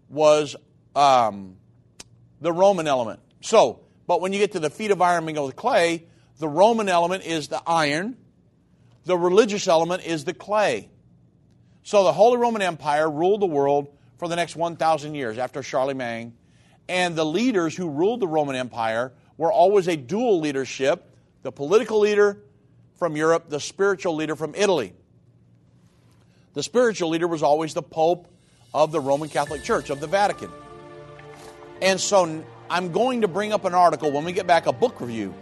was 0.10 0.56
um, 0.96 1.58
the 2.40 2.52
Roman 2.52 2.88
element. 2.88 3.20
So, 3.42 3.82
but 4.08 4.22
when 4.22 4.34
you 4.34 4.40
get 4.40 4.54
to 4.54 4.60
the 4.60 4.70
feet 4.70 4.92
of 4.92 5.02
iron 5.02 5.26
mingled 5.26 5.48
with 5.48 5.56
clay, 5.56 6.06
the 6.40 6.48
Roman 6.48 6.90
element 6.90 7.26
is 7.26 7.50
the 7.50 7.62
iron, 7.68 8.18
the 9.06 9.18
religious 9.18 9.68
element 9.68 10.06
is 10.06 10.26
the 10.26 10.34
clay. 10.34 10.90
So 11.84 12.04
the 12.04 12.14
Holy 12.14 12.38
Roman 12.38 12.62
Empire 12.62 13.10
ruled 13.10 13.42
the 13.42 13.48
world 13.48 13.90
for 14.18 14.28
the 14.28 14.36
next 14.36 14.56
1,000 14.56 15.14
years 15.14 15.38
after 15.38 15.62
Charlemagne, 15.62 16.34
and 16.90 17.16
the 17.16 17.26
leaders 17.26 17.76
who 17.76 17.90
ruled 17.90 18.20
the 18.20 18.28
Roman 18.28 18.56
Empire 18.56 19.14
were 19.38 19.52
always 19.52 19.88
a 19.88 19.96
dual 19.96 20.40
leadership 20.40 21.14
the 21.44 21.52
political 21.54 22.00
leader 22.00 22.42
from 22.98 23.16
Europe, 23.16 23.50
the 23.50 23.60
spiritual 23.60 24.16
leader 24.16 24.36
from 24.36 24.54
Italy. 24.54 24.94
The 26.56 26.64
spiritual 26.64 27.10
leader 27.10 27.26
was 27.26 27.42
always 27.42 27.74
the 27.74 27.82
Pope 27.82 28.28
of 28.74 28.92
the 28.92 29.00
Roman 29.00 29.30
Catholic 29.30 29.64
Church, 29.64 29.90
of 29.90 30.02
the 30.02 30.08
Vatican. 30.08 30.52
And 31.82 32.02
so 32.02 32.44
I'm 32.70 32.92
going 32.92 33.22
to 33.22 33.28
bring 33.28 33.54
up 33.54 33.64
an 33.64 33.74
article 33.74 34.12
when 34.12 34.26
we 34.26 34.34
get 34.34 34.46
back, 34.46 34.66
a 34.66 34.74
book 34.74 35.00
review 35.00 35.34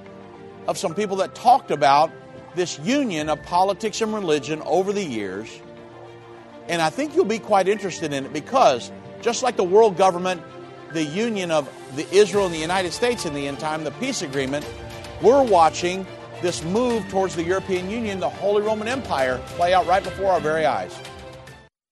of 0.67 0.77
some 0.77 0.93
people 0.93 1.17
that 1.17 1.33
talked 1.33 1.71
about 1.71 2.11
this 2.55 2.79
union 2.79 3.29
of 3.29 3.41
politics 3.43 4.01
and 4.01 4.13
religion 4.13 4.61
over 4.63 4.93
the 4.93 5.03
years. 5.03 5.49
And 6.67 6.81
I 6.81 6.89
think 6.89 7.15
you'll 7.15 7.25
be 7.25 7.39
quite 7.39 7.67
interested 7.67 8.13
in 8.13 8.25
it 8.25 8.33
because 8.33 8.91
just 9.21 9.43
like 9.43 9.55
the 9.55 9.63
world 9.63 9.97
government, 9.97 10.41
the 10.93 11.03
union 11.03 11.51
of 11.51 11.69
the 11.95 12.07
Israel 12.13 12.45
and 12.45 12.53
the 12.53 12.59
United 12.59 12.93
States 12.93 13.25
in 13.25 13.33
the 13.33 13.47
end 13.47 13.59
time, 13.59 13.83
the 13.83 13.91
peace 13.91 14.21
agreement, 14.21 14.65
we're 15.21 15.43
watching 15.43 16.05
this 16.41 16.63
move 16.63 17.07
towards 17.09 17.35
the 17.35 17.43
European 17.43 17.89
Union, 17.89 18.19
the 18.19 18.29
Holy 18.29 18.61
Roman 18.61 18.87
Empire, 18.87 19.41
play 19.47 19.73
out 19.73 19.87
right 19.87 20.03
before 20.03 20.31
our 20.31 20.39
very 20.39 20.65
eyes. 20.65 20.95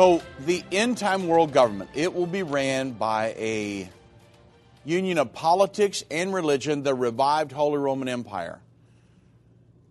So, 0.00 0.22
the 0.46 0.64
end 0.72 0.96
time 0.96 1.28
world 1.28 1.52
government, 1.52 1.90
it 1.92 2.14
will 2.14 2.26
be 2.26 2.42
ran 2.42 2.92
by 2.92 3.34
a 3.36 3.86
union 4.82 5.18
of 5.18 5.34
politics 5.34 6.02
and 6.10 6.32
religion, 6.32 6.82
the 6.82 6.94
revived 6.94 7.52
Holy 7.52 7.76
Roman 7.76 8.08
Empire. 8.08 8.62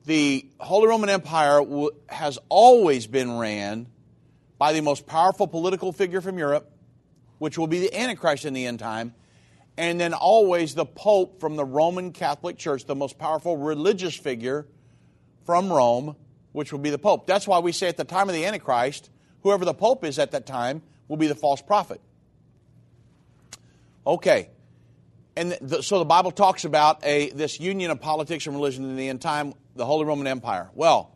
The 0.05 0.47
Holy 0.60 0.88
Roman 0.88 1.10
Empire 1.10 1.62
has 2.07 2.39
always 2.49 3.05
been 3.05 3.38
ran 3.38 3.86
by 4.57 4.74
the 4.74 4.82
most 4.82 5.05
powerful 5.05 5.45
political 5.45 5.91
figure 5.91 6.22
from 6.22 6.39
Europe, 6.39 6.72
which 7.38 7.60
will 7.60 7.68
be 7.68 7.80
the 7.80 7.95
Antichrist 7.95 8.45
in 8.45 8.53
the 8.53 8.66
end 8.66 8.80
time, 8.80 9.14
and 9.78 10.01
then 10.01 10.16
always 10.16 10.74
the 10.74 10.88
Pope 10.88 11.39
from 11.39 11.55
the 11.55 11.66
Roman 11.66 12.14
Catholic 12.14 12.57
Church, 12.57 12.84
the 12.86 12.95
most 12.95 13.20
powerful 13.20 13.57
religious 13.57 14.16
figure 14.16 14.66
from 15.45 15.72
Rome, 15.72 16.16
which 16.51 16.72
will 16.72 16.80
be 16.80 16.89
the 16.89 16.97
Pope. 16.97 17.28
That's 17.28 17.47
why 17.47 17.60
we 17.60 17.72
say 17.72 17.89
at 17.89 17.97
the 17.97 18.05
time 18.05 18.28
of 18.28 18.34
the 18.34 18.47
Antichrist, 18.47 19.12
whoever 19.44 19.66
the 19.66 19.74
Pope 19.74 20.04
is 20.04 20.20
at 20.20 20.32
that 20.32 20.46
time 20.46 20.82
will 21.08 21.18
be 21.18 21.28
the 21.28 21.36
false 21.36 21.62
prophet. 21.62 22.02
Okay. 24.06 24.50
And 25.36 25.54
the, 25.62 25.82
so 25.84 26.00
the 26.00 26.06
Bible 26.06 26.32
talks 26.32 26.66
about 26.66 27.06
a, 27.06 27.30
this 27.30 27.60
union 27.60 27.92
of 27.92 28.02
politics 28.02 28.46
and 28.46 28.56
religion 28.56 28.84
in 28.84 28.96
the 28.96 29.08
end 29.08 29.22
time, 29.22 29.54
the 29.76 29.86
Holy 29.86 30.06
Roman 30.06 30.28
Empire. 30.28 30.70
Well, 30.74 31.16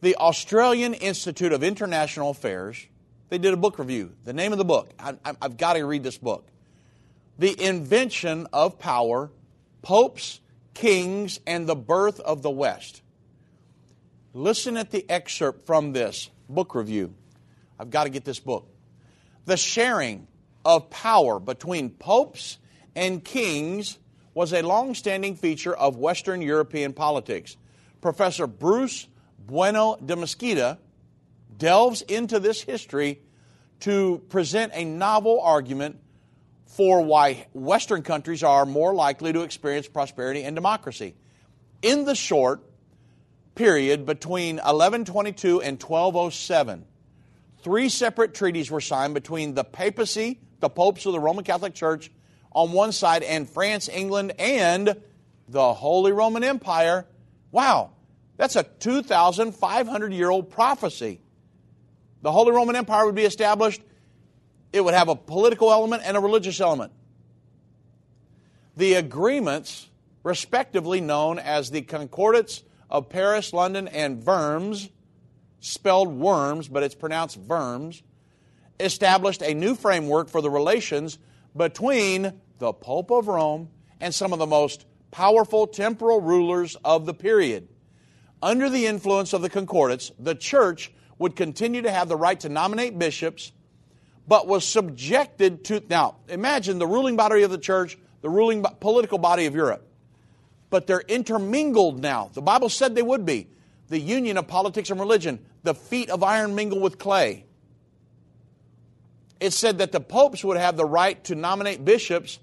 the 0.00 0.16
Australian 0.16 0.94
Institute 0.94 1.52
of 1.52 1.62
International 1.62 2.30
Affairs, 2.30 2.86
they 3.28 3.38
did 3.38 3.52
a 3.52 3.56
book 3.56 3.78
review. 3.78 4.12
The 4.24 4.32
name 4.32 4.52
of 4.52 4.58
the 4.58 4.64
book, 4.64 4.90
I, 4.98 5.14
have 5.42 5.56
got 5.56 5.74
to 5.74 5.84
read 5.84 6.02
this 6.02 6.16
book. 6.16 6.46
The 7.38 7.60
Invention 7.62 8.46
of 8.52 8.78
Power, 8.78 9.30
Popes, 9.82 10.40
Kings, 10.74 11.40
and 11.46 11.66
the 11.66 11.76
Birth 11.76 12.20
of 12.20 12.42
the 12.42 12.50
West. 12.50 13.02
Listen 14.32 14.76
at 14.76 14.90
the 14.90 15.04
excerpt 15.10 15.66
from 15.66 15.92
this 15.92 16.30
book 16.50 16.74
review. 16.74 17.14
I've 17.78 17.90
got 17.90 18.04
to 18.04 18.10
get 18.10 18.24
this 18.24 18.40
book. 18.40 18.68
The 19.46 19.56
sharing 19.56 20.26
of 20.64 20.90
power 20.90 21.40
between 21.40 21.90
popes 21.90 22.58
and 22.94 23.24
kings 23.24 23.98
was 24.34 24.52
a 24.52 24.62
long 24.62 24.94
standing 24.94 25.34
feature 25.34 25.74
of 25.74 25.96
Western 25.96 26.42
European 26.42 26.92
politics. 26.92 27.56
Professor 28.00 28.46
Bruce 28.46 29.06
Bueno 29.38 29.96
de 29.96 30.16
Mesquita 30.16 30.78
delves 31.56 32.02
into 32.02 32.38
this 32.38 32.60
history 32.60 33.20
to 33.80 34.22
present 34.28 34.72
a 34.74 34.84
novel 34.84 35.40
argument 35.40 35.98
for 36.66 37.02
why 37.02 37.46
Western 37.52 38.02
countries 38.02 38.42
are 38.42 38.64
more 38.64 38.94
likely 38.94 39.32
to 39.32 39.40
experience 39.40 39.88
prosperity 39.88 40.42
and 40.44 40.54
democracy. 40.54 41.14
In 41.82 42.04
the 42.04 42.14
short 42.14 42.62
period 43.60 44.06
between 44.06 44.56
1122 44.56 45.60
and 45.60 45.82
1207, 45.82 46.86
three 47.62 47.90
separate 47.90 48.32
treaties 48.32 48.70
were 48.70 48.80
signed 48.80 49.12
between 49.12 49.52
the 49.52 49.62
papacy, 49.62 50.40
the 50.60 50.70
popes 50.70 51.04
of 51.04 51.12
the 51.12 51.20
Roman 51.20 51.44
Catholic 51.44 51.74
Church 51.74 52.10
on 52.52 52.72
one 52.72 52.90
side, 52.90 53.22
and 53.22 53.46
France, 53.46 53.90
England, 53.90 54.32
and 54.38 54.96
the 55.46 55.74
Holy 55.74 56.10
Roman 56.10 56.42
Empire. 56.42 57.04
Wow, 57.52 57.90
that's 58.38 58.56
a 58.56 58.62
2,500 58.62 60.14
year 60.14 60.30
old 60.30 60.48
prophecy. 60.48 61.20
The 62.22 62.32
Holy 62.32 62.52
Roman 62.52 62.76
Empire 62.76 63.04
would 63.04 63.14
be 63.14 63.26
established, 63.26 63.82
it 64.72 64.82
would 64.82 64.94
have 64.94 65.10
a 65.10 65.16
political 65.16 65.70
element 65.70 66.02
and 66.06 66.16
a 66.16 66.20
religious 66.20 66.62
element. 66.62 66.94
The 68.78 68.94
agreements, 68.94 69.86
respectively 70.22 71.02
known 71.02 71.38
as 71.38 71.70
the 71.70 71.82
Concordats 71.82 72.62
of 72.90 73.08
Paris, 73.08 73.52
London, 73.52 73.88
and 73.88 74.24
Worms, 74.24 74.90
spelled 75.60 76.08
worms, 76.08 76.68
but 76.68 76.82
it's 76.82 76.94
pronounced 76.94 77.36
Worms, 77.36 78.02
established 78.78 79.42
a 79.42 79.54
new 79.54 79.74
framework 79.74 80.28
for 80.28 80.42
the 80.42 80.50
relations 80.50 81.18
between 81.56 82.40
the 82.58 82.72
Pope 82.72 83.10
of 83.10 83.28
Rome 83.28 83.68
and 84.00 84.14
some 84.14 84.32
of 84.32 84.38
the 84.38 84.46
most 84.46 84.86
powerful 85.10 85.66
temporal 85.66 86.20
rulers 86.20 86.76
of 86.84 87.06
the 87.06 87.14
period. 87.14 87.68
Under 88.42 88.70
the 88.70 88.86
influence 88.86 89.32
of 89.32 89.42
the 89.42 89.50
concordats, 89.50 90.12
the 90.18 90.34
church 90.34 90.92
would 91.18 91.36
continue 91.36 91.82
to 91.82 91.90
have 91.90 92.08
the 92.08 92.16
right 92.16 92.40
to 92.40 92.48
nominate 92.48 92.98
bishops, 92.98 93.52
but 94.26 94.46
was 94.46 94.66
subjected 94.66 95.64
to. 95.64 95.82
Now, 95.90 96.16
imagine 96.28 96.78
the 96.78 96.86
ruling 96.86 97.16
body 97.16 97.42
of 97.42 97.50
the 97.50 97.58
church, 97.58 97.98
the 98.22 98.30
ruling 98.30 98.64
political 98.80 99.18
body 99.18 99.46
of 99.46 99.54
Europe. 99.54 99.86
But 100.70 100.86
they're 100.86 101.00
intermingled 101.00 102.00
now. 102.00 102.30
The 102.32 102.42
Bible 102.42 102.68
said 102.68 102.94
they 102.94 103.02
would 103.02 103.26
be. 103.26 103.48
The 103.88 103.98
union 103.98 104.36
of 104.38 104.46
politics 104.46 104.90
and 104.90 105.00
religion, 105.00 105.44
the 105.64 105.74
feet 105.74 106.10
of 106.10 106.22
iron 106.22 106.54
mingle 106.54 106.80
with 106.80 106.98
clay 106.98 107.44
it 109.40 109.54
said 109.54 109.78
that 109.78 109.90
the 109.90 110.00
popes 110.00 110.44
would 110.44 110.58
have 110.58 110.76
the 110.76 110.84
right 110.84 111.22
to 111.24 111.34
nominate 111.34 111.84
bishops, 111.84 112.38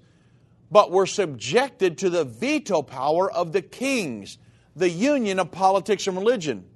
but 0.70 0.90
were 0.90 1.06
subjected 1.06 1.98
to 1.98 2.10
the 2.10 2.24
veto 2.24 2.82
power 2.82 3.30
of 3.30 3.52
the 3.52 3.62
kings, 3.62 4.36
the 4.74 4.90
union 4.90 5.38
of 5.38 5.52
politics 5.52 6.08
and 6.08 6.16
religion, 6.16 6.66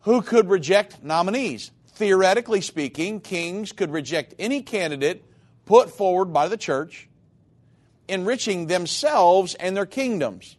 who 0.00 0.20
could 0.20 0.50
reject 0.50 1.02
nominees. 1.02 1.70
Theoretically 1.92 2.60
speaking, 2.60 3.20
kings 3.20 3.72
could 3.72 3.92
reject 3.92 4.34
any 4.38 4.60
candidate 4.60 5.24
put 5.64 5.90
forward 5.90 6.32
by 6.32 6.48
the 6.48 6.56
church, 6.56 7.08
enriching 8.10 8.66
themselves 8.66 9.54
and 9.54 9.76
their 9.76 9.86
kingdoms. 9.86 10.56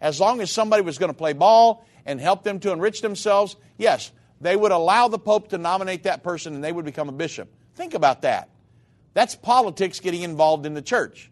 As 0.00 0.20
long 0.20 0.40
as 0.40 0.50
somebody 0.50 0.82
was 0.82 0.98
going 0.98 1.10
to 1.10 1.16
play 1.16 1.32
ball 1.32 1.86
and 2.04 2.20
help 2.20 2.44
them 2.44 2.60
to 2.60 2.72
enrich 2.72 3.00
themselves, 3.00 3.56
yes, 3.78 4.12
they 4.40 4.54
would 4.54 4.72
allow 4.72 5.08
the 5.08 5.18
Pope 5.18 5.48
to 5.48 5.58
nominate 5.58 6.04
that 6.04 6.22
person 6.22 6.54
and 6.54 6.62
they 6.62 6.72
would 6.72 6.84
become 6.84 7.08
a 7.08 7.12
bishop. 7.12 7.52
Think 7.74 7.94
about 7.94 8.22
that. 8.22 8.50
That's 9.14 9.34
politics 9.34 10.00
getting 10.00 10.22
involved 10.22 10.66
in 10.66 10.74
the 10.74 10.82
church. 10.82 11.30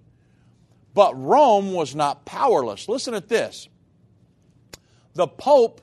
But 0.94 1.20
Rome 1.20 1.72
was 1.72 1.94
not 1.94 2.24
powerless. 2.24 2.88
Listen 2.88 3.14
at 3.14 3.28
this. 3.28 3.68
The 5.14 5.26
Pope 5.26 5.82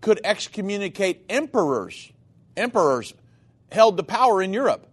could 0.00 0.20
excommunicate 0.22 1.24
emperors. 1.28 2.12
Emperors 2.56 3.14
held 3.72 3.96
the 3.96 4.04
power 4.04 4.40
in 4.42 4.52
Europe. 4.52 4.86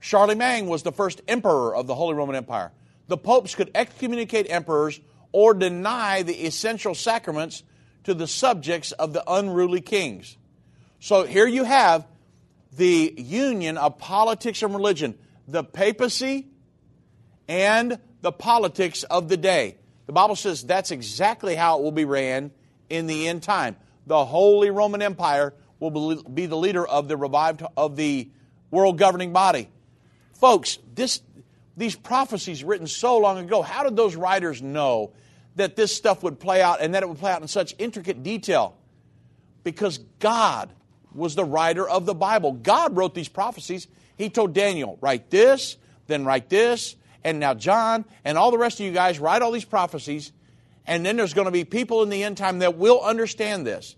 Charlemagne 0.00 0.66
was 0.66 0.82
the 0.82 0.92
first 0.92 1.20
emperor 1.26 1.74
of 1.74 1.86
the 1.86 1.94
Holy 1.94 2.14
Roman 2.14 2.36
Empire. 2.36 2.70
The 3.08 3.16
popes 3.16 3.54
could 3.54 3.70
excommunicate 3.74 4.46
emperors 4.50 5.00
or 5.32 5.54
deny 5.54 6.22
the 6.22 6.46
essential 6.46 6.94
sacraments 6.94 7.62
to 8.04 8.14
the 8.14 8.26
subjects 8.26 8.92
of 8.92 9.12
the 9.12 9.22
unruly 9.26 9.80
kings. 9.80 10.36
So 11.00 11.24
here 11.24 11.46
you 11.46 11.64
have 11.64 12.06
the 12.76 13.14
union 13.16 13.76
of 13.76 13.98
politics 13.98 14.62
and 14.62 14.74
religion, 14.74 15.18
the 15.46 15.64
papacy 15.64 16.46
and 17.48 17.98
the 18.20 18.32
politics 18.32 19.02
of 19.04 19.28
the 19.28 19.36
day. 19.36 19.76
The 20.06 20.12
Bible 20.12 20.36
says 20.36 20.64
that's 20.64 20.90
exactly 20.90 21.54
how 21.54 21.78
it 21.78 21.82
will 21.82 21.92
be 21.92 22.04
ran 22.04 22.50
in 22.88 23.06
the 23.06 23.28
end 23.28 23.42
time. 23.42 23.76
The 24.06 24.24
Holy 24.24 24.70
Roman 24.70 25.02
Empire 25.02 25.54
will 25.80 26.22
be 26.22 26.46
the 26.46 26.56
leader 26.56 26.86
of 26.86 27.08
the 27.08 27.16
revived 27.16 27.62
of 27.76 27.96
the 27.96 28.30
world 28.70 28.98
governing 28.98 29.32
body. 29.32 29.68
Folks, 30.34 30.78
this 30.94 31.20
these 31.78 31.94
prophecies 31.94 32.64
written 32.64 32.86
so 32.86 33.18
long 33.18 33.38
ago, 33.38 33.62
how 33.62 33.84
did 33.84 33.96
those 33.96 34.16
writers 34.16 34.60
know 34.60 35.12
that 35.54 35.76
this 35.76 35.94
stuff 35.94 36.22
would 36.24 36.40
play 36.40 36.60
out 36.60 36.80
and 36.80 36.94
that 36.94 37.02
it 37.02 37.08
would 37.08 37.18
play 37.18 37.30
out 37.30 37.40
in 37.40 37.48
such 37.48 37.74
intricate 37.78 38.22
detail? 38.22 38.76
Because 39.62 39.98
God 40.18 40.70
was 41.14 41.36
the 41.36 41.44
writer 41.44 41.88
of 41.88 42.04
the 42.04 42.14
Bible. 42.14 42.52
God 42.52 42.96
wrote 42.96 43.14
these 43.14 43.28
prophecies. 43.28 43.86
He 44.16 44.28
told 44.28 44.52
Daniel, 44.54 44.98
write 45.00 45.30
this, 45.30 45.76
then 46.08 46.24
write 46.24 46.48
this, 46.48 46.96
and 47.22 47.38
now 47.38 47.54
John, 47.54 48.04
and 48.24 48.36
all 48.36 48.50
the 48.50 48.58
rest 48.58 48.80
of 48.80 48.86
you 48.86 48.92
guys 48.92 49.20
write 49.20 49.42
all 49.42 49.52
these 49.52 49.64
prophecies, 49.64 50.32
and 50.84 51.06
then 51.06 51.16
there's 51.16 51.34
going 51.34 51.46
to 51.46 51.52
be 51.52 51.64
people 51.64 52.02
in 52.02 52.08
the 52.08 52.24
end 52.24 52.36
time 52.36 52.58
that 52.58 52.76
will 52.76 53.00
understand 53.00 53.66
this. 53.66 53.94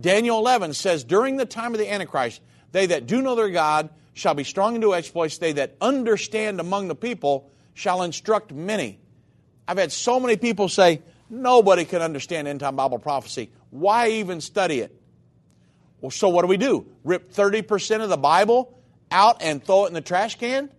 Daniel 0.00 0.38
11 0.38 0.74
says, 0.74 1.04
During 1.04 1.36
the 1.36 1.46
time 1.46 1.72
of 1.72 1.78
the 1.78 1.90
Antichrist, 1.90 2.40
they 2.72 2.86
that 2.86 3.06
do 3.06 3.22
know 3.22 3.34
their 3.34 3.50
God 3.50 3.90
shall 4.16 4.32
be 4.32 4.44
strong 4.44 4.74
in 4.74 4.80
do 4.80 4.94
exploits, 4.94 5.36
they 5.36 5.52
that 5.52 5.76
understand 5.78 6.58
among 6.58 6.88
the 6.88 6.94
people 6.94 7.50
shall 7.74 8.02
instruct 8.02 8.50
many. 8.50 8.98
I've 9.68 9.76
had 9.76 9.92
so 9.92 10.18
many 10.18 10.36
people 10.36 10.68
say, 10.68 11.02
Nobody 11.28 11.84
can 11.84 12.02
understand 12.02 12.48
end 12.48 12.60
time 12.60 12.76
Bible 12.76 12.98
prophecy. 12.98 13.50
Why 13.70 14.10
even 14.10 14.40
study 14.40 14.78
it? 14.80 14.94
Well, 16.00 16.10
so 16.12 16.28
what 16.28 16.42
do 16.42 16.46
we 16.48 16.56
do? 16.56 16.86
Rip 17.02 17.32
30% 17.32 18.00
of 18.00 18.08
the 18.08 18.16
Bible 18.16 18.78
out 19.10 19.42
and 19.42 19.62
throw 19.62 19.84
it 19.84 19.88
in 19.88 19.94
the 19.94 20.00
trash 20.00 20.38
can? 20.38 20.70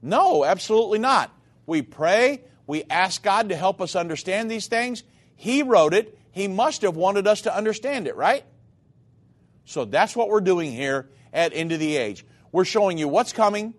No, 0.00 0.44
absolutely 0.44 0.98
not. 0.98 1.30
We 1.66 1.82
pray, 1.82 2.40
we 2.66 2.84
ask 2.88 3.22
God 3.22 3.50
to 3.50 3.56
help 3.56 3.82
us 3.82 3.94
understand 3.94 4.50
these 4.50 4.66
things. 4.66 5.04
He 5.36 5.62
wrote 5.62 5.92
it, 5.92 6.18
He 6.32 6.48
must 6.48 6.82
have 6.82 6.96
wanted 6.96 7.26
us 7.26 7.42
to 7.42 7.54
understand 7.54 8.08
it, 8.08 8.16
right? 8.16 8.44
So 9.66 9.84
that's 9.84 10.16
what 10.16 10.28
we're 10.30 10.40
doing 10.40 10.72
here 10.72 11.10
at 11.34 11.52
End 11.54 11.70
of 11.70 11.78
the 11.78 11.96
Age. 11.96 12.24
We're 12.52 12.64
showing 12.64 12.98
you 12.98 13.08
what's 13.08 13.32
coming 13.32 13.74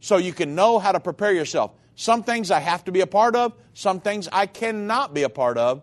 so 0.00 0.16
you 0.16 0.32
can 0.32 0.54
know 0.54 0.78
how 0.78 0.92
to 0.92 1.00
prepare 1.00 1.32
yourself. 1.32 1.72
Some 1.94 2.22
things 2.22 2.50
I 2.50 2.60
have 2.60 2.84
to 2.84 2.92
be 2.92 3.00
a 3.00 3.06
part 3.06 3.34
of, 3.34 3.54
some 3.74 4.00
things 4.00 4.28
I 4.30 4.46
cannot 4.46 5.14
be 5.14 5.24
a 5.24 5.28
part 5.28 5.58
of. 5.58 5.82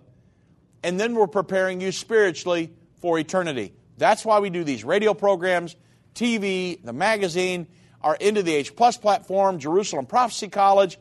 And 0.83 0.99
then 0.99 1.15
we're 1.15 1.27
preparing 1.27 1.81
you 1.81 1.91
spiritually 1.91 2.71
for 3.01 3.19
eternity. 3.19 3.73
That's 3.97 4.23
why 4.23 4.39
we 4.39 4.49
do 4.49 4.63
these 4.63 4.83
radio 4.83 5.13
programs, 5.13 5.75
TV, 6.13 6.81
the 6.83 6.93
magazine, 6.93 7.67
our 8.01 8.15
Into 8.15 8.43
the 8.43 8.53
Age 8.53 8.75
Plus 8.75 8.97
platform, 8.97 9.59
Jerusalem 9.59 10.05
Prophecy 10.05 10.47
College, 10.47 10.97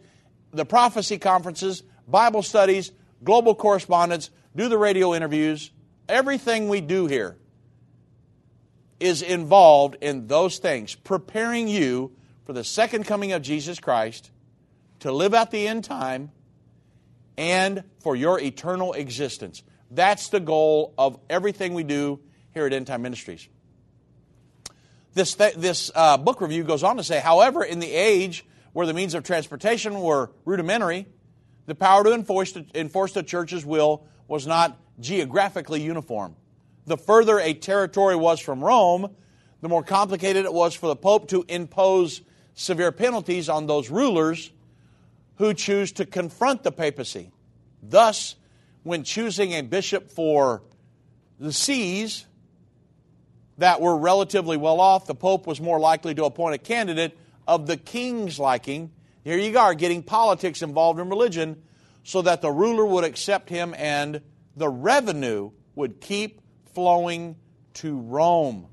the 0.52 0.64
prophecy 0.64 1.18
conferences, 1.18 1.82
Bible 2.08 2.42
studies, 2.42 2.92
global 3.22 3.54
correspondence, 3.54 4.30
do 4.56 4.68
the 4.68 4.78
radio 4.78 5.14
interviews. 5.14 5.70
Everything 6.08 6.68
we 6.68 6.80
do 6.80 7.06
here 7.06 7.36
is 9.04 9.20
involved 9.20 9.96
in 10.00 10.28
those 10.28 10.56
things, 10.56 10.94
preparing 10.94 11.68
you 11.68 12.10
for 12.46 12.54
the 12.54 12.64
second 12.64 13.04
coming 13.04 13.32
of 13.32 13.42
Jesus 13.42 13.78
Christ, 13.78 14.30
to 15.00 15.12
live 15.12 15.34
out 15.34 15.50
the 15.50 15.68
end 15.68 15.84
time, 15.84 16.30
and 17.36 17.84
for 18.00 18.16
your 18.16 18.40
eternal 18.40 18.94
existence. 18.94 19.62
That's 19.90 20.30
the 20.30 20.40
goal 20.40 20.94
of 20.96 21.18
everything 21.28 21.74
we 21.74 21.84
do 21.84 22.18
here 22.54 22.64
at 22.64 22.72
End 22.72 22.86
Time 22.86 23.02
Ministries. 23.02 23.46
This, 25.12 25.34
th- 25.34 25.54
this 25.54 25.90
uh, 25.94 26.16
book 26.16 26.40
review 26.40 26.64
goes 26.64 26.82
on 26.82 26.96
to 26.96 27.04
say, 27.04 27.20
however, 27.20 27.62
in 27.62 27.80
the 27.80 27.92
age 27.92 28.46
where 28.72 28.86
the 28.86 28.94
means 28.94 29.12
of 29.12 29.22
transportation 29.22 30.00
were 30.00 30.30
rudimentary, 30.46 31.06
the 31.66 31.74
power 31.74 32.04
to 32.04 32.14
enforce, 32.14 32.52
to 32.52 32.64
enforce 32.74 33.12
the 33.12 33.22
church's 33.22 33.66
will 33.66 34.06
was 34.28 34.46
not 34.46 34.78
geographically 34.98 35.82
uniform. 35.82 36.36
The 36.86 36.96
further 36.96 37.38
a 37.38 37.54
territory 37.54 38.16
was 38.16 38.40
from 38.40 38.62
Rome, 38.62 39.14
the 39.60 39.68
more 39.68 39.82
complicated 39.82 40.44
it 40.44 40.52
was 40.52 40.74
for 40.74 40.86
the 40.86 40.96
Pope 40.96 41.28
to 41.28 41.44
impose 41.48 42.20
severe 42.54 42.92
penalties 42.92 43.48
on 43.48 43.66
those 43.66 43.90
rulers 43.90 44.50
who 45.36 45.54
choose 45.54 45.92
to 45.92 46.04
confront 46.04 46.62
the 46.62 46.72
papacy. 46.72 47.30
Thus, 47.82 48.36
when 48.82 49.02
choosing 49.02 49.52
a 49.52 49.62
bishop 49.62 50.10
for 50.10 50.62
the 51.40 51.52
sees 51.52 52.26
that 53.58 53.80
were 53.80 53.96
relatively 53.96 54.56
well 54.56 54.80
off, 54.80 55.06
the 55.06 55.14
Pope 55.14 55.46
was 55.46 55.60
more 55.60 55.80
likely 55.80 56.14
to 56.14 56.24
appoint 56.24 56.54
a 56.54 56.58
candidate 56.58 57.16
of 57.46 57.66
the 57.66 57.76
king's 57.76 58.38
liking. 58.38 58.90
Here 59.24 59.38
you 59.38 59.58
are, 59.58 59.74
getting 59.74 60.02
politics 60.02 60.62
involved 60.62 61.00
in 61.00 61.08
religion 61.08 61.62
so 62.02 62.22
that 62.22 62.42
the 62.42 62.50
ruler 62.50 62.84
would 62.84 63.04
accept 63.04 63.48
him 63.48 63.74
and 63.76 64.20
the 64.56 64.68
revenue 64.68 65.50
would 65.74 66.00
keep 66.00 66.40
flowing 66.74 67.36
to 67.74 67.98
Rome. 67.98 68.66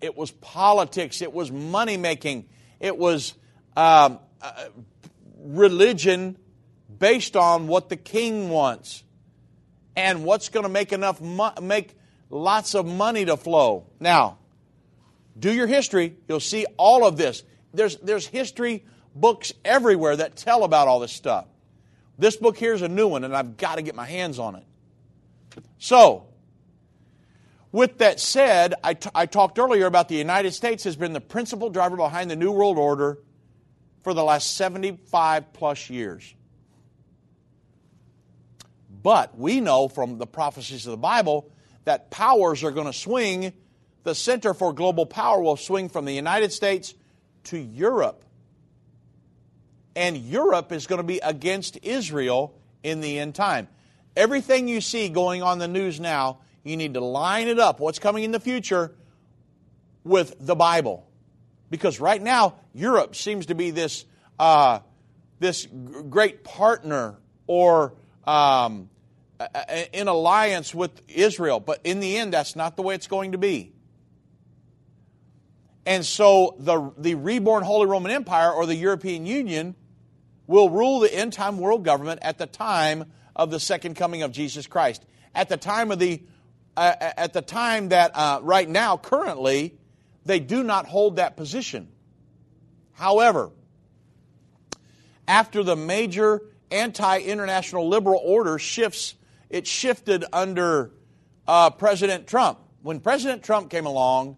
It 0.00 0.16
was 0.16 0.30
politics, 0.30 1.22
it 1.22 1.32
was 1.32 1.52
money 1.52 1.96
making, 1.96 2.48
it 2.80 2.96
was 2.96 3.34
um, 3.76 4.18
uh, 4.40 4.64
religion 5.38 6.36
based 6.98 7.36
on 7.36 7.68
what 7.68 7.88
the 7.88 7.96
king 7.96 8.48
wants 8.48 9.04
and 9.94 10.24
what's 10.24 10.48
going 10.48 10.64
to 10.64 10.68
make 10.68 10.92
enough 10.92 11.20
mo- 11.20 11.54
make 11.60 11.96
lots 12.30 12.74
of 12.74 12.86
money 12.86 13.24
to 13.24 13.36
flow. 13.36 13.86
Now, 14.00 14.38
do 15.38 15.52
your 15.52 15.66
history, 15.66 16.16
you'll 16.28 16.40
see 16.40 16.66
all 16.76 17.06
of 17.06 17.16
this. 17.16 17.44
There's 17.72 17.96
there's 17.98 18.26
history 18.26 18.84
books 19.14 19.52
everywhere 19.64 20.16
that 20.16 20.36
tell 20.36 20.64
about 20.64 20.88
all 20.88 21.00
this 21.00 21.12
stuff. 21.12 21.46
This 22.18 22.36
book 22.36 22.56
here 22.56 22.74
is 22.74 22.82
a 22.82 22.88
new 22.88 23.08
one 23.08 23.24
and 23.24 23.34
I've 23.34 23.56
got 23.56 23.76
to 23.76 23.82
get 23.82 23.94
my 23.94 24.04
hands 24.04 24.38
on 24.38 24.56
it. 24.56 24.64
So, 25.78 26.26
with 27.72 27.98
that 27.98 28.20
said, 28.20 28.74
I, 28.84 28.94
t- 28.94 29.10
I 29.14 29.26
talked 29.26 29.58
earlier 29.58 29.86
about 29.86 30.08
the 30.08 30.14
United 30.14 30.52
States 30.52 30.84
has 30.84 30.94
been 30.94 31.14
the 31.14 31.20
principal 31.20 31.70
driver 31.70 31.96
behind 31.96 32.30
the 32.30 32.36
New 32.36 32.52
World 32.52 32.78
Order 32.78 33.18
for 34.02 34.12
the 34.12 34.22
last 34.22 34.56
75 34.56 35.52
plus 35.54 35.88
years. 35.88 36.34
But 39.02 39.36
we 39.36 39.60
know 39.60 39.88
from 39.88 40.18
the 40.18 40.26
prophecies 40.26 40.86
of 40.86 40.92
the 40.92 40.98
Bible 40.98 41.50
that 41.84 42.10
powers 42.10 42.62
are 42.62 42.70
going 42.70 42.86
to 42.86 42.92
swing. 42.92 43.52
The 44.04 44.14
center 44.14 44.54
for 44.54 44.72
global 44.72 45.06
power 45.06 45.40
will 45.40 45.56
swing 45.56 45.88
from 45.88 46.04
the 46.04 46.12
United 46.12 46.52
States 46.52 46.94
to 47.44 47.58
Europe. 47.58 48.24
And 49.96 50.16
Europe 50.16 50.72
is 50.72 50.86
going 50.86 51.00
to 51.00 51.06
be 51.06 51.18
against 51.18 51.78
Israel 51.82 52.54
in 52.82 53.00
the 53.00 53.18
end 53.18 53.34
time. 53.34 53.68
Everything 54.16 54.68
you 54.68 54.80
see 54.80 55.08
going 55.08 55.42
on 55.42 55.58
the 55.58 55.68
news 55.68 55.98
now, 55.98 56.38
you 56.64 56.76
need 56.76 56.94
to 56.94 57.00
line 57.00 57.48
it 57.48 57.58
up, 57.58 57.80
what's 57.80 57.98
coming 57.98 58.24
in 58.24 58.30
the 58.30 58.40
future, 58.40 58.92
with 60.04 60.34
the 60.40 60.54
Bible. 60.54 61.06
Because 61.70 62.00
right 62.00 62.20
now, 62.20 62.56
Europe 62.74 63.16
seems 63.16 63.46
to 63.46 63.54
be 63.54 63.70
this, 63.70 64.04
uh, 64.38 64.80
this 65.38 65.66
great 66.10 66.44
partner 66.44 67.16
or 67.46 67.94
um, 68.24 68.90
in 69.92 70.08
alliance 70.08 70.74
with 70.74 70.90
Israel. 71.08 71.60
But 71.60 71.80
in 71.84 72.00
the 72.00 72.16
end, 72.16 72.32
that's 72.32 72.56
not 72.56 72.76
the 72.76 72.82
way 72.82 72.94
it's 72.94 73.06
going 73.06 73.32
to 73.32 73.38
be. 73.38 73.72
And 75.84 76.06
so 76.06 76.54
the, 76.58 76.92
the 76.96 77.14
reborn 77.16 77.64
Holy 77.64 77.86
Roman 77.86 78.12
Empire 78.12 78.52
or 78.52 78.66
the 78.66 78.76
European 78.76 79.26
Union 79.26 79.74
will 80.46 80.70
rule 80.70 81.00
the 81.00 81.12
end 81.12 81.32
time 81.32 81.58
world 81.58 81.84
government 81.84 82.20
at 82.22 82.38
the 82.38 82.46
time 82.46 83.12
of 83.34 83.50
the 83.50 83.58
second 83.58 83.94
coming 83.94 84.22
of 84.22 84.30
Jesus 84.30 84.66
Christ. 84.66 85.04
At 85.34 85.48
the 85.48 85.56
time 85.56 85.90
of 85.90 85.98
the 85.98 86.22
at 86.76 87.32
the 87.32 87.42
time 87.42 87.90
that 87.90 88.12
uh, 88.14 88.40
right 88.42 88.68
now, 88.68 88.96
currently, 88.96 89.74
they 90.24 90.40
do 90.40 90.62
not 90.62 90.86
hold 90.86 91.16
that 91.16 91.36
position. 91.36 91.88
However, 92.92 93.50
after 95.26 95.62
the 95.62 95.76
major 95.76 96.42
anti-international 96.70 97.88
liberal 97.88 98.20
order 98.24 98.58
shifts, 98.58 99.14
it 99.50 99.66
shifted 99.66 100.24
under 100.32 100.92
uh, 101.46 101.70
President 101.70 102.26
Trump. 102.26 102.58
When 102.82 103.00
President 103.00 103.42
Trump 103.42 103.70
came 103.70 103.86
along, 103.86 104.36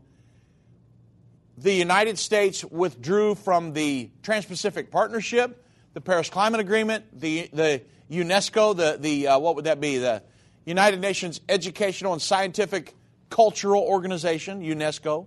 the 1.57 1.72
United 1.72 2.18
States 2.18 2.64
withdrew 2.64 3.37
from 3.37 3.72
the 3.72 4.11
Trans-Pacific 4.22 4.91
Partnership, 4.91 5.64
the 5.93 6.01
Paris 6.01 6.28
Climate 6.28 6.61
Agreement, 6.61 7.05
the 7.20 7.49
the 7.53 7.82
UNESCO, 8.11 8.76
the, 8.76 8.99
the 8.99 9.28
uh, 9.28 9.39
what 9.39 9.55
would 9.55 9.66
that 9.66 9.80
be? 9.80 9.99
The 9.99 10.22
United 10.64 11.00
Nations 11.00 11.40
Educational 11.48 12.12
and 12.12 12.22
Scientific 12.22 12.94
Cultural 13.30 13.82
Organization, 13.82 14.62
UNESCO. 14.62 15.26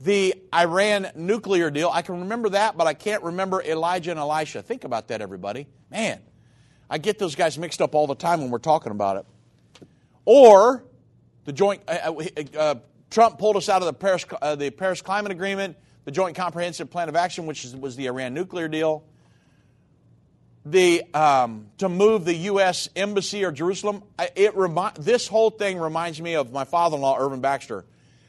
The 0.00 0.34
Iran 0.54 1.08
nuclear 1.14 1.70
deal, 1.70 1.90
I 1.92 2.00
can 2.02 2.20
remember 2.20 2.50
that, 2.50 2.76
but 2.76 2.86
I 2.86 2.94
can't 2.94 3.22
remember 3.22 3.62
Elijah 3.62 4.12
and 4.12 4.20
Elisha. 4.20 4.62
Think 4.62 4.84
about 4.84 5.08
that, 5.08 5.20
everybody. 5.20 5.66
Man, 5.90 6.20
I 6.88 6.96
get 6.98 7.18
those 7.18 7.34
guys 7.34 7.58
mixed 7.58 7.82
up 7.82 7.94
all 7.94 8.06
the 8.06 8.14
time 8.14 8.40
when 8.40 8.50
we're 8.50 8.58
talking 8.58 8.92
about 8.92 9.18
it. 9.18 9.26
Or 10.24 10.84
the 11.44 11.52
joint, 11.52 11.82
uh, 11.86 12.12
uh, 12.14 12.58
uh 12.58 12.74
Trump 13.10 13.38
pulled 13.38 13.56
us 13.56 13.68
out 13.68 13.82
of 13.82 13.86
the 13.86 13.92
Paris, 13.92 14.24
uh, 14.40 14.54
the 14.54 14.70
Paris 14.70 15.02
Climate 15.02 15.32
Agreement, 15.32 15.76
the 16.04 16.12
Joint 16.12 16.36
Comprehensive 16.36 16.90
Plan 16.90 17.08
of 17.08 17.16
Action, 17.16 17.44
which 17.44 17.64
was 17.78 17.96
the 17.96 18.06
Iran 18.06 18.32
nuclear 18.32 18.68
deal 18.68 19.04
the 20.64 21.02
um, 21.14 21.68
to 21.78 21.88
move 21.88 22.24
the 22.24 22.34
U.S. 22.34 22.88
embassy 22.94 23.44
or 23.44 23.52
Jerusalem. 23.52 24.02
It 24.36 24.54
remi- 24.54 24.92
this 24.98 25.26
whole 25.26 25.50
thing 25.50 25.78
reminds 25.78 26.20
me 26.20 26.34
of 26.34 26.52
my 26.52 26.64
father-in-law 26.64 27.18
Irvin 27.18 27.40
Baxter, 27.40 27.84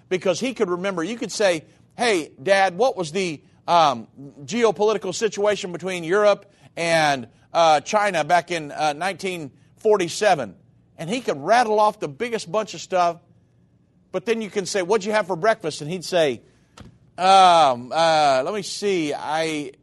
because 0.09 0.39
he 0.39 0.53
could 0.53 0.69
remember. 0.69 1.03
You 1.03 1.17
could 1.17 1.31
say, 1.31 1.65
"Hey, 1.97 2.31
Dad, 2.41 2.77
what 2.77 2.95
was 2.95 3.11
the 3.11 3.41
um, 3.67 4.07
geopolitical 4.43 5.13
situation 5.13 5.71
between 5.71 6.03
Europe 6.03 6.51
and 6.77 7.27
uh, 7.53 7.81
China 7.81 8.23
back 8.23 8.51
in 8.51 8.71
uh, 8.71 8.93
1947?" 8.95 10.55
And 10.97 11.09
he 11.09 11.21
could 11.21 11.41
rattle 11.41 11.79
off 11.79 11.99
the 11.99 12.07
biggest 12.07 12.49
bunch 12.51 12.73
of 12.73 12.81
stuff. 12.81 13.19
But 14.11 14.25
then 14.25 14.41
you 14.41 14.49
can 14.49 14.65
say, 14.65 14.81
"What'd 14.81 15.03
you 15.03 15.11
have 15.11 15.27
for 15.27 15.35
breakfast?" 15.35 15.81
And 15.81 15.91
he'd 15.91 16.05
say, 16.05 16.43
um, 17.17 17.91
uh, 17.91 18.41
"Let 18.45 18.53
me 18.53 18.61
see. 18.61 19.13
I 19.13 19.73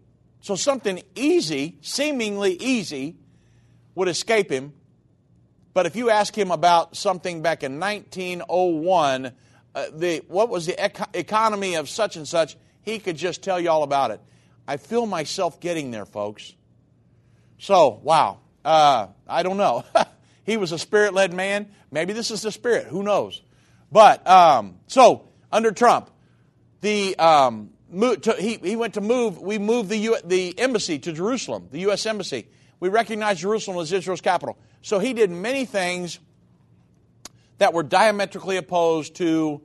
so 0.41 0.55
something 0.55 1.03
easy, 1.15 1.79
seemingly 1.81 2.55
easy, 2.55 3.17
would 3.95 4.09
escape 4.09 4.51
him. 4.51 4.73
But 5.75 5.87
if 5.87 5.97
you 5.97 6.11
ask 6.11 6.37
him 6.37 6.51
about 6.51 6.97
something 6.97 7.43
back 7.43 7.63
in 7.63 7.79
1901, 7.79 9.33
uh, 9.75 9.87
the, 9.93 10.25
what 10.29 10.49
was 10.49 10.67
the 10.67 10.85
ec- 10.85 11.15
economy 11.15 11.75
of 11.75 11.89
such 11.89 12.17
and 12.17 12.27
such, 12.27 12.57
he 12.83 12.99
could 12.99 13.17
just 13.17 13.43
tell 13.43 13.61
you 13.61 13.71
all 13.71 13.83
about 13.83 14.11
it. 14.11 14.21
I 14.67 14.77
feel 14.77 15.07
myself 15.07 15.61
getting 15.61 15.91
there, 15.91 16.07
folks. 16.07 16.55
So, 17.59 18.01
wow. 18.03 18.39
Uh, 18.65 19.09
I 19.27 19.43
don't 19.43 19.57
know. 19.57 19.85
he 20.45 20.57
was 20.57 20.73
a 20.73 20.79
spirit 20.79 21.15
led 21.15 21.33
man. 21.33 21.69
Maybe 21.91 22.13
this 22.13 22.31
is 22.31 22.43
the 22.43 22.53
spirit. 22.53 22.87
Who 22.87 23.03
knows? 23.03 23.43
But, 23.91 24.27
um, 24.27 24.77
so, 24.87 25.29
under 25.51 25.73
Trump, 25.73 26.11
the, 26.81 27.17
um, 27.19 27.71
to, 27.91 28.37
he, 28.39 28.57
he 28.57 28.77
went 28.77 28.95
to 28.95 29.01
move, 29.01 29.41
we 29.41 29.59
moved 29.59 29.89
the, 29.89 29.97
U, 29.97 30.17
the 30.25 30.59
embassy 30.59 30.99
to 31.01 31.13
Jerusalem, 31.13 31.69
the 31.71 31.81
U.S. 31.81 32.05
embassy. 32.07 32.49
We 32.81 32.89
recognized 32.89 33.41
Jerusalem 33.41 33.79
as 33.79 33.93
Israel's 33.93 34.21
capital. 34.21 34.59
So 34.83 34.99
he 34.99 35.13
did 35.13 35.31
many 35.31 35.65
things 35.65 36.19
that 37.59 37.73
were 37.73 37.83
diametrically 37.83 38.57
opposed 38.57 39.17
to 39.17 39.63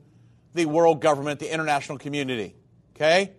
the 0.54 0.66
world 0.66 1.00
government, 1.00 1.40
the 1.40 1.52
international 1.52 1.98
community. 1.98 2.54
Okay? 2.94 3.32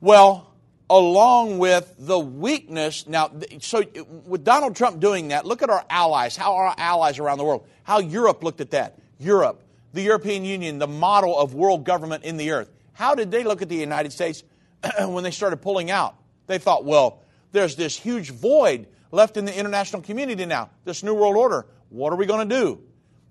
Well, 0.00 0.54
along 0.88 1.58
with 1.58 1.92
the 1.98 2.18
weakness, 2.18 3.06
now, 3.06 3.30
so 3.60 3.82
with 4.26 4.44
Donald 4.44 4.76
Trump 4.76 5.00
doing 5.00 5.28
that, 5.28 5.44
look 5.44 5.62
at 5.62 5.70
our 5.70 5.84
allies, 5.90 6.36
how 6.36 6.54
our 6.54 6.74
allies 6.78 7.18
around 7.18 7.38
the 7.38 7.44
world, 7.44 7.66
how 7.82 7.98
Europe 7.98 8.42
looked 8.42 8.60
at 8.60 8.70
that. 8.70 8.98
Europe, 9.18 9.62
the 9.92 10.02
European 10.02 10.44
Union, 10.44 10.78
the 10.78 10.86
model 10.86 11.38
of 11.38 11.54
world 11.54 11.84
government 11.84 12.24
in 12.24 12.36
the 12.36 12.52
earth. 12.52 12.70
How 12.98 13.14
did 13.14 13.30
they 13.30 13.44
look 13.44 13.62
at 13.62 13.68
the 13.68 13.76
United 13.76 14.12
States 14.12 14.42
when 14.98 15.22
they 15.22 15.30
started 15.30 15.58
pulling 15.58 15.88
out? 15.88 16.16
They 16.48 16.58
thought, 16.58 16.84
well, 16.84 17.22
there's 17.52 17.76
this 17.76 17.96
huge 17.96 18.32
void 18.32 18.88
left 19.12 19.36
in 19.36 19.44
the 19.44 19.56
international 19.56 20.02
community 20.02 20.44
now, 20.46 20.70
this 20.84 21.04
New 21.04 21.14
World 21.14 21.36
Order. 21.36 21.66
What 21.90 22.12
are 22.12 22.16
we 22.16 22.26
going 22.26 22.48
to 22.48 22.56
do? 22.56 22.80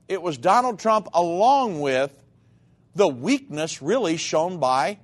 It 0.08 0.22
was 0.22 0.38
Donald 0.38 0.80
Trump, 0.80 1.10
along 1.14 1.82
with 1.82 2.24
the 2.96 3.10
weakness 3.10 3.82
really 3.82 4.16
shown 4.16 4.58
by 4.58 5.00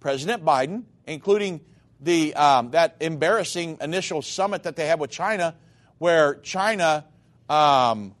President 0.00 0.44
Biden, 0.44 0.86
including 1.06 1.60
the, 2.00 2.34
um, 2.34 2.72
that 2.72 2.96
embarrassing 2.98 3.78
initial 3.80 4.22
summit 4.22 4.64
that 4.64 4.74
they 4.74 4.88
had 4.88 4.98
with 4.98 5.10
China, 5.12 5.54
where 5.98 6.34
China 6.34 7.04
um, 7.48 8.16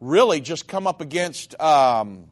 really 0.00 0.40
just 0.40 0.66
come 0.66 0.86
up 0.86 1.02
against 1.02 1.60
um, 1.60 2.29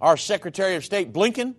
our 0.00 0.16
Secretary 0.16 0.74
of 0.76 0.84
State 0.84 1.12
Blinken. 1.12 1.54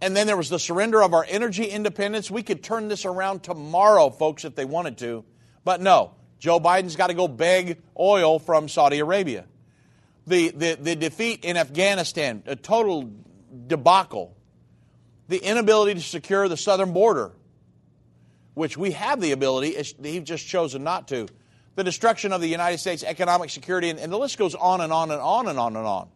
And 0.00 0.16
then 0.16 0.26
there 0.26 0.36
was 0.36 0.50
the 0.50 0.58
surrender 0.58 1.02
of 1.02 1.14
our 1.14 1.26
energy 1.28 1.64
independence. 1.64 2.30
We 2.30 2.42
could 2.42 2.62
turn 2.62 2.88
this 2.88 3.04
around 3.04 3.42
tomorrow, 3.42 4.10
folks, 4.10 4.44
if 4.44 4.54
they 4.54 4.64
wanted 4.64 4.98
to. 4.98 5.24
But 5.64 5.80
no, 5.80 6.12
Joe 6.38 6.60
Biden's 6.60 6.96
got 6.96 7.06
to 7.06 7.14
go 7.14 7.28
beg 7.28 7.80
oil 7.98 8.38
from 8.38 8.68
Saudi 8.68 8.98
Arabia. 8.98 9.46
the, 10.26 10.50
the, 10.50 10.78
the 10.80 10.96
defeat 10.96 11.44
in 11.44 11.56
Afghanistan, 11.56 12.42
a 12.46 12.56
total 12.56 13.10
debacle, 13.66 14.36
the 15.28 15.38
inability 15.38 15.94
to 15.94 16.00
secure 16.00 16.48
the 16.48 16.56
southern 16.56 16.92
border, 16.92 17.32
which 18.54 18.76
we 18.76 18.92
have 18.92 19.20
the 19.20 19.32
ability, 19.32 19.76
he's 20.02 20.22
just 20.22 20.46
chosen 20.46 20.82
not 20.82 21.08
to, 21.08 21.28
the 21.76 21.84
destruction 21.84 22.32
of 22.32 22.40
the 22.40 22.48
United 22.48 22.78
States 22.78 23.04
economic 23.04 23.50
security, 23.50 23.90
and, 23.90 23.98
and 23.98 24.12
the 24.12 24.18
list 24.18 24.38
goes 24.38 24.54
on 24.54 24.80
and 24.80 24.92
on 24.92 25.10
and 25.10 25.20
on 25.20 25.46
and 25.48 25.58
on 25.58 25.76
and 25.76 25.86
on. 25.86 26.08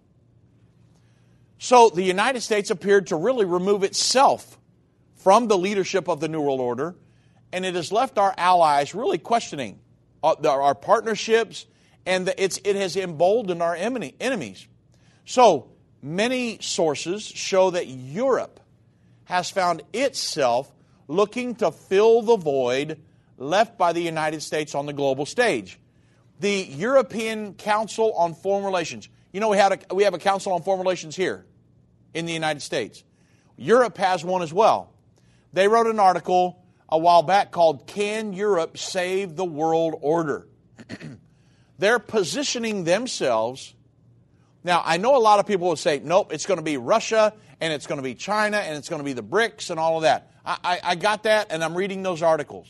So 1.63 1.91
the 1.91 2.03
United 2.03 2.41
States 2.41 2.71
appeared 2.71 3.09
to 3.09 3.17
really 3.17 3.45
remove 3.45 3.85
itself 3.85 4.59
from 5.17 5.47
the 5.47 5.59
leadership 5.59 6.09
of 6.09 6.19
the 6.19 6.27
New 6.27 6.41
World 6.41 6.59
Order, 6.59 6.97
and 7.53 7.67
it 7.67 7.75
has 7.75 7.93
left 7.93 8.17
our 8.17 8.33
allies 8.39 8.95
really 8.95 9.19
questioning 9.19 9.79
uh, 10.23 10.37
our 10.43 10.75
partnerships, 10.75 11.67
and 12.07 12.27
it 12.27 12.65
has 12.65 12.97
emboldened 12.97 13.63
our 13.63 13.75
enemies. 13.77 14.67
So 15.27 15.71
many 16.01 16.57
sources 16.63 17.25
show 17.25 17.73
that 17.73 17.89
Europe 17.89 18.59
has 19.25 19.51
found 19.51 19.83
itself 19.93 20.73
looking 21.09 21.57
to 21.57 21.73
fill 21.73 22.23
the 22.23 22.39
void 22.39 23.03
left 23.37 23.77
by 23.77 23.93
the 23.93 24.01
United 24.01 24.43
States 24.43 24.75
on 24.75 24.87
the 24.87 24.95
global 24.95 25.27
stage. 25.27 25.79
The 26.41 26.63
European 26.71 27.53
Council 27.53 28.15
on 28.15 28.33
Foreign 28.33 28.65
Relations. 28.65 29.11
You 29.31 29.41
know, 29.41 29.51
we, 29.51 29.59
had 29.59 29.85
a, 29.91 29.95
we 29.95 30.05
have 30.05 30.15
a 30.15 30.19
Council 30.19 30.55
on 30.55 30.63
Foreign 30.63 30.81
Relations 30.81 31.15
here 31.15 31.45
in 32.15 32.27
the 32.27 32.33
United 32.33 32.61
States. 32.61 33.05
Europe 33.57 33.99
has 33.99 34.25
one 34.25 34.43
as 34.43 34.53
well. 34.53 34.93
They 35.53 35.69
wrote 35.69 35.87
an 35.87 35.99
article 35.99 36.63
a 36.89 36.99
while 36.99 37.23
back 37.23 37.51
called 37.51 37.87
Can 37.87 38.33
Europe 38.33 38.79
Save 38.79 39.37
the 39.37 39.45
World 39.45 39.97
Order? 40.01 40.49
They're 41.79 41.99
positioning 41.99 42.85
themselves. 42.85 43.75
Now, 44.65 44.83
I 44.85 44.97
know 44.97 45.17
a 45.17 45.19
lot 45.19 45.41
of 45.41 45.47
people 45.47 45.69
will 45.69 45.77
say, 45.77 46.01
nope, 46.03 46.33
it's 46.33 46.47
going 46.47 46.59
to 46.59 46.65
be 46.65 46.77
Russia 46.77 47.33
and 47.61 47.73
it's 47.73 47.87
going 47.87 47.99
to 47.99 48.03
be 48.03 48.15
China 48.15 48.59
and 48.59 48.77
it's 48.77 48.89
going 48.89 49.01
to 49.01 49.05
be 49.05 49.13
the 49.13 49.23
BRICS 49.23 49.71
and 49.71 49.81
all 49.81 49.97
of 49.97 50.03
that. 50.03 50.31
I, 50.45 50.59
I, 50.63 50.81
I 50.85 50.95
got 50.95 51.23
that 51.25 51.49
and 51.51 51.63
I'm 51.65 51.75
reading 51.75 52.03
those 52.03 52.23
articles. 52.23 52.69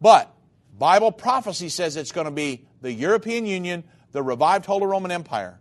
But 0.00 0.32
Bible 0.76 1.12
prophecy 1.12 1.68
says 1.68 1.96
it's 1.96 2.12
going 2.12 2.26
to 2.26 2.30
be 2.30 2.66
the 2.80 2.92
European 2.92 3.46
Union, 3.46 3.84
the 4.12 4.22
revived 4.22 4.66
Holy 4.66 4.86
Roman 4.86 5.10
Empire. 5.10 5.58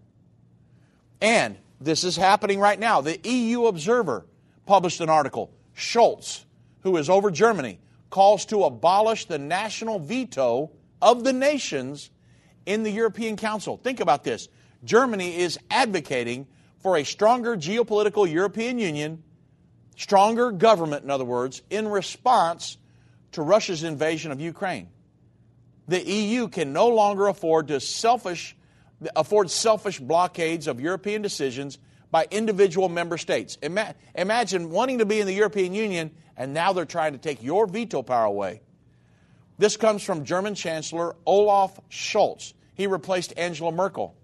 And 1.22 1.58
this 1.84 2.04
is 2.04 2.16
happening 2.16 2.60
right 2.60 2.80
now. 2.80 3.02
The 3.02 3.20
EU 3.24 3.66
Observer 3.66 4.26
published 4.66 5.02
an 5.02 5.10
article. 5.10 5.52
Scholz, 5.76 6.46
who 6.82 6.98
is 6.98 7.10
over 7.10 7.32
Germany, 7.32 7.80
calls 8.10 8.46
to 8.46 8.64
abolish 8.64 9.26
the 9.26 9.40
national 9.40 10.00
veto 10.00 10.72
of 11.02 11.24
the 11.24 11.34
nations 11.34 12.12
in 12.66 12.84
the 12.84 12.92
European 12.92 13.36
Council. 13.36 13.78
Think 13.78 14.00
about 14.00 14.24
this. 14.24 14.48
Germany 14.84 15.38
is 15.38 15.58
advocating 15.70 16.48
for 16.80 16.98
a 16.98 17.04
stronger 17.04 17.56
geopolitical 17.56 18.30
European 18.30 18.78
Union, 18.78 19.24
stronger 19.96 20.52
government, 20.52 21.04
in 21.04 21.10
other 21.10 21.26
words, 21.26 21.62
in 21.70 21.88
response 21.88 22.78
to 23.32 23.42
Russia's 23.42 23.84
invasion 23.84 24.32
of 24.32 24.40
Ukraine. 24.40 24.90
The 25.88 26.02
EU 26.04 26.48
can 26.48 26.72
no 26.72 26.88
longer 26.90 27.28
afford 27.28 27.68
to 27.70 27.80
selfish 27.80 28.56
afford 29.16 29.50
selfish 29.50 30.00
blockades 30.00 30.68
of 30.68 30.80
European 30.80 31.22
decisions 31.22 31.78
by 32.12 32.28
individual 32.30 32.90
member 32.90 33.18
states. 33.18 33.58
Ima- 33.62 33.96
imagine 34.14 34.70
wanting 34.70 35.00
to 35.00 35.06
be 35.06 35.20
in 35.20 35.28
the 35.28 35.34
European 35.34 35.74
Union 35.74 36.12
and 36.38 36.54
now 36.54 36.74
they're 36.74 36.86
trying 36.86 37.14
to 37.14 37.18
take 37.18 37.44
your 37.44 37.68
veto 37.68 38.02
power 38.02 38.26
away. 38.26 38.62
This 39.58 39.78
comes 39.78 40.04
from 40.04 40.26
German 40.26 40.56
Chancellor 40.56 41.16
Olaf 41.26 41.80
Scholz. 41.90 42.54
He 42.76 42.88
replaced 42.88 43.34
Angela 43.38 43.72
Merkel. 43.72 44.16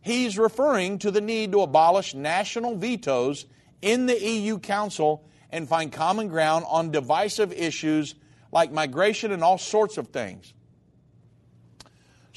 He's 0.00 0.38
referring 0.38 0.98
to 1.00 1.10
the 1.10 1.20
need 1.20 1.52
to 1.52 1.60
abolish 1.62 2.14
national 2.14 2.76
vetoes 2.76 3.46
in 3.82 4.06
the 4.06 4.18
EU 4.18 4.58
Council 4.58 5.24
and 5.50 5.68
find 5.68 5.92
common 5.92 6.28
ground 6.28 6.64
on 6.68 6.90
divisive 6.90 7.52
issues 7.52 8.14
like 8.52 8.72
migration 8.72 9.32
and 9.32 9.42
all 9.42 9.58
sorts 9.58 9.98
of 9.98 10.08
things. 10.08 10.52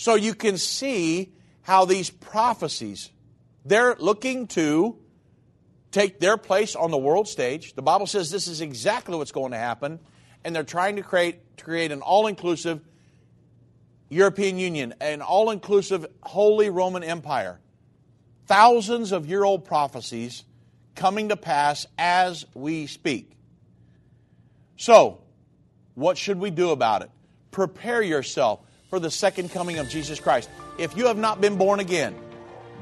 So 0.02 0.16
you 0.16 0.34
can 0.34 0.58
see 0.58 1.32
how 1.62 1.86
these 1.86 2.10
prophecies, 2.10 3.12
they're 3.64 3.96
looking 4.00 4.48
to 4.48 4.98
take 5.92 6.20
their 6.20 6.38
place 6.38 6.76
on 6.76 6.90
the 6.90 6.98
world 6.98 7.28
stage. 7.28 7.76
The 7.76 7.84
Bible 7.84 8.08
says 8.08 8.32
this 8.32 8.48
is 8.48 8.62
exactly 8.62 9.16
what's 9.16 9.32
going 9.32 9.52
to 9.52 9.60
happen, 9.60 10.00
and 10.44 10.56
they're 10.56 10.64
trying 10.64 10.96
to 10.96 11.04
create, 11.04 11.56
to 11.58 11.64
create 11.64 11.92
an 11.92 12.02
all 12.02 12.26
inclusive 12.26 12.82
European 14.10 14.58
Union, 14.58 14.96
an 15.02 15.22
all 15.22 15.52
inclusive 15.52 16.08
Holy 16.24 16.72
Roman 16.72 17.04
Empire. 17.04 17.60
Thousands 18.48 19.12
of 19.12 19.28
year 19.28 19.44
old 19.44 19.66
prophecies 19.66 20.46
coming 20.96 21.30
to 21.30 21.38
pass 21.38 21.86
as 22.00 22.44
we 22.56 22.88
speak. 22.88 23.34
So, 24.78 25.22
what 25.94 26.18
should 26.18 26.40
we 26.40 26.50
do 26.50 26.72
about 26.72 27.04
it? 27.04 27.12
Prepare 27.52 28.02
yourself 28.02 28.62
for 28.92 29.00
the 29.00 29.10
second 29.10 29.50
coming 29.50 29.80
of 29.80 29.90
Jesus 29.90 30.20
Christ. 30.20 30.50
If 30.78 30.96
you 30.98 31.08
have 31.08 31.18
not 31.18 31.40
been 31.40 31.56
born 31.56 31.80
again, 31.80 32.14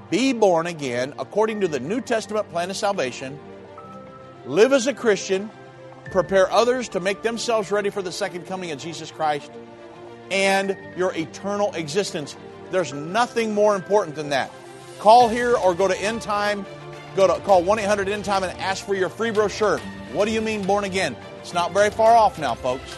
be 0.10 0.34
born 0.34 0.66
again 0.66 1.14
according 1.20 1.62
to 1.62 1.68
the 1.68 1.80
New 1.80 2.02
Testament 2.02 2.50
plan 2.50 2.72
of 2.72 2.76
salvation. 2.76 3.40
Live 4.46 4.74
as 4.74 4.88
a 4.88 4.94
Christian. 4.94 5.52
Prepare 6.12 6.52
others 6.52 6.90
to 6.90 7.00
make 7.00 7.22
themselves 7.22 7.72
ready 7.72 7.92
for 7.92 8.02
the 8.02 8.12
second 8.12 8.48
coming 8.48 8.72
of 8.72 8.80
Jesus 8.80 9.12
Christ 9.12 9.52
and 10.32 10.76
your 10.98 11.14
eternal 11.14 11.72
existence. 11.74 12.36
There's 12.72 12.92
nothing 12.92 13.54
more 13.54 13.76
important 13.76 14.16
than 14.16 14.30
that. 14.30 14.52
Call 14.98 15.30
here 15.30 15.56
or 15.56 15.76
go 15.76 15.88
to 15.88 15.96
End 16.02 16.24
Time. 16.24 16.66
Go 17.16 17.28
to 17.28 17.40
call 17.42 17.64
1 17.64 17.78
800 17.78 18.10
End 18.10 18.26
Time 18.26 18.44
and 18.44 18.60
ask 18.60 18.84
for 18.84 18.96
your 18.96 19.10
free 19.10 19.30
brochure. 19.30 19.78
What 20.14 20.26
do 20.26 20.32
you 20.32 20.42
mean 20.42 20.66
born 20.66 20.86
again? 20.86 21.16
It's 21.42 21.54
not 21.54 21.72
very 21.72 21.92
far 21.92 22.16
off 22.16 22.40
now, 22.40 22.56
folks. 22.56 22.98